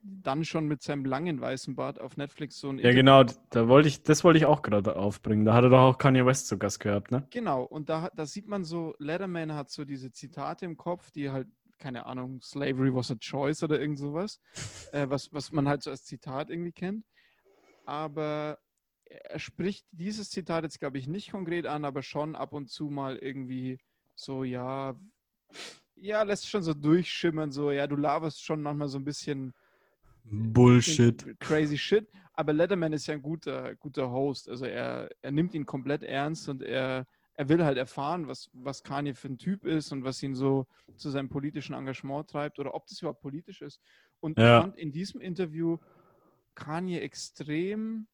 dann 0.01 0.45
schon 0.45 0.67
mit 0.67 0.81
seinem 0.81 1.05
langen 1.05 1.41
weißen 1.41 1.75
Bart 1.75 1.99
auf 1.99 2.17
Netflix 2.17 2.59
so 2.59 2.69
ein 2.69 2.79
Ja, 2.79 2.93
genau, 2.93 3.23
da 3.49 3.67
wollte 3.67 3.87
ich, 3.87 4.03
das 4.03 4.23
wollte 4.23 4.39
ich 4.39 4.45
auch 4.45 4.61
gerade 4.61 4.95
aufbringen. 4.95 5.45
Da 5.45 5.53
hat 5.53 5.63
er 5.63 5.69
doch 5.69 5.79
auch 5.79 5.97
Kanye 5.97 6.25
West 6.25 6.47
zu 6.47 6.57
Gast 6.57 6.79
gehabt, 6.79 7.11
ne? 7.11 7.27
Genau, 7.29 7.63
und 7.63 7.89
da, 7.89 8.09
da 8.15 8.25
sieht 8.25 8.47
man 8.47 8.63
so, 8.63 8.95
Letterman 8.99 9.53
hat 9.53 9.69
so 9.69 9.85
diese 9.85 10.11
Zitate 10.11 10.65
im 10.65 10.77
Kopf, 10.77 11.11
die 11.11 11.29
halt, 11.29 11.47
keine 11.77 12.05
Ahnung, 12.05 12.41
Slavery 12.41 12.93
was 12.93 13.11
a 13.11 13.15
choice 13.15 13.63
oder 13.63 13.79
irgend 13.79 13.99
sowas, 13.99 14.39
äh, 14.93 15.09
was, 15.09 15.33
was 15.33 15.51
man 15.51 15.67
halt 15.67 15.83
so 15.83 15.91
als 15.91 16.05
Zitat 16.05 16.49
irgendwie 16.49 16.71
kennt. 16.71 17.05
Aber 17.85 18.59
er 19.05 19.39
spricht 19.39 19.85
dieses 19.91 20.29
Zitat 20.29 20.63
jetzt, 20.63 20.79
glaube 20.79 20.97
ich, 20.97 21.07
nicht 21.07 21.31
konkret 21.31 21.65
an, 21.65 21.83
aber 21.83 22.03
schon 22.03 22.35
ab 22.35 22.53
und 22.53 22.69
zu 22.69 22.89
mal 22.89 23.17
irgendwie 23.17 23.79
so, 24.15 24.43
ja, 24.43 24.95
ja, 25.95 26.23
lässt 26.23 26.47
schon 26.47 26.63
so 26.63 26.73
durchschimmern, 26.73 27.51
so, 27.51 27.71
ja, 27.71 27.87
du 27.87 27.95
laberst 27.95 28.43
schon 28.43 28.61
manchmal 28.61 28.87
so 28.87 28.97
ein 28.97 29.03
bisschen 29.03 29.53
Bullshit. 30.23 31.25
crazy 31.39 31.77
shit. 31.77 32.07
Aber 32.33 32.53
Letterman 32.53 32.93
ist 32.93 33.07
ja 33.07 33.13
ein 33.15 33.21
guter, 33.21 33.75
guter 33.75 34.09
Host. 34.11 34.49
Also 34.49 34.65
er, 34.65 35.09
er 35.21 35.31
nimmt 35.31 35.53
ihn 35.53 35.65
komplett 35.65 36.03
ernst 36.03 36.47
und 36.47 36.61
er, 36.63 37.05
er 37.33 37.49
will 37.49 37.63
halt 37.63 37.77
erfahren, 37.77 38.27
was, 38.27 38.49
was 38.53 38.83
Kanye 38.83 39.13
für 39.13 39.27
ein 39.27 39.37
Typ 39.37 39.65
ist 39.65 39.91
und 39.91 40.03
was 40.03 40.23
ihn 40.23 40.35
so 40.35 40.65
zu 40.95 41.09
seinem 41.09 41.29
politischen 41.29 41.73
Engagement 41.73 42.29
treibt 42.29 42.59
oder 42.59 42.73
ob 42.73 42.87
das 42.87 43.01
überhaupt 43.01 43.21
politisch 43.21 43.61
ist. 43.61 43.81
Und 44.19 44.39
Ja. 44.39 44.61
fand 44.61 44.77
in 44.77 44.91
diesem 44.91 45.21
Interview 45.21 45.77
Kanye 46.55 46.99
extrem, 46.99 48.07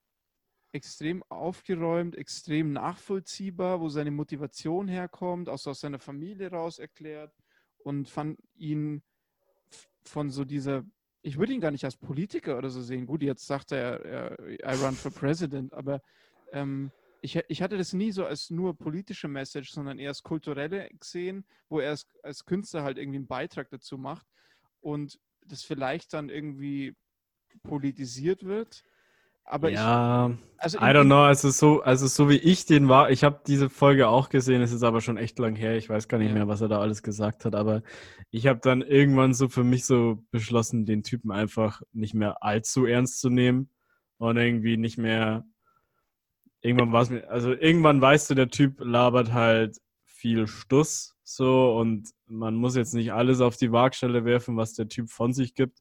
extrem 0.72 1.24
aufgeräumt, 1.30 2.16
extrem 2.16 2.74
nachvollziehbar, 2.74 3.80
wo 3.80 3.90
seine 3.90 4.12
Motivation 4.12 4.88
herkommt, 4.88 5.50
auch 5.50 5.58
so 5.58 5.72
aus 5.72 5.80
seiner 5.82 6.00
Familie 6.00 6.52
raus 6.52 6.80
erklärt 6.80 7.34
und 7.80 8.10
fand 8.10 8.40
ihn 8.56 9.04
von 10.04 10.30
so 10.30 10.46
dieser 10.46 10.84
ich 11.26 11.40
würde 11.40 11.54
ihn 11.54 11.60
gar 11.60 11.72
nicht 11.72 11.84
als 11.84 11.98
Politiker 11.98 12.56
oder 12.56 12.70
so 12.70 12.82
sehen. 12.82 13.08
Gut, 13.08 13.24
jetzt 13.24 13.48
sagt 13.48 13.72
er, 13.72 14.06
er 14.06 14.40
I 14.48 14.76
run 14.80 14.94
for 14.94 15.12
president, 15.12 15.74
aber 15.74 16.00
ähm, 16.52 16.92
ich, 17.22 17.42
ich 17.48 17.64
hatte 17.64 17.80
das 17.80 17.94
nie 17.94 18.12
so 18.12 18.26
als 18.26 18.52
nur 18.52 18.78
politische 18.78 19.28
Message, 19.28 19.72
sondern 19.72 19.98
eher 19.98 20.10
als 20.10 20.22
kulturelle 20.22 20.88
gesehen, 21.00 21.44
wo 21.68 21.80
er 21.80 21.90
als, 21.90 22.06
als 22.22 22.46
Künstler 22.46 22.84
halt 22.84 23.00
irgendwie 23.00 23.18
einen 23.18 23.28
Beitrag 23.28 23.72
dazu 23.72 23.98
macht 23.98 24.28
und 24.82 25.20
das 25.48 25.64
vielleicht 25.64 26.14
dann 26.14 26.30
irgendwie 26.30 26.96
politisiert 27.64 28.44
wird. 28.44 28.84
Aber 29.46 29.70
ja, 29.70 30.30
ich, 30.32 30.36
also 30.58 30.78
I 30.80 30.82
don't 30.82 31.06
know, 31.06 31.22
also 31.24 31.50
so, 31.52 31.82
also 31.82 32.08
so 32.08 32.30
wie 32.30 32.38
ich 32.38 32.66
den 32.66 32.90
war, 32.90 33.12
ich 33.12 33.24
habe 33.24 33.42
diese 33.46 33.70
Folge 33.70 34.08
auch 34.08 34.30
gesehen, 34.30 34.62
es 34.62 34.72
ist 34.72 34.82
aber 34.84 35.02
schon 35.02 35.18
echt 35.18 35.38
lang 35.38 35.56
her, 35.56 35.78
ich 35.78 35.88
weiß 35.88 36.08
gar 36.08 36.18
nicht 36.18 36.30
Ja. 36.30 36.34
mehr, 36.34 36.48
was 36.48 36.62
er 36.62 36.68
da 36.68 36.80
alles 36.80 37.04
gesagt 37.04 37.46
hat, 37.46 37.54
aber 37.54 37.84
ich 38.32 38.48
habe 38.48 38.60
dann 38.60 38.82
irgendwann 38.82 39.34
so 39.36 39.48
für 39.48 39.64
mich 39.64 39.86
so 39.86 40.24
beschlossen, 40.32 40.86
den 40.88 41.04
Typen 41.04 41.32
einfach 41.32 41.82
nicht 41.94 42.16
mehr 42.16 42.42
allzu 42.44 42.86
ernst 42.86 43.22
zu 43.22 43.30
nehmen 43.30 43.70
und 44.18 44.38
irgendwie 44.38 44.78
nicht 44.78 44.98
mehr, 44.98 45.46
irgendwann 46.62 46.92
war 46.92 47.04
es 47.04 47.12
mir, 47.12 47.30
also 47.30 47.54
irgendwann 47.54 48.02
weißt 48.02 48.32
du, 48.32 48.34
der 48.34 48.50
Typ 48.50 48.80
labert 48.80 49.32
halt 49.32 49.78
viel 50.06 50.48
Stuss 50.48 51.16
so 51.24 51.78
und 51.78 52.10
man 52.26 52.56
muss 52.56 52.76
jetzt 52.76 52.96
nicht 52.96 53.14
alles 53.14 53.42
auf 53.42 53.58
die 53.58 53.72
Waagstelle 53.72 54.26
werfen, 54.26 54.58
was 54.58 54.74
der 54.74 54.88
Typ 54.88 55.12
von 55.12 55.34
sich 55.34 55.54
gibt, 55.54 55.80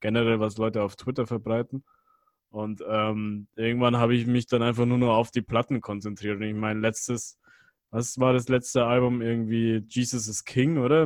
generell 0.00 0.38
was 0.38 0.58
Leute 0.58 0.82
auf 0.82 0.96
Twitter 0.96 1.26
verbreiten. 1.26 1.82
Und 2.50 2.82
ähm, 2.86 3.46
irgendwann 3.56 3.96
habe 3.96 4.14
ich 4.14 4.26
mich 4.26 4.46
dann 4.46 4.62
einfach 4.62 4.84
nur 4.84 4.98
noch 4.98 5.14
auf 5.16 5.30
die 5.30 5.42
Platten 5.42 5.80
konzentriert. 5.80 6.36
Und 6.36 6.42
ich 6.42 6.54
mein 6.54 6.80
letztes, 6.80 7.38
was 7.90 8.18
war 8.18 8.32
das 8.32 8.48
letzte 8.48 8.84
Album? 8.86 9.22
Irgendwie 9.22 9.84
Jesus 9.88 10.26
is 10.28 10.44
King, 10.44 10.78
oder? 10.78 11.02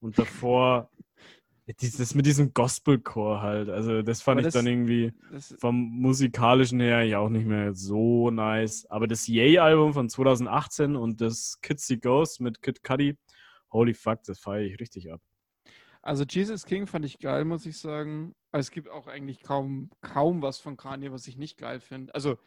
Und 0.00 0.18
davor 0.18 0.90
dieses 1.80 2.14
mit 2.14 2.26
diesem 2.26 2.52
Gospelchor 2.52 3.40
halt. 3.40 3.70
Also 3.70 4.02
das 4.02 4.20
fand 4.22 4.38
Aber 4.38 4.48
ich 4.48 4.52
das- 4.52 4.62
dann 4.62 4.66
irgendwie 4.70 5.12
das, 5.32 5.54
vom 5.58 5.76
musikalischen 5.76 6.80
her 6.80 7.02
ja 7.04 7.18
auch 7.20 7.30
nicht 7.30 7.46
mehr 7.46 7.72
so 7.74 8.30
nice. 8.30 8.86
Aber 8.90 9.06
das 9.06 9.26
Yay-Album 9.26 9.94
von 9.94 10.08
2018 10.10 10.94
und 10.94 11.20
das 11.22 11.58
Kitsy 11.62 11.96
Ghost 11.96 12.40
mit 12.40 12.60
Kid 12.62 12.82
Cudi, 12.84 13.16
holy 13.72 13.94
fuck, 13.94 14.22
das 14.24 14.38
feiere 14.38 14.66
ich 14.66 14.78
richtig 14.78 15.10
ab. 15.10 15.20
Also 16.06 16.22
Jesus 16.22 16.64
King 16.64 16.86
fand 16.86 17.04
ich 17.04 17.18
geil, 17.18 17.44
muss 17.44 17.66
ich 17.66 17.78
sagen. 17.78 18.36
Aber 18.52 18.60
es 18.60 18.70
gibt 18.70 18.88
auch 18.88 19.08
eigentlich 19.08 19.42
kaum, 19.42 19.90
kaum 20.02 20.40
was 20.40 20.60
von 20.60 20.76
Kanye, 20.76 21.10
was 21.10 21.26
ich 21.26 21.36
nicht 21.36 21.58
geil 21.58 21.80
finde. 21.80 22.14
Also 22.14 22.38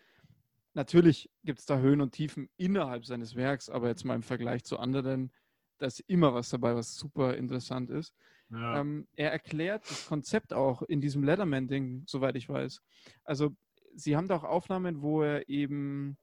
natürlich 0.74 1.30
gibt 1.44 1.60
es 1.60 1.66
da 1.66 1.78
Höhen 1.78 2.00
und 2.00 2.14
Tiefen 2.14 2.50
innerhalb 2.56 3.06
seines 3.06 3.36
Werks, 3.36 3.70
aber 3.70 3.90
jetzt 3.90 4.06
mal 4.06 4.16
im 4.16 4.24
Vergleich 4.24 4.64
zu 4.64 4.80
anderen, 4.80 5.34
da 5.78 5.88
ist 5.88 6.00
immer 6.08 6.34
was 6.34 6.50
dabei, 6.50 6.74
was 6.74 6.96
super 6.96 7.36
interessant 7.36 7.90
ist. 7.90 8.16
Ja. 8.50 8.80
Ähm, 8.80 9.10
er 9.18 9.34
erklärt 9.34 9.90
das 9.90 10.08
Konzept 10.08 10.54
auch 10.54 10.82
in 10.84 11.02
diesem 11.02 11.24
Letterman-Ding, 11.26 12.04
soweit 12.08 12.38
ich 12.38 12.48
weiß. 12.48 12.82
Also 13.26 13.58
sie 13.94 14.16
haben 14.16 14.30
da 14.30 14.38
auch 14.38 14.46
Aufnahmen, 14.46 15.02
wo 15.02 15.22
er 15.22 15.50
eben 15.50 16.18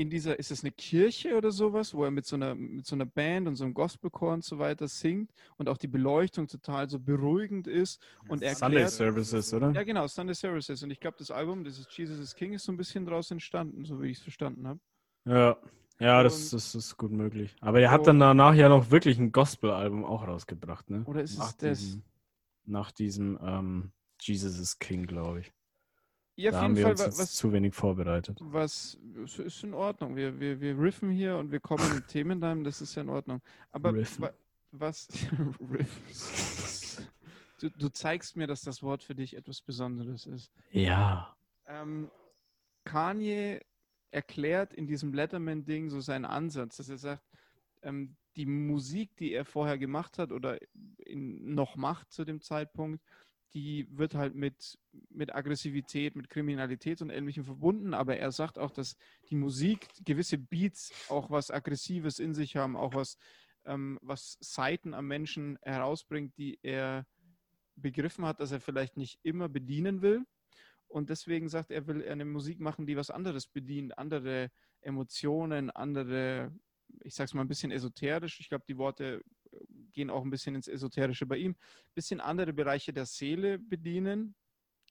in 0.00 0.08
dieser, 0.08 0.38
ist 0.38 0.50
es 0.50 0.64
eine 0.64 0.72
Kirche 0.72 1.36
oder 1.36 1.50
sowas, 1.50 1.92
wo 1.92 2.04
er 2.04 2.10
mit 2.10 2.24
so 2.24 2.34
einer, 2.34 2.54
mit 2.54 2.86
so 2.86 2.94
einer 2.94 3.04
Band 3.04 3.46
und 3.46 3.56
so 3.56 3.64
einem 3.64 3.74
Gospelchor 3.74 4.32
und 4.32 4.42
so 4.42 4.58
weiter 4.58 4.88
singt 4.88 5.30
und 5.58 5.68
auch 5.68 5.76
die 5.76 5.88
Beleuchtung 5.88 6.46
total 6.46 6.88
so 6.88 6.98
beruhigend 6.98 7.66
ist 7.66 8.02
und 8.26 8.42
er 8.42 8.54
Sunday 8.54 8.88
Services, 8.88 9.52
oder? 9.52 9.72
ja 9.72 9.82
genau, 9.82 10.06
Sunday 10.06 10.34
Services 10.34 10.82
und 10.82 10.90
ich 10.90 11.00
glaube, 11.00 11.18
das 11.18 11.30
Album, 11.30 11.64
das 11.64 11.78
ist 11.78 11.92
Jesus 11.92 12.18
is 12.18 12.34
King, 12.34 12.54
ist 12.54 12.64
so 12.64 12.72
ein 12.72 12.78
bisschen 12.78 13.04
draus 13.04 13.30
entstanden, 13.30 13.84
so 13.84 14.00
wie 14.00 14.08
ich 14.08 14.16
es 14.16 14.22
verstanden 14.22 14.66
habe. 14.66 14.80
Ja, 15.26 15.58
ja, 15.98 16.22
das, 16.22 16.48
das 16.48 16.74
ist 16.74 16.96
gut 16.96 17.12
möglich. 17.12 17.54
Aber 17.60 17.78
er 17.80 17.90
hat 17.90 18.06
dann 18.06 18.18
danach 18.18 18.54
ja 18.54 18.70
noch 18.70 18.90
wirklich 18.90 19.18
ein 19.18 19.32
Gospel-Album 19.32 20.06
auch 20.06 20.26
rausgebracht, 20.26 20.88
ne? 20.88 21.04
Oder 21.04 21.22
ist 21.22 21.32
es 21.32 21.38
nach 21.38 21.52
das? 21.52 21.78
Diesem, 21.78 22.02
nach 22.64 22.90
diesem 22.90 23.38
ähm, 23.42 23.92
Jesus 24.18 24.58
is 24.58 24.78
King, 24.78 25.06
glaube 25.06 25.40
ich. 25.40 25.52
Ja, 26.40 26.50
da 26.52 26.58
auf 26.58 26.64
haben 26.64 26.76
jeden 26.76 26.88
wir 26.88 26.96
Fall, 26.96 27.06
uns 27.06 27.18
was, 27.18 27.34
zu 27.34 27.52
wenig 27.52 27.74
vorbereitet. 27.74 28.38
was 28.40 28.98
ist 29.14 29.64
in 29.64 29.74
Ordnung. 29.74 30.16
Wir, 30.16 30.40
wir, 30.40 30.60
wir 30.60 30.78
riffen 30.78 31.10
hier 31.10 31.36
und 31.36 31.52
wir 31.52 31.60
kommen 31.60 31.94
mit 31.94 32.08
Themen 32.08 32.42
rein, 32.42 32.64
das 32.64 32.80
ist 32.80 32.94
ja 32.94 33.02
in 33.02 33.10
Ordnung. 33.10 33.42
Aber 33.72 33.94
Riffen. 33.94 34.22
wa, 34.22 34.32
was. 34.72 35.08
Du, 37.60 37.68
du 37.68 37.90
zeigst 37.90 38.38
mir, 38.38 38.46
dass 38.46 38.62
das 38.62 38.82
Wort 38.82 39.02
für 39.02 39.14
dich 39.14 39.36
etwas 39.36 39.60
Besonderes 39.60 40.24
ist. 40.24 40.50
Ja. 40.70 41.36
Ähm, 41.66 42.10
Kanye 42.84 43.60
erklärt 44.10 44.72
in 44.72 44.86
diesem 44.86 45.12
Letterman-Ding 45.12 45.90
so 45.90 46.00
seinen 46.00 46.24
Ansatz, 46.24 46.78
dass 46.78 46.88
er 46.88 46.96
sagt, 46.96 47.22
ähm, 47.82 48.16
die 48.36 48.46
Musik, 48.46 49.14
die 49.16 49.34
er 49.34 49.44
vorher 49.44 49.76
gemacht 49.76 50.18
hat 50.18 50.32
oder 50.32 50.58
in, 51.04 51.54
noch 51.54 51.76
macht 51.76 52.10
zu 52.12 52.24
dem 52.24 52.40
Zeitpunkt, 52.40 53.04
die 53.54 53.86
wird 53.90 54.14
halt 54.14 54.34
mit, 54.34 54.78
mit 55.10 55.34
Aggressivität, 55.34 56.16
mit 56.16 56.28
Kriminalität 56.28 57.02
und 57.02 57.10
Ähnlichem 57.10 57.44
verbunden, 57.44 57.94
aber 57.94 58.16
er 58.16 58.32
sagt 58.32 58.58
auch, 58.58 58.70
dass 58.70 58.96
die 59.28 59.36
Musik, 59.36 59.88
gewisse 60.04 60.38
Beats 60.38 60.92
auch 61.08 61.30
was 61.30 61.50
Aggressives 61.50 62.18
in 62.18 62.34
sich 62.34 62.56
haben, 62.56 62.76
auch 62.76 62.94
was, 62.94 63.16
ähm, 63.64 63.98
was 64.02 64.38
Seiten 64.40 64.94
am 64.94 65.06
Menschen 65.06 65.58
herausbringt, 65.62 66.36
die 66.38 66.58
er 66.62 67.06
begriffen 67.76 68.24
hat, 68.24 68.40
dass 68.40 68.52
er 68.52 68.60
vielleicht 68.60 68.96
nicht 68.96 69.18
immer 69.22 69.48
bedienen 69.48 70.02
will. 70.02 70.24
Und 70.86 71.08
deswegen 71.08 71.48
sagt 71.48 71.70
er, 71.70 71.86
will 71.86 72.02
er 72.02 72.12
eine 72.12 72.24
Musik 72.24 72.60
machen, 72.60 72.86
die 72.86 72.96
was 72.96 73.10
anderes 73.10 73.46
bedient, 73.46 73.96
andere 73.96 74.50
Emotionen, 74.80 75.70
andere, 75.70 76.52
ich 77.02 77.14
sag's 77.14 77.32
mal 77.32 77.42
ein 77.42 77.48
bisschen 77.48 77.70
esoterisch. 77.70 78.40
Ich 78.40 78.48
glaube, 78.48 78.64
die 78.66 78.76
Worte 78.76 79.22
gehen 79.92 80.10
auch 80.10 80.22
ein 80.22 80.30
bisschen 80.30 80.54
ins 80.54 80.68
Esoterische 80.68 81.26
bei 81.26 81.36
ihm, 81.36 81.52
ein 81.52 81.94
bisschen 81.94 82.20
andere 82.20 82.52
Bereiche 82.52 82.92
der 82.92 83.06
Seele 83.06 83.58
bedienen, 83.58 84.34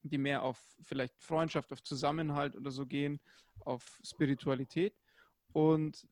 die 0.04 0.18
mehr 0.18 0.44
auf 0.44 0.60
vielleicht 0.82 1.18
Freundschaft, 1.18 1.72
auf 1.74 1.84
Zusammenhalt 1.84 2.56
oder 2.56 2.72
so 2.72 2.86
gehen, 2.86 3.20
auf 3.60 4.00
Spiritualität. 4.04 4.96
Und 5.52 6.08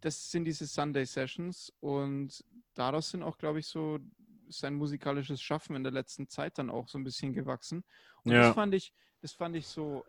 das 0.00 0.30
sind 0.30 0.44
diese 0.44 0.66
Sunday 0.66 1.06
Sessions 1.06 1.72
und 1.80 2.44
daraus 2.74 3.10
sind 3.10 3.22
auch, 3.22 3.38
glaube 3.38 3.60
ich, 3.60 3.66
so 3.66 3.98
sein 4.48 4.74
musikalisches 4.74 5.40
Schaffen 5.40 5.74
in 5.74 5.82
der 5.82 5.92
letzten 5.92 6.28
Zeit 6.28 6.58
dann 6.58 6.70
auch 6.70 6.88
so 6.88 6.98
ein 6.98 7.04
bisschen 7.04 7.32
gewachsen. 7.32 7.84
Und 8.22 8.32
ja. 8.32 8.42
das 8.42 8.54
fand 8.54 8.74
ich, 8.74 8.92
das 9.22 9.32
fand 9.32 9.56
ich 9.56 9.66
so 9.66 10.04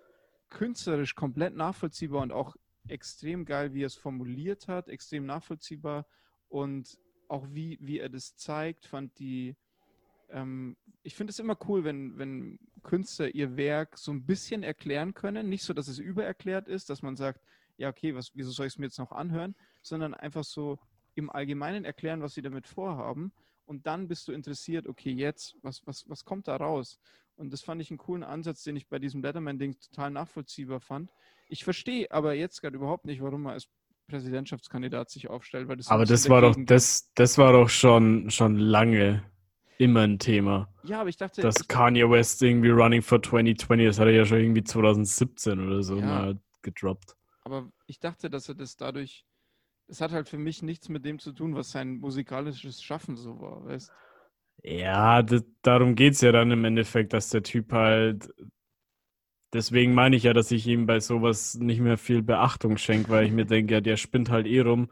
künstlerisch 0.50 1.16
komplett 1.16 1.56
nachvollziehbar 1.56 2.22
und 2.22 2.32
auch 2.32 2.56
extrem 2.88 3.46
geil, 3.46 3.74
wie 3.74 3.84
er 3.84 3.88
es 3.88 3.96
formuliert 3.96 4.68
hat, 4.68 4.90
extrem 4.90 5.26
nachvollziehbar 5.26 6.06
und 6.50 6.98
auch 7.30 7.46
wie, 7.52 7.78
wie 7.82 8.00
er 8.00 8.10
das 8.10 8.36
zeigt, 8.36 8.86
fand 8.86 9.18
die, 9.20 9.56
ähm, 10.30 10.76
ich 11.04 11.16
finde 11.16 11.32
es 11.32 11.40
immer 11.40 11.58
cool, 11.68 11.84
wenn, 11.84 12.18
wenn 12.18 12.60
Künstler 12.84 13.34
ihr 13.34 13.58
Werk 13.58 13.98
so 13.98 14.12
ein 14.12 14.26
bisschen 14.26 14.64
erklären 14.64 15.14
können. 15.14 15.50
Nicht 15.50 15.64
so, 15.64 15.74
dass 15.74 15.88
es 15.88 16.00
übererklärt 16.00 16.68
ist, 16.68 16.90
dass 16.90 17.02
man 17.02 17.16
sagt, 17.16 17.42
ja, 17.78 17.90
okay, 17.90 18.16
was, 18.16 18.32
wieso 18.36 18.52
soll 18.52 18.68
ich 18.68 18.74
es 18.74 18.80
mir 18.80 18.86
jetzt 18.86 19.00
noch 19.00 19.12
anhören, 19.12 19.56
sondern 19.82 20.14
einfach 20.14 20.44
so 20.44 20.80
im 21.16 21.30
Allgemeinen 21.30 21.86
erklären, 21.86 22.22
was 22.22 22.34
sie 22.34 22.42
damit 22.42 22.68
vorhaben. 22.68 23.32
Und 23.66 23.88
dann 23.88 24.08
bist 24.08 24.28
du 24.28 24.32
interessiert, 24.32 24.88
okay, 24.88 25.12
jetzt, 25.12 25.56
was, 25.62 25.86
was, 25.86 26.08
was 26.08 26.24
kommt 26.24 26.48
da 26.48 26.56
raus? 26.56 27.00
Und 27.36 27.52
das 27.52 27.62
fand 27.62 27.82
ich 27.82 27.90
einen 27.90 27.98
coolen 27.98 28.24
Ansatz, 28.24 28.64
den 28.64 28.76
ich 28.76 28.88
bei 28.88 29.00
diesem 29.00 29.22
Letterman-Ding 29.22 29.78
total 29.80 30.12
nachvollziehbar 30.12 30.80
fand. 30.80 31.12
Ich 31.50 31.64
verstehe 31.64 32.10
aber 32.12 32.34
jetzt 32.34 32.62
gerade 32.62 32.76
überhaupt 32.76 33.06
nicht, 33.06 33.22
warum 33.22 33.46
er 33.48 33.54
als 33.54 33.68
Präsidentschaftskandidat 34.08 35.10
sich 35.10 35.30
aufstellt. 35.30 35.68
Weil 35.68 35.78
das 35.78 35.88
aber 35.90 36.06
das 36.06 36.30
war 36.30 36.42
doch, 36.42 36.56
das, 36.58 37.12
das 37.16 37.38
war 37.38 37.54
doch 37.54 37.70
schon, 37.70 38.30
schon 38.30 38.58
lange 38.58 39.24
immer 39.78 40.02
ein 40.02 40.20
Thema. 40.20 40.70
Ja, 40.84 41.02
aber 41.02 41.10
ich 41.10 41.18
dachte. 41.18 41.42
Dass 41.42 41.62
ich, 41.62 41.68
Kanye 41.68 42.10
West 42.10 42.42
irgendwie 42.42 42.70
Running 42.70 43.02
for 43.02 43.22
2020, 43.22 43.88
das 43.88 44.00
hat 44.00 44.08
er 44.08 44.14
ja 44.14 44.26
schon 44.26 44.40
irgendwie 44.40 44.64
2017 44.64 45.60
oder 45.60 45.84
so 45.84 45.98
ja, 45.98 46.06
mal 46.06 46.40
gedroppt. 46.62 47.16
Aber 47.44 47.70
ich 47.88 48.00
dachte, 48.00 48.30
dass 48.30 48.50
er 48.50 48.56
das 48.56 48.76
dadurch. 48.76 49.26
Es 49.88 50.02
hat 50.02 50.12
halt 50.12 50.28
für 50.28 50.40
mich 50.40 50.64
nichts 50.64 50.90
mit 50.90 51.06
dem 51.06 51.20
zu 51.20 51.32
tun, 51.32 51.54
was 51.56 51.70
sein 51.70 51.98
musikalisches 51.98 52.82
Schaffen 52.82 53.16
so 53.16 53.40
war, 53.40 53.66
weißt 53.66 53.92
Ja, 54.64 55.22
das, 55.22 55.44
darum 55.62 55.94
geht 55.94 56.14
es 56.14 56.22
ja 56.22 56.32
dann 56.32 56.50
im 56.50 56.66
Endeffekt, 56.66 57.14
dass 57.14 57.30
der 57.30 57.44
Typ 57.44 57.72
halt 57.72 58.34
deswegen 59.54 59.94
meine 59.94 60.16
ich 60.16 60.24
ja, 60.24 60.34
dass 60.34 60.52
ich 60.52 60.68
ihm 60.68 60.86
bei 60.86 61.00
sowas 61.00 61.56
nicht 61.56 61.82
mehr 61.82 61.98
viel 61.98 62.22
Beachtung 62.22 62.78
schenke, 62.78 63.10
weil 63.10 63.26
ich 63.26 63.32
mir 63.32 63.46
denke, 63.46 63.76
ja, 63.76 63.82
der 63.82 63.98
spinnt 63.98 64.30
halt 64.30 64.48
eh 64.48 64.62
rum. 64.62 64.90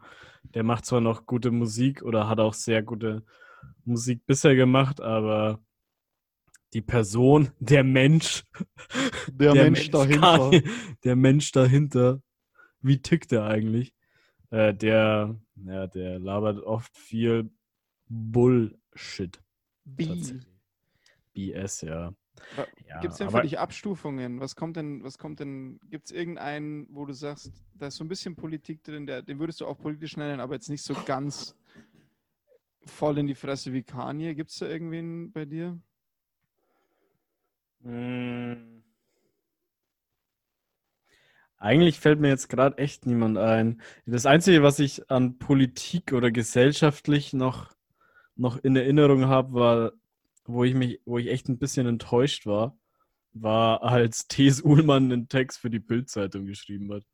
Der 0.54 0.62
macht 0.62 0.84
zwar 0.84 1.00
noch 1.00 1.26
gute 1.26 1.50
Musik 1.50 2.02
oder 2.02 2.28
hat 2.28 2.40
auch 2.40 2.54
sehr 2.54 2.82
gute 2.82 3.24
Musik 3.84 4.26
bisher 4.26 4.54
gemacht, 4.54 5.00
aber 5.00 5.60
die 6.72 6.82
Person, 6.82 7.50
der 7.60 7.84
Mensch, 7.84 8.44
der, 9.28 9.52
der 9.52 9.64
Mensch, 9.64 9.78
Mensch, 9.78 9.90
dahinter, 9.90 10.50
kann, 10.50 10.62
der 11.04 11.16
Mensch 11.16 11.52
dahinter, 11.52 12.22
wie 12.80 13.00
tickt 13.00 13.32
der 13.32 13.44
eigentlich? 13.44 13.94
Äh, 14.50 14.74
der, 14.74 15.40
ja, 15.64 15.86
der 15.86 16.18
labert 16.18 16.60
oft 16.60 16.96
viel 16.96 17.50
Bullshit. 18.08 19.40
B. 19.84 20.08
BS, 21.32 21.80
ja. 21.82 22.14
Ja, 22.88 23.00
gibt 23.00 23.12
es 23.12 23.18
denn 23.18 23.30
für 23.30 23.42
dich 23.42 23.58
Abstufungen? 23.58 24.40
Was 24.40 24.56
kommt 24.56 24.76
denn, 24.76 25.02
was 25.02 25.18
kommt 25.18 25.40
denn, 25.40 25.80
gibt 25.90 26.06
es 26.06 26.12
irgendeinen, 26.12 26.86
wo 26.90 27.04
du 27.04 27.12
sagst, 27.12 27.52
da 27.74 27.88
ist 27.88 27.96
so 27.96 28.04
ein 28.04 28.08
bisschen 28.08 28.36
Politik 28.36 28.82
drin, 28.84 29.06
der, 29.06 29.22
den 29.22 29.38
würdest 29.38 29.60
du 29.60 29.66
auch 29.66 29.78
politisch 29.78 30.16
nennen, 30.16 30.40
aber 30.40 30.54
jetzt 30.54 30.68
nicht 30.68 30.82
so 30.82 30.94
ganz 31.06 31.56
voll 32.86 33.18
in 33.18 33.26
die 33.26 33.34
Fresse 33.34 33.72
wie 33.72 33.82
Kanye. 33.82 34.34
Gibt 34.34 34.50
es 34.50 34.58
da 34.58 34.66
irgendwen 34.66 35.32
bei 35.32 35.44
dir? 35.44 35.78
Hm. 37.82 38.82
Eigentlich 41.58 41.98
fällt 41.98 42.20
mir 42.20 42.28
jetzt 42.28 42.48
gerade 42.48 42.76
echt 42.78 43.06
niemand 43.06 43.38
ein. 43.38 43.80
Das 44.04 44.26
Einzige, 44.26 44.62
was 44.62 44.78
ich 44.78 45.10
an 45.10 45.38
Politik 45.38 46.12
oder 46.12 46.30
gesellschaftlich 46.30 47.32
noch, 47.32 47.74
noch 48.36 48.58
in 48.58 48.76
Erinnerung 48.76 49.26
habe, 49.28 49.54
war 49.54 49.92
wo 50.44 50.64
ich 50.64 50.74
mich, 50.74 51.00
wo 51.04 51.18
ich 51.18 51.28
echt 51.28 51.48
ein 51.48 51.58
bisschen 51.58 51.86
enttäuscht 51.86 52.46
war, 52.46 52.76
war, 53.32 53.82
als 53.82 54.28
T.S. 54.28 54.62
Uhlmann 54.62 55.12
einen 55.12 55.28
Text 55.28 55.58
für 55.58 55.70
die 55.70 55.80
Bildzeitung 55.80 56.46
geschrieben 56.46 56.92
hat. 56.92 57.04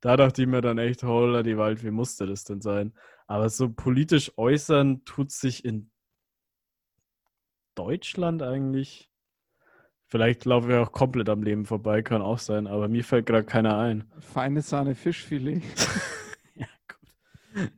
da 0.00 0.16
dachte 0.16 0.42
ich 0.42 0.48
mir 0.48 0.60
dann 0.60 0.78
echt, 0.78 1.02
holla 1.02 1.42
die 1.42 1.58
Wald, 1.58 1.84
wie 1.84 1.90
musste 1.90 2.26
das 2.26 2.44
denn 2.44 2.60
sein? 2.60 2.94
Aber 3.26 3.48
so 3.48 3.70
politisch 3.70 4.32
äußern 4.36 5.04
tut 5.04 5.30
sich 5.30 5.64
in 5.64 5.90
Deutschland 7.74 8.42
eigentlich. 8.42 9.10
Vielleicht 10.06 10.44
laufe 10.44 10.70
ich 10.70 10.76
auch 10.76 10.92
komplett 10.92 11.30
am 11.30 11.42
Leben 11.42 11.64
vorbei, 11.64 12.02
kann 12.02 12.20
auch 12.20 12.38
sein, 12.38 12.66
aber 12.66 12.88
mir 12.88 13.02
fällt 13.02 13.26
gerade 13.26 13.44
keiner 13.44 13.78
ein. 13.78 14.04
Feine 14.18 14.60
Sahne 14.60 14.94
Fischfilet. 14.94 15.62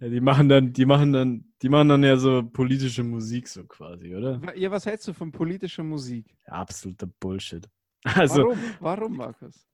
Ja, 0.01 0.09
die 0.09 0.21
machen 0.21 0.49
dann, 0.49 0.73
die 0.73 0.87
machen 0.87 1.13
dann, 1.13 1.45
die 1.63 1.69
machen 1.69 1.89
dann 1.89 2.03
ja 2.03 2.17
so 2.17 2.43
politische 2.43 3.03
Musik 3.03 3.49
so 3.49 3.65
quasi, 3.65 4.15
oder? 4.15 4.41
Ja, 4.57 4.71
was 4.71 4.87
hältst 4.87 5.09
du 5.09 5.13
von 5.13 5.33
politischer 5.33 5.83
Musik? 5.83 6.37
Ja, 6.47 6.55
absoluter 6.55 7.07
Bullshit. 7.07 7.69
Also, 8.07 8.43
warum? 8.43 8.59
Warum, 8.81 9.17
Markus? 9.17 9.67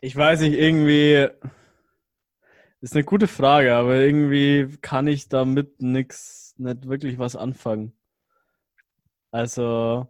Ich 0.00 0.16
weiß 0.16 0.40
nicht, 0.40 0.54
irgendwie 0.54 1.28
ist 2.80 2.94
eine 2.94 3.04
gute 3.04 3.28
Frage, 3.28 3.74
aber 3.74 3.96
irgendwie 3.96 4.76
kann 4.80 5.06
ich 5.06 5.28
damit 5.28 5.80
nichts, 5.80 6.54
nicht 6.58 6.88
wirklich 6.88 7.16
was 7.18 7.36
anfangen. 7.36 7.92
Also 9.30 10.08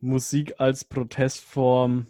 Musik 0.00 0.54
als 0.58 0.84
Protestform, 0.84 2.06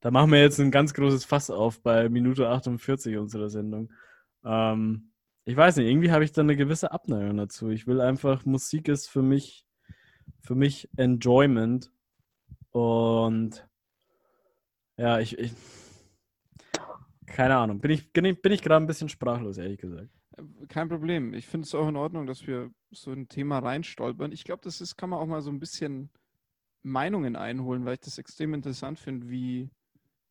da 0.00 0.10
machen 0.10 0.30
wir 0.30 0.40
jetzt 0.40 0.60
ein 0.60 0.70
ganz 0.70 0.92
großes 0.94 1.24
Fass 1.24 1.50
auf 1.50 1.80
bei 1.80 2.08
Minute 2.08 2.48
48 2.48 3.16
unserer 3.16 3.48
Sendung. 3.48 3.90
Ähm, 4.44 5.12
ich 5.44 5.56
weiß 5.56 5.76
nicht, 5.76 5.86
irgendwie 5.86 6.10
habe 6.10 6.24
ich 6.24 6.32
da 6.32 6.42
eine 6.42 6.56
gewisse 6.56 6.92
Abneigung 6.92 7.36
dazu. 7.36 7.70
Ich 7.70 7.86
will 7.86 8.00
einfach, 8.00 8.44
Musik 8.44 8.88
ist 8.88 9.08
für 9.08 9.22
mich, 9.22 9.66
für 10.42 10.54
mich 10.54 10.88
Enjoyment. 10.96 11.90
Und 12.70 13.66
ja, 14.96 15.20
ich, 15.20 15.38
ich 15.38 15.52
keine 17.26 17.56
Ahnung, 17.56 17.80
bin 17.80 17.90
ich, 17.90 18.12
bin 18.12 18.24
ich, 18.24 18.42
bin 18.42 18.52
ich 18.52 18.62
gerade 18.62 18.84
ein 18.84 18.86
bisschen 18.86 19.08
sprachlos, 19.08 19.58
ehrlich 19.58 19.78
gesagt. 19.78 20.10
Kein 20.68 20.88
Problem. 20.88 21.34
Ich 21.34 21.46
finde 21.46 21.66
es 21.66 21.74
auch 21.74 21.88
in 21.88 21.96
Ordnung, 21.96 22.26
dass 22.26 22.46
wir 22.46 22.70
so 22.90 23.12
ein 23.12 23.28
Thema 23.28 23.58
reinstolpern. 23.58 24.32
Ich 24.32 24.44
glaube, 24.44 24.62
das 24.64 24.80
ist, 24.80 24.96
kann 24.96 25.10
man 25.10 25.18
auch 25.18 25.26
mal 25.26 25.40
so 25.40 25.50
ein 25.50 25.60
bisschen 25.60 26.10
Meinungen 26.82 27.36
einholen, 27.36 27.84
weil 27.84 27.94
ich 27.94 28.00
das 28.00 28.18
extrem 28.18 28.54
interessant 28.54 28.98
finde, 28.98 29.28
wie, 29.28 29.70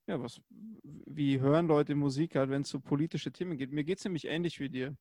ja, 0.08 0.22
was, 0.22 0.41
wie 0.84 1.39
hören 1.39 1.68
Leute 1.68 1.93
Musik 1.93 2.36
halt, 2.36 2.49
wenn 2.49 2.62
es 2.62 2.70
so 2.70 2.80
politische 2.80 3.32
Themen 3.32 3.58
geht? 3.58 3.72
Mir 3.72 3.84
geht 3.84 3.99
es 3.99 4.05
nämlich 4.05 4.26
ähnlich 4.26 4.60
wie 4.60 4.70
dir. 4.70 4.95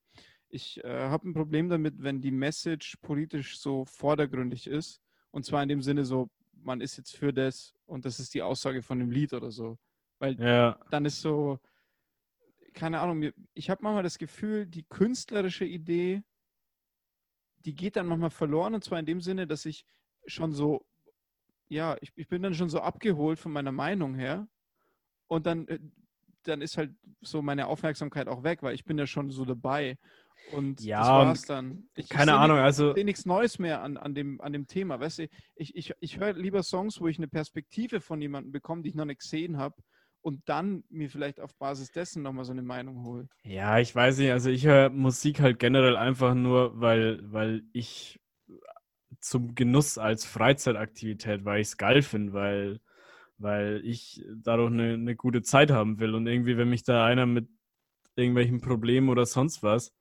Ich 0.48 0.82
äh, 0.84 1.09
habe 1.09 1.28
ein 1.28 1.34
Problem 1.34 1.68
damit, 1.68 2.02
wenn 2.02 2.20
die 2.20 2.32
Message 2.32 2.96
politisch 3.02 3.59
so 3.59 3.84
vordergründig 3.84 4.66
ist. 4.66 5.00
Und 5.30 5.44
zwar 5.44 5.62
in 5.62 5.68
dem 5.68 5.82
Sinne 5.82 6.04
so, 6.04 6.28
man 6.52 6.80
ist 6.80 6.96
jetzt 6.96 7.16
für 7.16 7.32
das 7.32 7.74
und 7.86 8.04
das 8.04 8.18
ist 8.18 8.34
die 8.34 8.42
Aussage 8.42 8.82
von 8.82 8.98
dem 8.98 9.11
Lied 9.11 9.32
oder 9.32 9.50
so. 9.50 9.78
Weil 10.18 10.40
ja. 10.40 10.78
dann 10.90 11.04
ist 11.04 11.20
so, 11.20 11.61
keine 12.72 13.00
Ahnung, 13.00 13.30
ich 13.54 13.70
habe 13.70 13.82
manchmal 13.82 14.02
das 14.02 14.18
Gefühl, 14.18 14.66
die 14.66 14.82
künstlerische 14.82 15.64
Idee, 15.64 16.22
die 17.64 17.74
geht 17.74 17.96
dann 17.96 18.07
manchmal 18.07 18.30
verloren. 18.30 18.74
Und 18.74 18.82
zwar 18.82 18.98
in 18.98 19.07
dem 19.07 19.20
Sinne, 19.20 19.46
dass 19.46 19.66
ich 19.66 19.84
schon 20.26 20.52
so, 20.52 20.84
ja, 21.68 21.96
ich, 22.00 22.12
ich 22.16 22.28
bin 22.28 22.42
dann 22.42 22.54
schon 22.54 22.70
so 22.70 22.80
abgeholt 22.80 23.38
von 23.38 23.52
meiner 23.52 23.72
Meinung 23.72 24.14
her 24.14 24.48
und 25.29 25.47
dann, 25.47 25.66
äh, 25.68 25.79
dann 26.45 26.61
ist 26.62 26.77
halt 26.79 26.93
so 27.20 27.43
meine 27.43 27.66
Aufmerksamkeit 27.66 28.29
auch 28.29 28.43
weg, 28.45 28.62
weil 28.62 28.74
ich 28.74 28.85
bin 28.85 28.99
ja 28.99 29.07
schon 29.07 29.31
so 29.31 29.45
dabei. 29.45 29.97
Und 30.53 30.81
Ja, 30.81 31.01
das 31.01 31.09
war's 31.09 31.43
dann. 31.43 31.89
Ich, 31.97 32.09
keine 32.09 32.31
ich 32.33 32.37
Ahnung, 32.37 32.59
also- 32.59 32.91
Ich 32.91 32.95
sehe 32.97 33.05
nichts 33.05 33.27
Neues 33.27 33.59
mehr 33.59 33.83
an, 33.83 33.97
an, 33.97 34.14
dem, 34.14 34.41
an 34.41 34.53
dem 34.53 34.68
Thema. 34.68 35.01
Weißt 35.01 35.18
du, 35.18 35.29
ich, 35.57 35.74
ich, 35.74 35.93
ich 35.99 36.20
höre 36.20 36.35
lieber 36.35 36.62
Songs, 36.62 37.01
wo 37.01 37.09
ich 37.09 37.18
eine 37.18 37.27
Perspektive 37.27 38.01
von 38.01 38.20
jemandem 38.20 38.53
bekomme, 38.53 38.83
die 38.83 38.91
ich 38.91 38.95
noch 38.95 39.07
nicht 39.07 39.20
gesehen 39.20 39.59
habe. 39.59 39.74
Und 40.22 40.49
dann 40.49 40.85
mir 40.89 41.09
vielleicht 41.11 41.41
auf 41.41 41.55
Basis 41.57 41.91
dessen 41.91 42.22
nochmal 42.22 42.45
so 42.45 42.53
eine 42.53 42.62
Meinung 42.62 43.05
hole. 43.05 43.29
Ja, 43.43 43.79
ich 43.81 43.95
weiß 43.95 44.18
nicht, 44.18 44.31
also 44.33 44.51
ich 44.51 44.64
höre 44.66 44.91
Musik 44.91 45.41
halt 45.41 45.59
generell 45.59 45.97
einfach 45.97 46.35
nur, 46.35 46.81
weil, 46.81 47.20
weil 47.33 47.62
ich 47.72 48.20
zum 49.20 49.55
Genuss 49.55 49.99
als 49.99 50.24
Freizeitaktivität, 50.24 51.45
weil 51.45 51.61
ich 51.61 51.68
es 51.68 51.77
geil 51.77 52.03
finde, 52.03 52.33
weil, 52.33 52.81
weil 53.39 53.80
ich 53.84 54.24
dadurch 54.34 54.72
eine, 54.72 54.95
eine 54.95 55.16
gute 55.16 55.43
Zeit 55.43 55.70
haben 55.70 55.99
will. 55.99 56.14
Und 56.14 56.26
irgendwie, 56.26 56.57
wenn 56.57 56.70
mich 56.70 56.84
da 56.84 57.05
einer 57.05 57.26
mit 57.26 57.49
irgendwelchen 58.16 58.61
Problemen 58.61 59.09
oder 59.09 59.26
sonst 59.26 59.62
was 59.62 59.93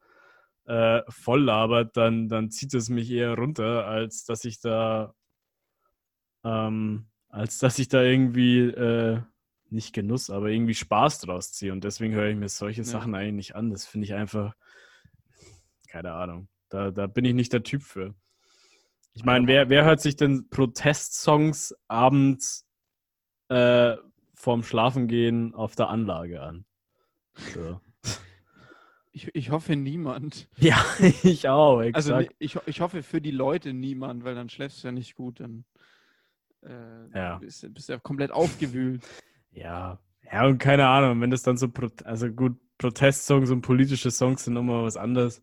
äh, 0.66 1.02
voll 1.10 1.44
labert, 1.44 1.96
dann, 1.98 2.28
dann 2.28 2.50
zieht 2.50 2.74
es 2.74 2.90
mich 2.90 3.12
eher 3.12 3.36
runter, 3.36 3.86
als 3.86 4.26
dass 4.26 4.46
ich 4.46 4.60
da, 4.60 5.14
ähm, 6.44 7.08
als 7.30 7.60
dass 7.60 7.78
ich 7.80 7.88
da 7.88 8.02
irgendwie 8.02 8.62
äh, 8.62 9.22
nicht 9.70 9.94
Genuss, 9.94 10.30
aber 10.30 10.50
irgendwie 10.50 10.74
Spaß 10.74 11.20
draus 11.20 11.52
ziehe. 11.52 11.74
Und 11.74 11.84
deswegen 11.84 12.14
höre 12.14 12.30
ich 12.30 12.38
mir 12.38 12.50
solche 12.50 12.82
Ja. 12.82 12.88
Sachen 12.88 13.16
eigentlich 13.16 13.34
nicht 13.34 13.56
an. 13.56 13.72
Das 13.72 13.86
finde 13.86 14.06
ich 14.06 14.14
einfach, 14.14 14.56
keine 15.90 16.14
Ahnung. 16.14 16.48
Da, 16.70 16.92
da 16.92 17.08
bin 17.08 17.26
ich 17.26 17.34
nicht 17.34 17.54
der 17.54 17.64
Typ 17.64 17.84
für. 17.84 18.16
Ich 19.14 19.24
meine, 19.24 19.48
wer, 19.48 19.70
wer 19.70 19.86
hört 19.86 20.02
sich 20.02 20.16
denn 20.16 20.50
Protestsongs 20.50 21.76
abends 21.88 22.65
äh, 23.50 23.96
vorm 24.34 24.64
Schlafengehen 24.64 25.54
auf 25.54 25.76
der 25.76 25.90
Anlage 25.90 26.42
an? 26.42 26.66
So. 27.54 27.80
Ich, 29.12 29.34
ich 29.34 29.50
hoffe 29.52 29.76
niemand. 29.76 30.50
Ja, 30.58 30.84
ich 31.24 31.48
auch, 31.48 31.80
Also 31.80 32.14
exakt. 32.14 32.30
ni- 32.30 32.36
ich, 32.40 32.58
ich 32.66 32.82
hoffe 32.82 33.02
für 33.02 33.22
die 33.22 33.32
Leute 33.32 33.74
niemand, 33.74 34.24
weil 34.26 34.36
dann 34.36 34.50
schläfst 34.50 34.84
du 34.84 34.90
ja 34.90 34.92
nicht 34.92 35.16
gut. 35.16 35.40
Dann 35.40 35.64
äh, 36.64 37.18
Ja. 37.18 37.38
bist, 37.38 37.64
du- 37.64 37.70
bist 37.70 37.90
ja 37.90 37.98
komplett 37.98 38.32
aufgewühlt. 38.32 39.04
Ja, 39.58 40.00
ja, 40.30 40.46
und 40.46 40.58
keine 40.58 40.86
Ahnung, 40.86 41.22
wenn 41.22 41.32
das 41.32 41.42
dann 41.42 41.56
so, 41.56 41.70
Pro 41.70 41.88
also 42.04 42.28
gut, 42.30 42.58
Protestsongs 42.78 43.50
und 43.52 43.62
politische 43.62 44.12
Songs 44.12 44.44
sind 44.44 44.54
nochmal 44.54 44.84
was 44.84 44.98
anderes. 44.98 45.42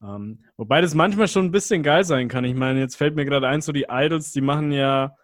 Ähm, 0.00 0.44
wobei 0.56 0.80
das 0.80 0.94
manchmal 0.94 1.26
schon 1.26 1.46
ein 1.46 1.50
bisschen 1.50 1.82
geil 1.82 2.04
sein 2.04 2.28
kann. 2.28 2.44
Ich 2.44 2.54
meine, 2.54 2.78
jetzt 2.78 2.94
fällt 2.94 3.16
mir 3.16 3.24
gerade 3.24 3.48
ein, 3.48 3.60
so 3.60 3.72
die 3.72 3.86
Idols, 3.90 4.30
die 4.30 4.40
machen 4.40 4.70
ja 4.70 5.16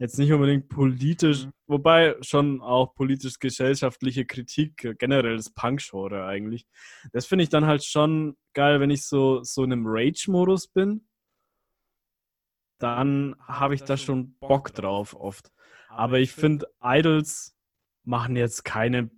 jetzt 0.00 0.18
nicht 0.18 0.32
unbedingt 0.32 0.68
politisch, 0.68 1.44
Mhm. 1.44 1.52
wobei 1.68 2.16
schon 2.22 2.60
auch 2.60 2.94
politisch-gesellschaftliche 2.94 4.24
Kritik, 4.26 4.82
äh, 4.84 4.94
generell 4.94 5.36
das 5.36 5.50
Punk-Genre 5.50 6.24
eigentlich. 6.26 6.66
Das 7.12 7.26
finde 7.26 7.44
ich 7.44 7.50
dann 7.50 7.66
halt 7.66 7.84
schon 7.84 8.36
geil, 8.54 8.80
wenn 8.80 8.90
ich 8.90 9.06
so, 9.06 9.44
so 9.44 9.62
in 9.62 9.72
einem 9.72 9.84
Rage-Modus 9.86 10.66
bin. 10.68 11.06
Dann 12.78 13.36
habe 13.46 13.74
ich 13.74 13.84
da 13.84 13.96
schon 13.96 14.34
Bock 14.40 14.72
drauf 14.72 15.14
oft. 15.14 15.52
Aber 15.90 16.18
ich 16.18 16.32
finde, 16.32 16.66
Idols 16.82 17.54
machen 18.04 18.36
jetzt 18.36 18.64
keine 18.64 19.10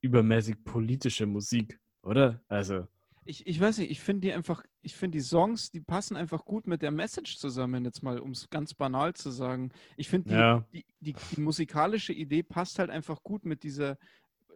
übermäßig 0.00 0.64
politische 0.64 1.24
Musik, 1.26 1.78
oder? 2.02 2.42
Also, 2.48 2.88
Ich, 3.26 3.46
ich 3.46 3.58
weiß 3.60 3.78
nicht, 3.78 3.90
ich 3.90 4.00
finde 4.00 4.22
die 4.22 4.32
einfach, 4.32 4.62
ich 4.82 4.94
finde 4.94 5.18
die 5.18 5.24
Songs, 5.24 5.70
die 5.70 5.80
passen 5.80 6.16
einfach 6.16 6.44
gut 6.44 6.66
mit 6.66 6.82
der 6.82 6.90
Message 6.90 7.38
zusammen, 7.38 7.84
jetzt 7.84 8.02
mal, 8.02 8.18
um 8.18 8.32
es 8.32 8.50
ganz 8.50 8.74
banal 8.74 9.14
zu 9.14 9.30
sagen. 9.30 9.70
Ich 9.96 10.08
finde 10.08 10.28
die, 10.30 10.34
ja. 10.34 10.64
die, 10.72 10.84
die, 11.00 11.14
die 11.36 11.40
musikalische 11.40 12.12
Idee 12.12 12.42
passt 12.42 12.78
halt 12.78 12.90
einfach 12.90 13.22
gut 13.22 13.44
mit 13.44 13.62
dieser 13.62 13.96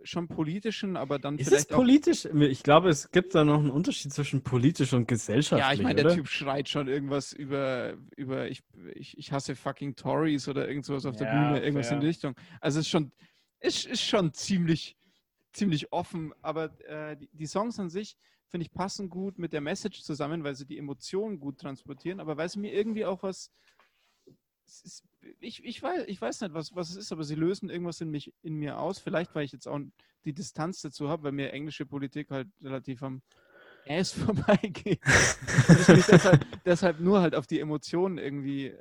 schon 0.04 0.28
politischen, 0.28 0.96
aber 0.96 1.18
dann 1.18 1.36
Ist 1.36 1.46
es 1.48 1.48
vielleicht 1.48 1.72
auch. 1.72 1.76
politisch? 1.78 2.24
Ich 2.26 2.62
glaube, 2.62 2.88
es 2.88 3.10
gibt 3.10 3.34
da 3.34 3.44
noch 3.44 3.58
einen 3.58 3.70
Unterschied 3.70 4.12
zwischen 4.12 4.42
politisch 4.42 4.92
und 4.92 5.08
gesellschaftlich, 5.08 5.66
Ja, 5.66 5.72
ich 5.72 5.82
meine, 5.82 6.02
der? 6.02 6.14
Typ 6.14 6.28
schreit 6.28 6.68
schon 6.68 6.88
irgendwas 6.88 7.32
über, 7.32 7.94
über 8.16 8.48
ich, 8.48 8.62
ich, 8.94 9.18
ich 9.18 9.32
hasse 9.32 9.56
fucking 9.56 9.96
Tories 9.96 10.48
oder 10.48 10.68
irgend 10.68 10.84
sowas 10.84 11.04
auf 11.06 11.16
der 11.16 11.26
Ja, 11.26 11.32
Bühne, 11.32 11.64
irgendwas 11.64 11.86
in 11.86 11.94
fair. 11.94 12.00
die 12.00 12.06
Richtung. 12.06 12.34
Also 12.60 12.78
es 12.78 12.86
ist 12.86 12.90
schon, 12.90 13.12
ist, 13.60 13.86
ist 13.86 14.02
schon 14.02 14.32
ziemlich, 14.34 14.96
ziemlich 15.52 15.92
offen, 15.92 16.32
aber 16.42 16.78
äh, 16.88 17.16
die, 17.16 17.28
die 17.32 17.46
Songs 17.46 17.78
an 17.80 17.90
sich, 17.90 18.16
finde 18.48 18.66
ich, 18.66 18.72
passen 18.72 19.08
gut 19.10 19.38
mit 19.38 19.52
der 19.52 19.60
Message 19.60 20.02
zusammen, 20.02 20.44
weil 20.44 20.54
sie 20.54 20.66
die 20.66 20.78
Emotionen 20.78 21.38
gut 21.38 21.58
transportieren, 21.58 22.20
aber 22.20 22.36
weil 22.36 22.48
sie 22.48 22.58
mir 22.58 22.72
irgendwie 22.72 23.04
auch 23.04 23.22
was. 23.22 23.50
Ist, 24.66 25.04
ich, 25.40 25.64
ich, 25.64 25.82
weiß, 25.82 26.04
ich 26.08 26.20
weiß 26.20 26.42
nicht, 26.42 26.52
was, 26.52 26.74
was 26.74 26.90
es 26.90 26.96
ist, 26.96 27.12
aber 27.12 27.24
sie 27.24 27.34
lösen 27.34 27.70
irgendwas 27.70 28.00
in, 28.00 28.10
mich, 28.10 28.34
in 28.42 28.54
mir 28.54 28.78
aus. 28.78 28.98
Vielleicht, 28.98 29.34
weil 29.34 29.44
ich 29.44 29.52
jetzt 29.52 29.66
auch 29.66 29.80
die 30.24 30.34
Distanz 30.34 30.82
dazu 30.82 31.08
habe, 31.08 31.24
weil 31.24 31.32
mir 31.32 31.52
englische 31.52 31.86
Politik 31.86 32.30
halt 32.30 32.48
relativ 32.60 33.02
am 33.02 33.22
Ass 33.88 34.12
vorbeigeht. 34.26 35.00
Ich 35.06 36.06
deshalb, 36.06 36.64
deshalb 36.64 37.00
nur 37.00 37.20
halt 37.20 37.34
auf 37.34 37.46
die 37.46 37.60
Emotionen 37.60 38.18
irgendwie 38.18 38.74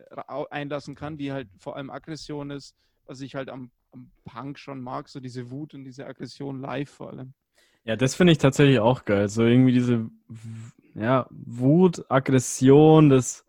einlassen 0.50 0.96
kann, 0.96 1.18
die 1.18 1.32
halt 1.32 1.50
vor 1.58 1.76
allem 1.78 1.90
Aggression 1.90 2.52
ist, 2.52 2.76
was 3.06 3.22
ich 3.22 3.36
halt 3.36 3.50
am, 3.50 3.72
am 3.92 4.12
Punk 4.26 4.60
schon 4.60 4.82
mag, 4.82 5.08
so 5.08 5.20
diese 5.20 5.50
Wut 5.50 5.74
und 5.74 5.86
diese 5.86 6.06
Aggression 6.06 6.60
live 6.60 6.90
vor 6.90 7.10
allem. 7.12 7.34
Ja, 7.88 7.96
das 7.96 8.16
finde 8.16 8.34
ich 8.34 8.38
tatsächlich 8.38 8.80
auch 8.80 9.06
geil. 9.06 9.30
So 9.30 9.44
irgendwie 9.44 9.72
diese 9.74 10.10
ja, 10.96 11.28
Wut, 11.32 12.06
Aggression, 12.10 13.10
das, 13.10 13.46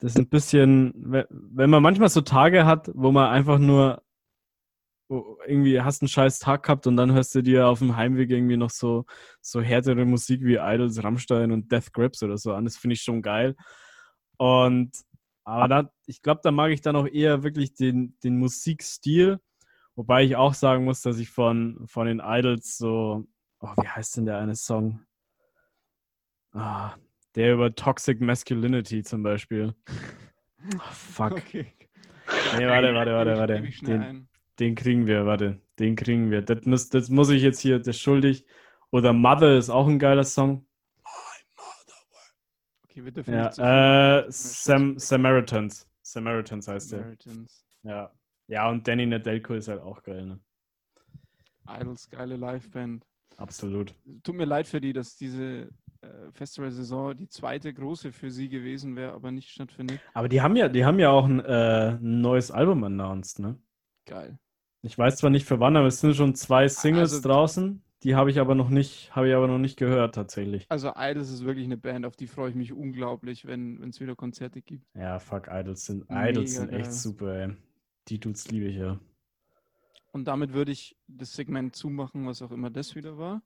das 0.00 0.12
ist 0.12 0.18
ein 0.18 0.28
bisschen, 0.28 0.92
we- 0.96 1.26
wenn 1.30 1.70
man 1.70 1.82
manchmal 1.82 2.08
so 2.08 2.20
Tage 2.20 2.64
hat, 2.66 2.90
wo 2.94 3.10
man 3.12 3.30
einfach 3.30 3.58
nur 3.58 4.02
irgendwie 5.46 5.80
hast 5.80 6.02
einen 6.02 6.08
scheiß 6.08 6.38
Tag 6.38 6.64
gehabt 6.64 6.86
und 6.86 6.96
dann 6.96 7.12
hörst 7.12 7.34
du 7.34 7.42
dir 7.42 7.66
auf 7.68 7.78
dem 7.78 7.96
Heimweg 7.96 8.30
irgendwie 8.30 8.56
noch 8.58 8.70
so, 8.70 9.06
so 9.40 9.60
härtere 9.62 10.04
Musik 10.04 10.42
wie 10.44 10.56
Idols, 10.56 11.02
Rammstein 11.02 11.50
und 11.52 11.72
Death 11.72 11.92
Grips 11.92 12.22
oder 12.22 12.36
so 12.36 12.52
an. 12.52 12.64
Das 12.64 12.76
finde 12.76 12.94
ich 12.94 13.02
schon 13.02 13.22
geil. 13.22 13.56
Und 14.38 14.92
aber 15.44 15.68
da, 15.68 15.90
ich 16.06 16.20
glaube, 16.22 16.40
da 16.44 16.50
mag 16.52 16.72
ich 16.72 16.82
dann 16.82 16.96
auch 16.96 17.06
eher 17.06 17.42
wirklich 17.42 17.74
den, 17.74 18.16
den 18.22 18.38
Musikstil. 18.38 19.40
Wobei 19.98 20.22
ich 20.22 20.36
auch 20.36 20.54
sagen 20.54 20.84
muss, 20.84 21.02
dass 21.02 21.18
ich 21.18 21.28
von, 21.28 21.82
von 21.88 22.06
den 22.06 22.22
Idols 22.24 22.78
so, 22.78 23.26
oh, 23.58 23.72
wie 23.82 23.88
heißt 23.88 24.16
denn 24.16 24.26
der 24.26 24.38
eine 24.38 24.54
Song? 24.54 25.00
Ah, 26.52 26.94
der 27.34 27.54
über 27.54 27.74
Toxic 27.74 28.20
Masculinity 28.20 29.02
zum 29.02 29.24
Beispiel. 29.24 29.74
Ah, 30.78 30.90
fuck. 30.92 31.32
Okay. 31.32 31.72
Nee, 32.56 32.68
warte, 32.68 32.94
warte, 32.94 33.12
warte, 33.12 33.36
warte. 33.38 33.62
Den, 33.82 34.28
den 34.60 34.76
kriegen 34.76 35.08
wir, 35.08 35.26
warte. 35.26 35.60
Den 35.80 35.96
kriegen 35.96 36.30
wir. 36.30 36.42
Das 36.42 36.64
muss, 36.64 36.88
das 36.90 37.08
muss 37.08 37.30
ich 37.30 37.42
jetzt 37.42 37.58
hier, 37.58 37.80
das 37.80 37.98
schuldig. 37.98 38.46
Oder 38.92 39.12
Mother 39.12 39.58
ist 39.58 39.68
auch 39.68 39.88
ein 39.88 39.98
geiler 39.98 40.22
Song. 40.22 40.64
Okay, 42.84 43.10
dürfen 43.10 43.34
Ja, 43.34 44.20
äh, 44.20 44.26
Sam, 44.28 44.96
Samaritans. 44.96 45.88
Samaritans 46.02 46.68
heißt 46.68 46.92
der. 46.92 46.98
Samaritans. 47.00 47.64
Ja. 47.82 48.12
Ja, 48.48 48.68
und 48.70 48.86
Danny 48.88 49.06
Nedelko 49.06 49.54
ist 49.54 49.68
halt 49.68 49.80
auch 49.80 50.02
geil, 50.02 50.24
ne? 50.26 50.40
Idols, 51.68 52.08
geile 52.08 52.36
Liveband. 52.36 53.04
Absolut. 53.36 53.94
Tut 54.22 54.34
mir 54.34 54.46
leid 54.46 54.66
für 54.66 54.80
die, 54.80 54.92
dass 54.92 55.16
diese 55.16 55.68
äh, 56.00 56.32
Festival-Saison 56.32 57.16
die 57.16 57.28
zweite 57.28 57.72
große 57.72 58.10
für 58.10 58.30
sie 58.30 58.48
gewesen 58.48 58.96
wäre, 58.96 59.12
aber 59.12 59.30
nicht 59.30 59.50
stattfindet. 59.50 60.00
Aber 60.14 60.28
die 60.28 60.40
haben 60.40 60.56
ja, 60.56 60.68
die 60.68 60.84
haben 60.84 60.98
ja 60.98 61.10
auch 61.10 61.26
ein, 61.26 61.40
äh, 61.40 61.98
neues 62.00 62.50
Album 62.50 62.82
announced, 62.84 63.38
ne? 63.38 63.58
Geil. 64.06 64.38
Ich 64.82 64.96
weiß 64.96 65.16
zwar 65.18 65.30
nicht 65.30 65.44
für 65.46 65.60
wann, 65.60 65.76
aber 65.76 65.86
es 65.88 66.00
sind 66.00 66.16
schon 66.16 66.34
zwei 66.34 66.68
Singles 66.68 67.12
Also- 67.14 67.28
draußen. 67.28 67.82
Die 68.04 68.14
habe 68.14 68.30
ich 68.30 68.38
aber 68.38 68.54
noch 68.54 68.68
nicht, 68.70 69.14
habe 69.16 69.28
ich 69.28 69.34
aber 69.34 69.48
noch 69.48 69.58
nicht 69.58 69.76
gehört 69.76 70.14
tatsächlich. 70.14 70.66
Also 70.68 70.92
Idols 70.96 71.30
ist 71.30 71.44
wirklich 71.44 71.64
eine 71.64 71.76
Band, 71.76 72.06
auf 72.06 72.14
die 72.14 72.28
freue 72.28 72.48
ich 72.50 72.54
mich 72.54 72.72
unglaublich, 72.72 73.44
wenn 73.44 73.82
es 73.82 73.98
wieder 74.00 74.14
Konzerte 74.14 74.62
gibt. 74.62 74.86
Ja, 74.94 75.18
fuck, 75.18 75.48
Idols 75.50 75.84
sind, 75.84 76.08
Mega 76.08 76.28
Idols 76.28 76.54
sind 76.54 76.70
echt 76.70 76.84
geil. 76.84 76.92
super, 76.92 77.34
ey. 77.34 77.56
Die 78.08 78.18
Dudes 78.18 78.48
liebe 78.50 78.66
ich 78.66 78.76
ja. 78.76 78.98
Und 80.12 80.24
damit 80.24 80.52
würde 80.52 80.72
ich 80.72 80.96
das 81.06 81.34
Segment 81.34 81.76
zumachen, 81.76 82.26
was 82.26 82.42
auch 82.42 82.50
immer 82.50 82.70
das 82.70 82.94
wieder 82.94 83.18
war. 83.18 83.42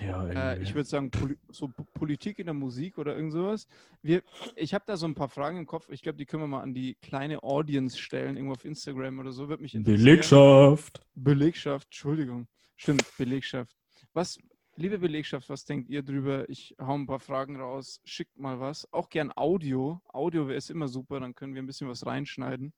Ja, 0.00 0.26
Äh, 0.26 0.62
ich 0.62 0.74
würde 0.74 0.88
sagen, 0.88 1.10
Poli 1.10 1.36
so 1.50 1.68
Politik 1.94 2.38
in 2.38 2.46
der 2.46 2.54
Musik 2.54 2.98
oder 2.98 3.14
irgend 3.14 3.32
sowas. 3.32 3.68
Wir, 4.02 4.22
ich 4.56 4.74
habe 4.74 4.84
da 4.86 4.96
so 4.96 5.06
ein 5.06 5.14
paar 5.14 5.28
Fragen 5.28 5.58
im 5.58 5.66
Kopf. 5.66 5.88
Ich 5.90 6.02
glaube, 6.02 6.18
die 6.18 6.26
können 6.26 6.42
wir 6.42 6.48
mal 6.48 6.62
an 6.62 6.74
die 6.74 6.96
kleine 6.96 7.42
Audience 7.42 7.98
stellen, 7.98 8.36
irgendwo 8.36 8.54
auf 8.54 8.64
Instagram 8.64 9.18
oder 9.18 9.32
so. 9.32 9.48
Würde 9.48 9.62
mich 9.62 9.74
interessieren. 9.74 10.04
Belegschaft. 10.04 11.00
Belegschaft, 11.14 11.86
Entschuldigung. 11.88 12.48
Stimmt, 12.76 13.04
Belegschaft. 13.16 13.76
Was, 14.12 14.38
liebe 14.76 14.98
Belegschaft, 14.98 15.48
was 15.48 15.64
denkt 15.64 15.88
ihr 15.90 16.02
drüber? 16.02 16.48
Ich 16.48 16.74
hau 16.80 16.94
ein 16.94 17.06
paar 17.06 17.20
Fragen 17.20 17.56
raus, 17.60 18.00
schickt 18.04 18.36
mal 18.38 18.58
was. 18.58 18.92
Auch 18.92 19.08
gern 19.08 19.32
Audio. 19.36 20.00
Audio 20.12 20.48
wäre 20.48 20.58
es 20.58 20.70
immer 20.70 20.88
super, 20.88 21.20
dann 21.20 21.34
können 21.34 21.54
wir 21.54 21.62
ein 21.62 21.66
bisschen 21.66 21.88
was 21.88 22.04
reinschneiden. 22.04 22.72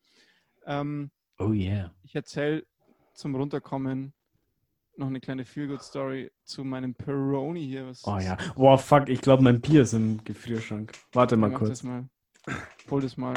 Ähm, 0.67 1.11
Oh 1.39 1.53
yeah. 1.53 1.93
ich 2.03 2.15
erzähle 2.15 2.65
zum 3.15 3.35
Runterkommen 3.35 4.13
noch 4.97 5.09
eine 5.09 5.21
kleine 5.21 5.45
Feel-Good-Story 5.45 6.31
zu 6.45 6.65
meinem 6.65 6.95
Peroni 6.95 7.67
hier. 7.67 7.87
Was 7.87 8.07
Oh 8.07 8.19
ja. 8.19 8.37
Boah, 8.55 8.79
fuck, 8.79 9.09
ich 9.09 9.21
glaube, 9.21 9.43
mein 9.43 9.61
Bier 9.61 9.83
ist 9.83 9.93
im 9.93 10.25
Gefrierschrank. 10.25 10.93
Warte 11.13 11.37
mal 11.37 11.53
kurz. 11.53 11.69
das 11.69 11.83
mal. 11.83 12.09
Hol 12.91 13.01
das 13.03 13.17
mal. 13.17 13.35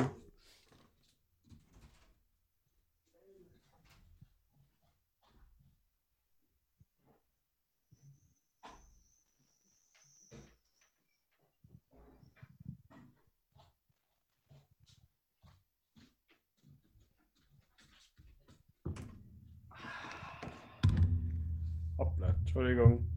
Entschuldigung. 22.60 23.08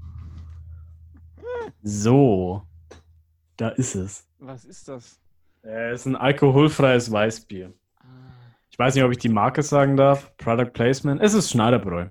So, 1.83 2.63
da 3.57 3.71
ist 3.71 3.97
es. 3.97 4.29
Was 4.39 4.65
ist 4.65 4.87
das? 4.87 5.21
Es 5.63 6.03
ist 6.03 6.07
ein 6.07 6.15
alkoholfreies 6.15 7.11
Weißbier. 7.11 7.73
Ich 8.71 8.79
weiß 8.79 8.95
nicht, 8.95 9.03
ob 9.03 9.11
ich 9.11 9.19
die 9.19 9.29
Marke 9.29 9.65
sagen 9.65 9.97
darf. 9.97 10.37
Product 10.37 10.71
Placement. 10.73 11.21
Es 11.21 11.35
ist 11.35 11.51
Schneiderbräu. 11.51 12.11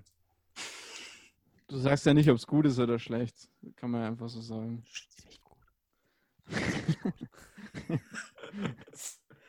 Du 1.69 1.77
sagst 1.77 2.05
ja 2.05 2.13
nicht, 2.13 2.29
ob 2.29 2.35
es 2.35 2.45
gut 2.45 2.65
ist 2.65 2.79
oder 2.79 2.99
schlecht. 2.99 3.49
Kann 3.77 3.91
man 3.91 4.01
ja 4.01 4.07
einfach 4.07 4.27
so 4.27 4.41
sagen. 4.41 4.83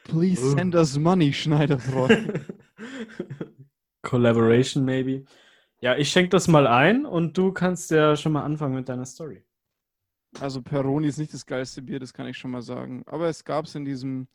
Please 0.04 0.50
send 0.52 0.76
us 0.76 0.96
money, 0.96 1.32
Schneiderbräu. 1.32 2.08
Collaboration 4.02 4.84
maybe. 4.84 5.24
Ja, 5.82 5.96
ich 5.96 6.12
schenke 6.12 6.28
das 6.28 6.46
mal 6.46 6.68
ein 6.68 7.04
und 7.04 7.36
du 7.36 7.50
kannst 7.50 7.90
ja 7.90 8.14
schon 8.14 8.30
mal 8.30 8.44
anfangen 8.44 8.76
mit 8.76 8.88
deiner 8.88 9.04
Story. 9.04 9.42
Also 10.38 10.62
Peroni 10.62 11.08
ist 11.08 11.18
nicht 11.18 11.34
das 11.34 11.44
geilste 11.44 11.82
Bier, 11.82 11.98
das 11.98 12.14
kann 12.14 12.28
ich 12.28 12.38
schon 12.38 12.52
mal 12.52 12.62
sagen. 12.62 13.02
Aber 13.06 13.26
es 13.28 13.44
gab 13.44 13.64
es 13.64 13.74
in 13.74 13.84
diesem. 13.84 14.28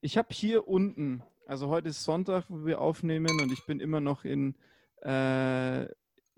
Ich 0.00 0.16
habe 0.16 0.28
hier 0.32 0.66
unten, 0.66 1.22
also 1.46 1.68
heute 1.68 1.90
ist 1.90 2.04
Sonntag, 2.04 2.46
wo 2.48 2.64
wir 2.64 2.80
aufnehmen 2.80 3.38
und 3.38 3.52
ich 3.52 3.66
bin 3.66 3.80
immer 3.80 4.00
noch 4.00 4.24
in, 4.24 4.54
äh, 5.02 5.82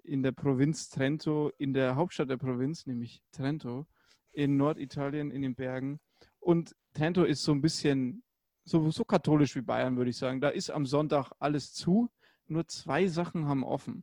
in 0.02 0.24
der 0.24 0.32
Provinz 0.32 0.88
Trento, 0.88 1.52
in 1.58 1.72
der 1.72 1.94
Hauptstadt 1.94 2.28
der 2.28 2.36
Provinz, 2.36 2.86
nämlich 2.86 3.22
Trento, 3.30 3.86
in 4.32 4.56
Norditalien, 4.56 5.30
in 5.30 5.42
den 5.42 5.54
Bergen. 5.54 6.00
Und 6.40 6.74
Trento 6.92 7.22
ist 7.22 7.44
so 7.44 7.52
ein 7.52 7.60
bisschen 7.60 8.24
so, 8.64 8.90
so 8.90 9.04
katholisch 9.04 9.54
wie 9.54 9.62
Bayern, 9.62 9.96
würde 9.96 10.10
ich 10.10 10.18
sagen. 10.18 10.40
Da 10.40 10.48
ist 10.48 10.70
am 10.70 10.86
Sonntag 10.86 11.30
alles 11.38 11.72
zu, 11.72 12.10
nur 12.48 12.66
zwei 12.66 13.06
Sachen 13.06 13.46
haben 13.46 13.62
offen. 13.62 14.02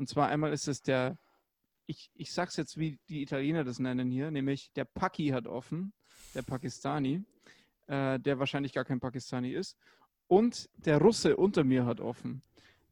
Und 0.00 0.08
zwar 0.08 0.28
einmal 0.28 0.52
ist 0.52 0.66
es 0.66 0.82
der 0.82 1.18
ich, 1.90 2.10
ich 2.14 2.32
sag's 2.32 2.56
jetzt, 2.56 2.78
wie 2.78 2.98
die 3.08 3.20
Italiener 3.20 3.64
das 3.64 3.80
nennen 3.80 4.10
hier, 4.10 4.30
nämlich 4.30 4.72
der 4.74 4.84
Paki 4.84 5.28
hat 5.28 5.46
offen, 5.46 5.92
der 6.34 6.42
Pakistani, 6.42 7.24
äh, 7.88 8.18
der 8.20 8.38
wahrscheinlich 8.38 8.72
gar 8.72 8.84
kein 8.84 9.00
Pakistani 9.00 9.50
ist. 9.52 9.76
Und 10.28 10.70
der 10.76 10.98
Russe 10.98 11.36
unter 11.36 11.64
mir 11.64 11.84
hat 11.84 12.00
offen, 12.00 12.42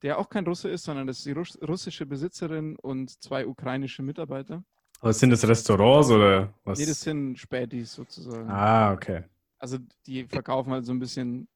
der 0.02 0.18
auch 0.18 0.28
kein 0.28 0.44
Russe 0.44 0.68
ist, 0.68 0.82
sondern 0.84 1.06
das 1.06 1.18
ist 1.18 1.26
die 1.26 1.32
Russ 1.32 1.56
russische 1.62 2.06
Besitzerin 2.06 2.76
und 2.76 3.22
zwei 3.22 3.46
ukrainische 3.46 4.02
Mitarbeiter. 4.02 4.64
Aber 5.00 5.12
sind 5.12 5.30
das 5.30 5.46
Restaurants 5.46 6.10
oder 6.10 6.52
was? 6.64 6.80
Nee, 6.80 6.86
das 6.86 7.00
sind 7.00 7.38
Spätis 7.38 7.94
sozusagen. 7.94 8.50
ah, 8.50 8.92
okay. 8.92 9.22
Also 9.60 9.78
die 10.06 10.24
verkaufen 10.24 10.72
halt 10.72 10.84
so 10.84 10.92
ein 10.92 10.98
bisschen 10.98 11.46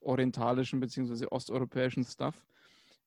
orientalischen 0.00 0.80
bzw. 0.80 1.26
osteuropäischen 1.30 2.04
Stuff. 2.04 2.34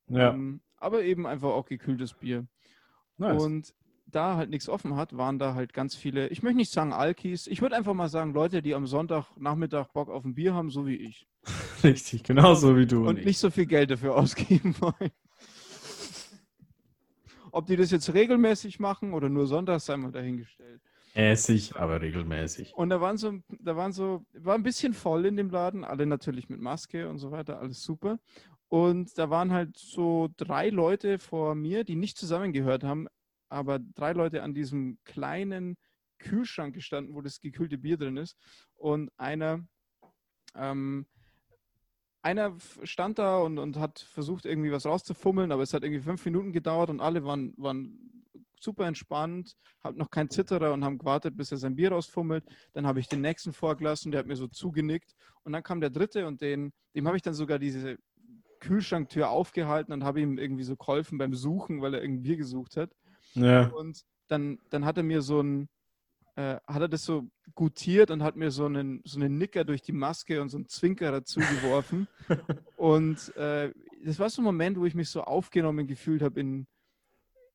Ja. 0.07 0.33
Ähm, 0.33 0.61
aber 0.86 1.03
eben 1.03 1.27
einfach 1.27 1.49
auch 1.49 1.65
gekühltes 1.65 2.13
Bier. 2.13 2.47
Nice. 3.17 3.43
Und 3.43 3.73
da 4.07 4.38
halt 4.38 4.49
nichts 4.49 4.69
offen 4.69 4.95
hat, 4.95 5.17
waren 5.17 5.39
da 5.39 5.55
halt 5.55 5.73
ganz 5.73 5.95
viele, 5.95 6.27
ich 6.29 6.43
möchte 6.43 6.57
nicht 6.57 6.71
sagen 6.71 6.93
Alkis, 6.93 7.47
ich 7.47 7.61
würde 7.61 7.75
einfach 7.75 7.93
mal 7.93 8.09
sagen, 8.09 8.33
Leute, 8.33 8.61
die 8.61 8.75
am 8.75 8.88
Sonntagnachmittag 8.88 9.88
Bock 9.93 10.09
auf 10.09 10.23
ein 10.23 10.36
Bier 10.36 10.53
haben, 10.53 10.69
so 10.69 10.86
wie 10.86 10.95
ich. 10.95 11.27
Richtig, 11.83 12.23
genauso 12.23 12.77
wie 12.77 12.86
du. 12.86 13.07
Und 13.07 13.19
ich. 13.19 13.25
nicht 13.25 13.39
so 13.39 13.49
viel 13.49 13.65
Geld 13.65 13.91
dafür 13.91 14.15
ausgeben 14.17 14.75
wollen. 14.79 15.11
Ob 17.51 17.65
die 17.67 17.77
das 17.77 17.91
jetzt 17.91 18.13
regelmäßig 18.13 18.79
machen 18.79 19.13
oder 19.13 19.29
nur 19.29 19.47
sonntags, 19.47 19.86
sei 19.86 19.97
mal 19.97 20.11
dahingestellt. 20.11 20.81
Mäßig, 21.15 21.77
aber 21.77 22.01
regelmäßig. 22.01 22.73
Und 22.73 22.89
da 22.89 22.99
waren 22.99 23.15
so, 23.15 23.39
da 23.47 23.77
waren 23.77 23.93
so, 23.93 24.25
war 24.33 24.55
ein 24.55 24.63
bisschen 24.63 24.93
voll 24.93 25.25
in 25.25 25.38
dem 25.38 25.49
Laden, 25.49 25.86
alle 25.86 26.05
natürlich 26.05 26.49
mit 26.49 26.59
Maske 26.59 27.07
und 27.07 27.19
so 27.19 27.31
weiter, 27.31 27.59
alles 27.59 27.81
super. 27.81 28.19
Und 28.76 29.17
da 29.17 29.30
waren 29.30 29.53
halt 29.53 29.78
so 29.78 30.28
drei 30.36 30.67
Leute 30.67 31.17
vor 31.17 31.55
mir, 31.55 31.86
die 31.86 31.95
nicht 31.95 32.17
zusammengehört 32.17 32.84
haben, 32.84 33.07
aber 33.47 33.80
drei 33.80 34.11
Leute 34.11 34.43
an 34.43 34.53
diesem 34.53 34.97
kleinen 35.05 35.78
Kühlschrank 36.19 36.76
gestanden, 36.76 37.15
wo 37.15 37.21
das 37.21 37.39
gekühlte 37.39 37.78
Bier 37.78 37.95
drin 37.95 38.17
ist. 38.17 38.36
Und 38.76 39.11
einer, 39.15 39.65
ähm, 40.55 41.05
einer 42.21 42.57
stand 42.84 43.17
da 43.17 43.38
und, 43.38 43.59
und 43.59 43.78
hat 43.78 43.99
versucht, 43.99 44.45
irgendwie 44.45 44.73
was 44.73 44.86
rauszufummeln, 44.86 45.53
aber 45.53 45.63
es 45.63 45.73
hat 45.73 45.84
irgendwie 45.84 46.03
fünf 46.03 46.26
Minuten 46.26 46.51
gedauert 46.51 46.89
und 46.89 46.99
alle 46.99 47.23
waren, 47.23 47.53
waren 47.55 48.26
super 48.59 48.88
entspannt, 48.88 49.55
haben 49.86 49.97
noch 49.97 50.11
kein 50.11 50.30
Zitterer 50.30 50.73
und 50.73 50.84
haben 50.84 50.97
gewartet, 50.97 51.38
bis 51.38 51.49
er 51.49 51.59
sein 51.59 51.78
Bier 51.78 51.93
rausfummelt. 51.93 52.43
Dann 52.73 52.86
habe 52.86 52.99
ich 52.99 53.07
den 53.07 53.21
nächsten 53.21 53.53
vorgelassen, 53.53 54.11
der 54.11 54.19
hat 54.19 54.28
mir 54.28 54.36
so 54.36 54.49
zugenickt. 54.49 55.15
Und 55.43 55.53
dann 55.53 55.63
kam 55.63 55.80
der 55.80 55.91
dritte 55.91 56.28
und 56.28 56.41
den, 56.41 56.73
dem 56.93 57.07
habe 57.07 57.15
ich 57.15 57.23
dann 57.23 57.36
sogar 57.36 57.57
diese 57.57 57.97
Kühlschranktür 58.60 59.30
aufgehalten 59.30 59.93
und 59.93 60.03
habe 60.03 60.22
ihm 60.22 60.38
irgendwie 60.38 60.64
so 60.64 60.76
geholfen 60.76 61.18
beim 61.18 61.34
Suchen, 61.34 61.82
weil 61.82 61.93
er 61.93 62.01
irgendwie 62.01 62.30
Bier 62.30 62.38
gesucht 62.38 62.78
hat. 62.78 62.91
Ja. 63.34 63.68
Und 63.68 64.03
dann, 64.28 64.60
dann 64.70 64.86
hat 64.86 64.97
er 64.97 65.03
mir 65.03 65.22
so 65.22 65.41
ein, 65.41 65.70
äh, 66.36 66.58
hat 66.68 66.82
er 66.82 66.88
das 66.88 67.06
so 67.06 67.30
gutiert 67.53 68.12
und 68.12 68.24
hat 68.24 68.36
mir 68.36 68.51
so 68.51 68.66
einen, 68.66 69.01
so 69.06 69.20
einen 69.20 69.38
Nicker 69.38 69.64
durch 69.64 69.82
die 69.82 69.91
Maske 69.91 70.41
und 70.41 70.49
so 70.49 70.58
einen 70.58 70.68
Zwinker 70.68 71.12
dazu 71.12 71.39
geworfen. 71.39 72.08
und 72.78 73.36
äh, 73.38 73.72
das 74.03 74.20
war 74.20 74.30
so 74.30 74.41
ein 74.41 74.45
Moment, 74.45 74.78
wo 74.80 74.86
ich 74.86 74.95
mich 74.95 75.10
so 75.10 75.24
aufgenommen 75.24 75.88
gefühlt 75.88 76.22
habe 76.22 76.39
in, 76.39 76.68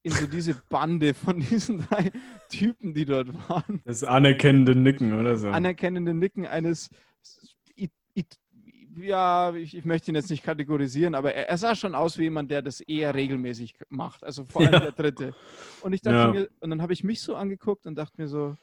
in 0.03 0.13
so 0.13 0.27
diese 0.27 0.55
Bande 0.69 1.15
von 1.15 1.41
diesen 1.41 1.79
drei 1.89 2.11
Typen, 2.49 2.95
die 2.95 3.05
dort 3.05 3.33
waren. 3.49 3.83
Das 3.85 4.03
anerkennende 4.03 4.75
Nicken 4.75 5.19
oder 5.19 5.37
so. 5.37 5.49
Anerkennende 5.49 6.15
Nicken 6.15 6.47
eines, 6.47 6.91
ja, 8.97 9.55
ich, 9.55 9.77
ich 9.77 9.85
möchte 9.85 10.11
ihn 10.11 10.15
jetzt 10.15 10.31
nicht 10.31 10.43
kategorisieren, 10.43 11.15
aber 11.15 11.35
er, 11.35 11.49
er 11.49 11.59
sah 11.59 11.75
schon 11.75 11.95
aus 11.95 12.19
wie 12.19 12.25
jemand, 12.25 12.51
der 12.51 12.63
das 12.63 12.81
eher 12.81 13.15
regelmäßig 13.15 13.75
macht. 13.89 14.25
Also 14.25 14.45
vor 14.45 14.63
allem 14.63 14.73
Ja. 14.73 14.81
der 14.81 14.93
dritte. 14.93 15.35
Und 15.83 15.93
ich 15.93 16.03
dachte 16.03 16.17
Ja. 16.17 16.31
mir, 16.33 16.49
und 16.61 16.71
dann 16.71 16.83
habe 16.83 16.93
ich 16.93 17.05
mich 17.05 17.21
so 17.23 17.35
angeguckt 17.37 17.87
und 17.87 17.97
dachte 17.97 18.21
mir 18.21 18.29
so, 18.29 18.57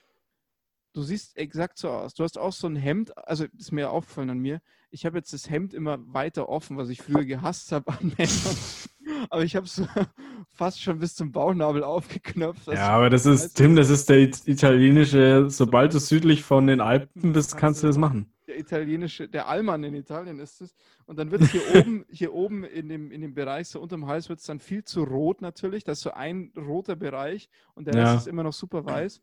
du 0.93 1.01
siehst 1.03 1.37
exakt 1.37 1.77
so 1.77 1.89
aus. 1.89 2.13
Du 2.13 2.23
hast 2.23 2.37
auch 2.37 2.53
so 2.53 2.67
ein 2.67 2.75
Hemd, 2.75 3.17
also 3.17 3.45
ist 3.57 3.71
mir 3.71 3.89
aufgefallen 3.91 4.29
an 4.31 4.39
mir. 4.39 4.61
Ich 4.89 5.05
habe 5.05 5.17
jetzt 5.17 5.33
das 5.33 5.49
Hemd 5.49 5.73
immer 5.73 5.97
weiter 6.13 6.49
offen, 6.49 6.77
was 6.77 6.89
ich 6.89 7.01
früher 7.01 7.25
gehasst 7.25 7.71
habe 7.71 7.91
an 7.91 8.13
Männern. 8.17 8.57
Aber 9.29 9.43
ich 9.43 9.55
habe 9.55 9.65
es 9.65 9.81
fast 10.49 10.81
schon 10.81 10.99
bis 10.99 11.15
zum 11.15 11.31
Bauchnabel 11.31 11.83
aufgeknöpft. 11.83 12.67
Ja, 12.67 12.89
aber 12.89 13.09
das 13.09 13.25
ist, 13.25 13.53
Tim, 13.55 13.75
das 13.75 13.89
ist 13.89 14.09
der 14.09 14.19
it- 14.19 14.47
italienische, 14.47 15.49
sobald 15.49 15.93
du 15.93 15.99
südlich 15.99 16.43
von 16.43 16.67
den 16.67 16.81
Alpen 16.81 17.33
bist, 17.33 17.57
kannst 17.57 17.83
du 17.83 17.87
das 17.87 17.97
machen. 17.97 18.31
Italienische, 18.57 19.27
der 19.29 19.47
Allmann 19.47 19.83
in 19.83 19.93
Italien 19.95 20.39
ist 20.39 20.61
es. 20.61 20.75
Und 21.05 21.17
dann 21.19 21.31
wird 21.31 21.41
es 21.43 21.51
hier 21.51 21.61
oben, 21.75 22.05
hier 22.09 22.33
oben 22.33 22.63
in 22.63 22.89
dem, 22.89 23.11
in 23.11 23.21
dem 23.21 23.33
Bereich, 23.33 23.67
so 23.69 23.79
unterm 23.81 24.07
Hals, 24.07 24.29
wird 24.29 24.39
es 24.39 24.45
dann 24.45 24.59
viel 24.59 24.83
zu 24.83 25.03
rot 25.03 25.41
natürlich. 25.41 25.83
Das 25.83 25.99
ist 25.99 26.03
so 26.03 26.11
ein 26.11 26.51
roter 26.57 26.95
Bereich 26.95 27.49
und 27.75 27.87
der 27.87 27.95
Ja. 27.95 28.03
Rest 28.13 28.25
ist 28.25 28.27
immer 28.27 28.43
noch 28.43 28.53
super 28.53 28.85
weiß. 28.85 29.21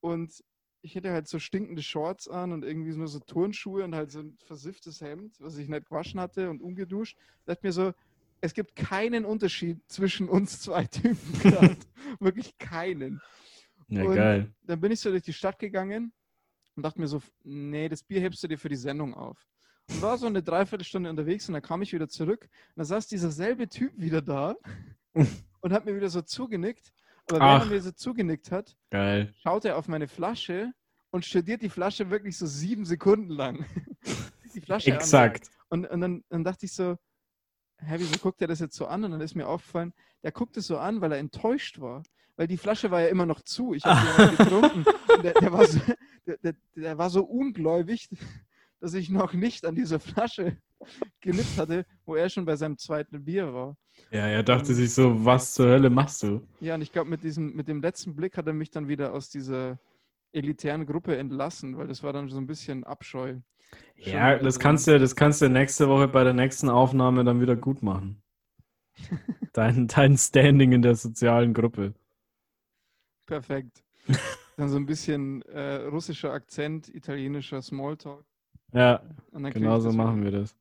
Und 0.00 0.44
ich 0.80 0.94
hätte 0.94 1.10
halt 1.10 1.26
so 1.26 1.38
stinkende 1.38 1.82
Shorts 1.82 2.28
an 2.28 2.52
und 2.52 2.64
irgendwie 2.64 2.96
nur 2.96 3.08
so 3.08 3.18
Turnschuhe 3.18 3.82
und 3.84 3.94
halt 3.94 4.10
so 4.12 4.20
ein 4.20 4.36
versifftes 4.46 5.00
Hemd, 5.00 5.34
was 5.40 5.58
ich 5.58 5.68
nicht 5.68 5.86
gewaschen 5.86 6.20
hatte 6.20 6.50
und 6.50 6.62
umgeduscht. 6.62 7.18
Da 7.44 7.54
dachte 7.54 7.66
mir 7.66 7.72
so, 7.72 7.92
es 8.40 8.54
gibt 8.54 8.76
keinen 8.76 9.24
Unterschied 9.24 9.80
zwischen 9.88 10.28
uns 10.28 10.60
zwei 10.60 10.84
Typen 10.84 11.16
gerade. 11.42 11.76
Wirklich 12.20 12.56
keinen. 12.58 13.20
Ja, 13.88 14.04
Und- 14.04 14.14
geil. 14.14 14.52
Dann 14.62 14.80
bin 14.80 14.92
ich 14.92 15.00
so 15.00 15.10
durch 15.10 15.24
die 15.24 15.32
Stadt 15.32 15.58
gegangen 15.58 16.12
und 16.78 16.84
dachte 16.84 17.00
mir 17.00 17.08
so, 17.08 17.20
nee, 17.42 17.88
das 17.88 18.04
Bier 18.04 18.20
hebst 18.20 18.40
du 18.44 18.46
dir 18.46 18.56
für 18.56 18.68
die 18.68 18.76
Sendung 18.76 19.12
auf. 19.12 19.48
Und 19.90 20.00
war 20.00 20.16
so 20.16 20.26
eine 20.26 20.44
Dreiviertelstunde 20.44 21.10
unterwegs 21.10 21.48
und 21.48 21.54
dann 21.54 21.62
kam 21.62 21.82
ich 21.82 21.92
wieder 21.92 22.08
zurück 22.08 22.44
und 22.44 22.76
da 22.76 22.84
saß 22.84 23.08
dieser 23.08 23.32
selbe 23.32 23.68
Typ 23.68 23.92
wieder 23.96 24.22
da 24.22 24.54
und 25.60 25.72
hat 25.72 25.86
mir 25.86 25.96
wieder 25.96 26.08
so 26.08 26.22
zugenickt. 26.22 26.92
Aber 27.28 27.40
während 27.40 27.62
Ach. 27.62 27.66
er 27.66 27.74
mir 27.74 27.82
so 27.82 27.90
zugenickt 27.90 28.52
hat, 28.52 28.76
Geil. 28.90 29.34
schaut 29.42 29.64
er 29.64 29.76
auf 29.76 29.88
meine 29.88 30.06
Flasche 30.06 30.72
und 31.10 31.24
studiert 31.24 31.62
die 31.62 31.68
Flasche 31.68 32.10
wirklich 32.10 32.38
so 32.38 32.46
sieben 32.46 32.84
Sekunden 32.84 33.30
lang. 33.30 33.66
die 34.54 34.60
Flasche 34.60 34.92
an. 34.92 34.98
Exakt. 34.98 35.50
Und, 35.70 35.84
und 35.90 36.00
dann, 36.00 36.22
dann 36.28 36.44
dachte 36.44 36.64
ich 36.64 36.72
so, 36.72 36.96
hä, 37.78 37.94
wieso 37.96 38.20
guckt 38.20 38.40
er 38.40 38.46
das 38.46 38.60
jetzt 38.60 38.76
so 38.76 38.86
an? 38.86 39.02
Und 39.02 39.10
dann 39.10 39.20
ist 39.20 39.34
mir 39.34 39.48
aufgefallen, 39.48 39.92
der 40.22 40.32
guckt 40.32 40.56
es 40.56 40.66
so 40.66 40.78
an, 40.78 41.00
weil 41.00 41.12
er 41.12 41.18
enttäuscht 41.18 41.80
war. 41.80 42.02
Weil 42.36 42.46
die 42.46 42.56
Flasche 42.56 42.90
war 42.90 43.00
ja 43.00 43.08
immer 43.08 43.26
noch 43.26 43.42
zu. 43.42 43.74
Ich 43.74 43.84
habe 43.84 44.00
die 44.00 44.22
noch 44.22 44.38
getrunken. 44.38 44.84
Und 45.12 45.24
der, 45.24 45.34
der, 45.34 45.52
war 45.52 45.66
so, 45.66 45.80
der, 46.42 46.54
der, 46.76 46.98
war 46.98 47.10
so 47.10 47.24
ungläubig, 47.24 48.08
dass 48.80 48.94
ich 48.94 49.10
noch 49.10 49.32
nicht 49.32 49.64
an 49.64 49.74
dieser 49.74 49.98
Flasche 49.98 50.56
gelippt 51.20 51.58
hatte, 51.58 51.84
wo 52.06 52.14
er 52.14 52.28
schon 52.28 52.44
bei 52.44 52.54
seinem 52.54 52.78
zweiten 52.78 53.24
Bier 53.24 53.52
war. 53.52 53.76
Ja, 54.12 54.26
er 54.28 54.44
dachte 54.44 54.72
sich 54.74 54.94
so, 54.94 55.24
was 55.24 55.52
zur 55.54 55.66
Hölle 55.66 55.90
machst 55.90 56.22
du? 56.22 56.46
Ja, 56.60 56.76
und 56.76 56.82
ich 56.82 56.92
glaube, 56.92 57.10
mit, 57.10 57.24
diesem- 57.24 57.54
mit 57.56 57.66
dem 57.66 57.82
letzten 57.82 58.14
Blick 58.14 58.36
hat 58.36 58.46
er 58.46 58.52
mich 58.52 58.70
dann 58.70 58.86
wieder 58.86 59.12
aus 59.12 59.28
dieser 59.30 59.78
elitären 60.32 60.86
Gruppe 60.86 61.16
entlassen, 61.16 61.76
weil 61.76 61.88
das 61.88 62.02
war 62.04 62.12
dann 62.12 62.28
so 62.28 62.36
ein 62.38 62.46
bisschen 62.46 62.84
Abscheu. 62.84 63.36
Ja, 63.96 64.34
das 64.36 64.44
also- 64.44 64.60
kannst 64.60 64.86
du, 64.86 64.98
das 65.00 65.16
kannst 65.16 65.42
du 65.42 65.48
nächste 65.48 65.88
Woche 65.88 66.06
bei 66.06 66.22
der 66.22 66.34
nächsten 66.34 66.68
Aufnahme 66.68 67.24
dann 67.24 67.40
wieder 67.40 67.56
gut 67.56 67.82
machen. 67.82 68.22
Dein, 69.52 69.88
dein 69.88 70.16
Standing 70.16 70.72
in 70.72 70.82
der 70.82 70.94
sozialen 70.94 71.52
Gruppe. 71.52 71.94
Perfekt. 73.26 73.82
Dann 74.56 74.68
so 74.68 74.76
ein 74.76 74.86
bisschen 74.86 75.42
äh, 75.42 75.86
russischer 75.86 76.32
Akzent, 76.32 76.88
italienischer 76.94 77.60
Smalltalk. 77.62 78.24
Ja, 78.72 79.02
genau 79.32 79.80
so 79.80 79.90
machen 79.90 80.22
wir 80.22 80.30
das. 80.30 80.56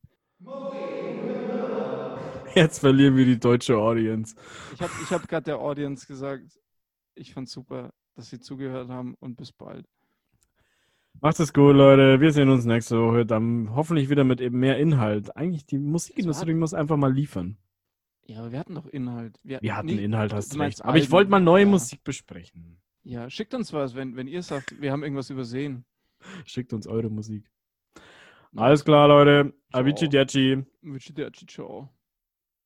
Jetzt 2.56 2.80
verlieren 2.80 3.16
wir 3.16 3.26
die 3.26 3.40
deutsche 3.40 3.78
Audience. 3.78 4.36
Ich 4.74 4.82
habe 4.82 4.92
ich 5.04 5.12
hab 5.12 5.28
gerade 5.28 5.44
der 5.44 5.60
Audience 5.60 6.08
gesagt, 6.08 6.60
Ich 7.14 7.34
fand's 7.34 7.52
super, 7.52 7.94
dass 8.16 8.30
Sie 8.30 8.40
zugehört 8.40 8.90
haben 8.90 9.16
und 9.20 9.36
bis 9.36 9.52
bald. 9.52 9.86
Macht 11.20 11.40
es 11.40 11.52
gut, 11.52 11.76
Leute. 11.76 12.22
Wir 12.22 12.32
sehen 12.32 12.50
uns 12.50 12.66
nächste 12.66 13.00
Woche. 13.02 13.26
Dann 13.26 13.76
hoffentlich 13.76 14.10
wieder 14.10 14.24
mit 14.24 14.40
eben 14.40 14.60
mehr 14.60 14.78
Inhalt. 14.78 15.36
Eigentlich, 15.36 15.66
die 15.66 15.80
Musikindustrie 15.80 16.54
muss 16.54 16.76
einfach 16.76 16.98
mal 16.98 17.12
liefern. 17.12 17.58
Ja, 18.28 18.40
aber 18.40 18.52
wir 18.52 18.60
hatten 18.60 18.76
doch 18.76 18.86
Inhalt. 18.86 19.40
Wir 19.44 19.76
hatten 19.76 19.88
nicht- 19.88 20.00
Inhalt, 20.02 20.34
hast 20.34 20.54
du 20.54 20.60
recht. 20.60 20.84
Aber 20.84 20.98
ich 20.98 21.10
wollte 21.12 21.32
mal 21.32 21.40
neue 21.40 21.64
Ja. 21.64 21.70
Musik 21.70 22.04
besprechen. 22.04 22.78
Ja, 23.04 23.30
schickt 23.30 23.54
uns 23.54 23.72
was, 23.72 23.96
wenn, 23.96 24.18
wenn 24.18 24.28
ihr 24.28 24.44
sagt, 24.44 24.80
wir 24.82 24.92
haben 24.92 25.02
irgendwas 25.02 25.30
übersehen. 25.30 25.86
Schickt 26.46 26.74
uns 26.74 26.88
eure 26.88 27.10
Musik. 27.10 27.50
Alles 28.56 28.84
klar, 28.84 29.08
Leute. 29.08 29.54
Ciao. 29.72 29.82
Avicii 29.82 30.10
Diaci. 30.10 30.66
Wünsche 30.82 31.14
dir 31.14 31.32
ciao. 31.32 31.90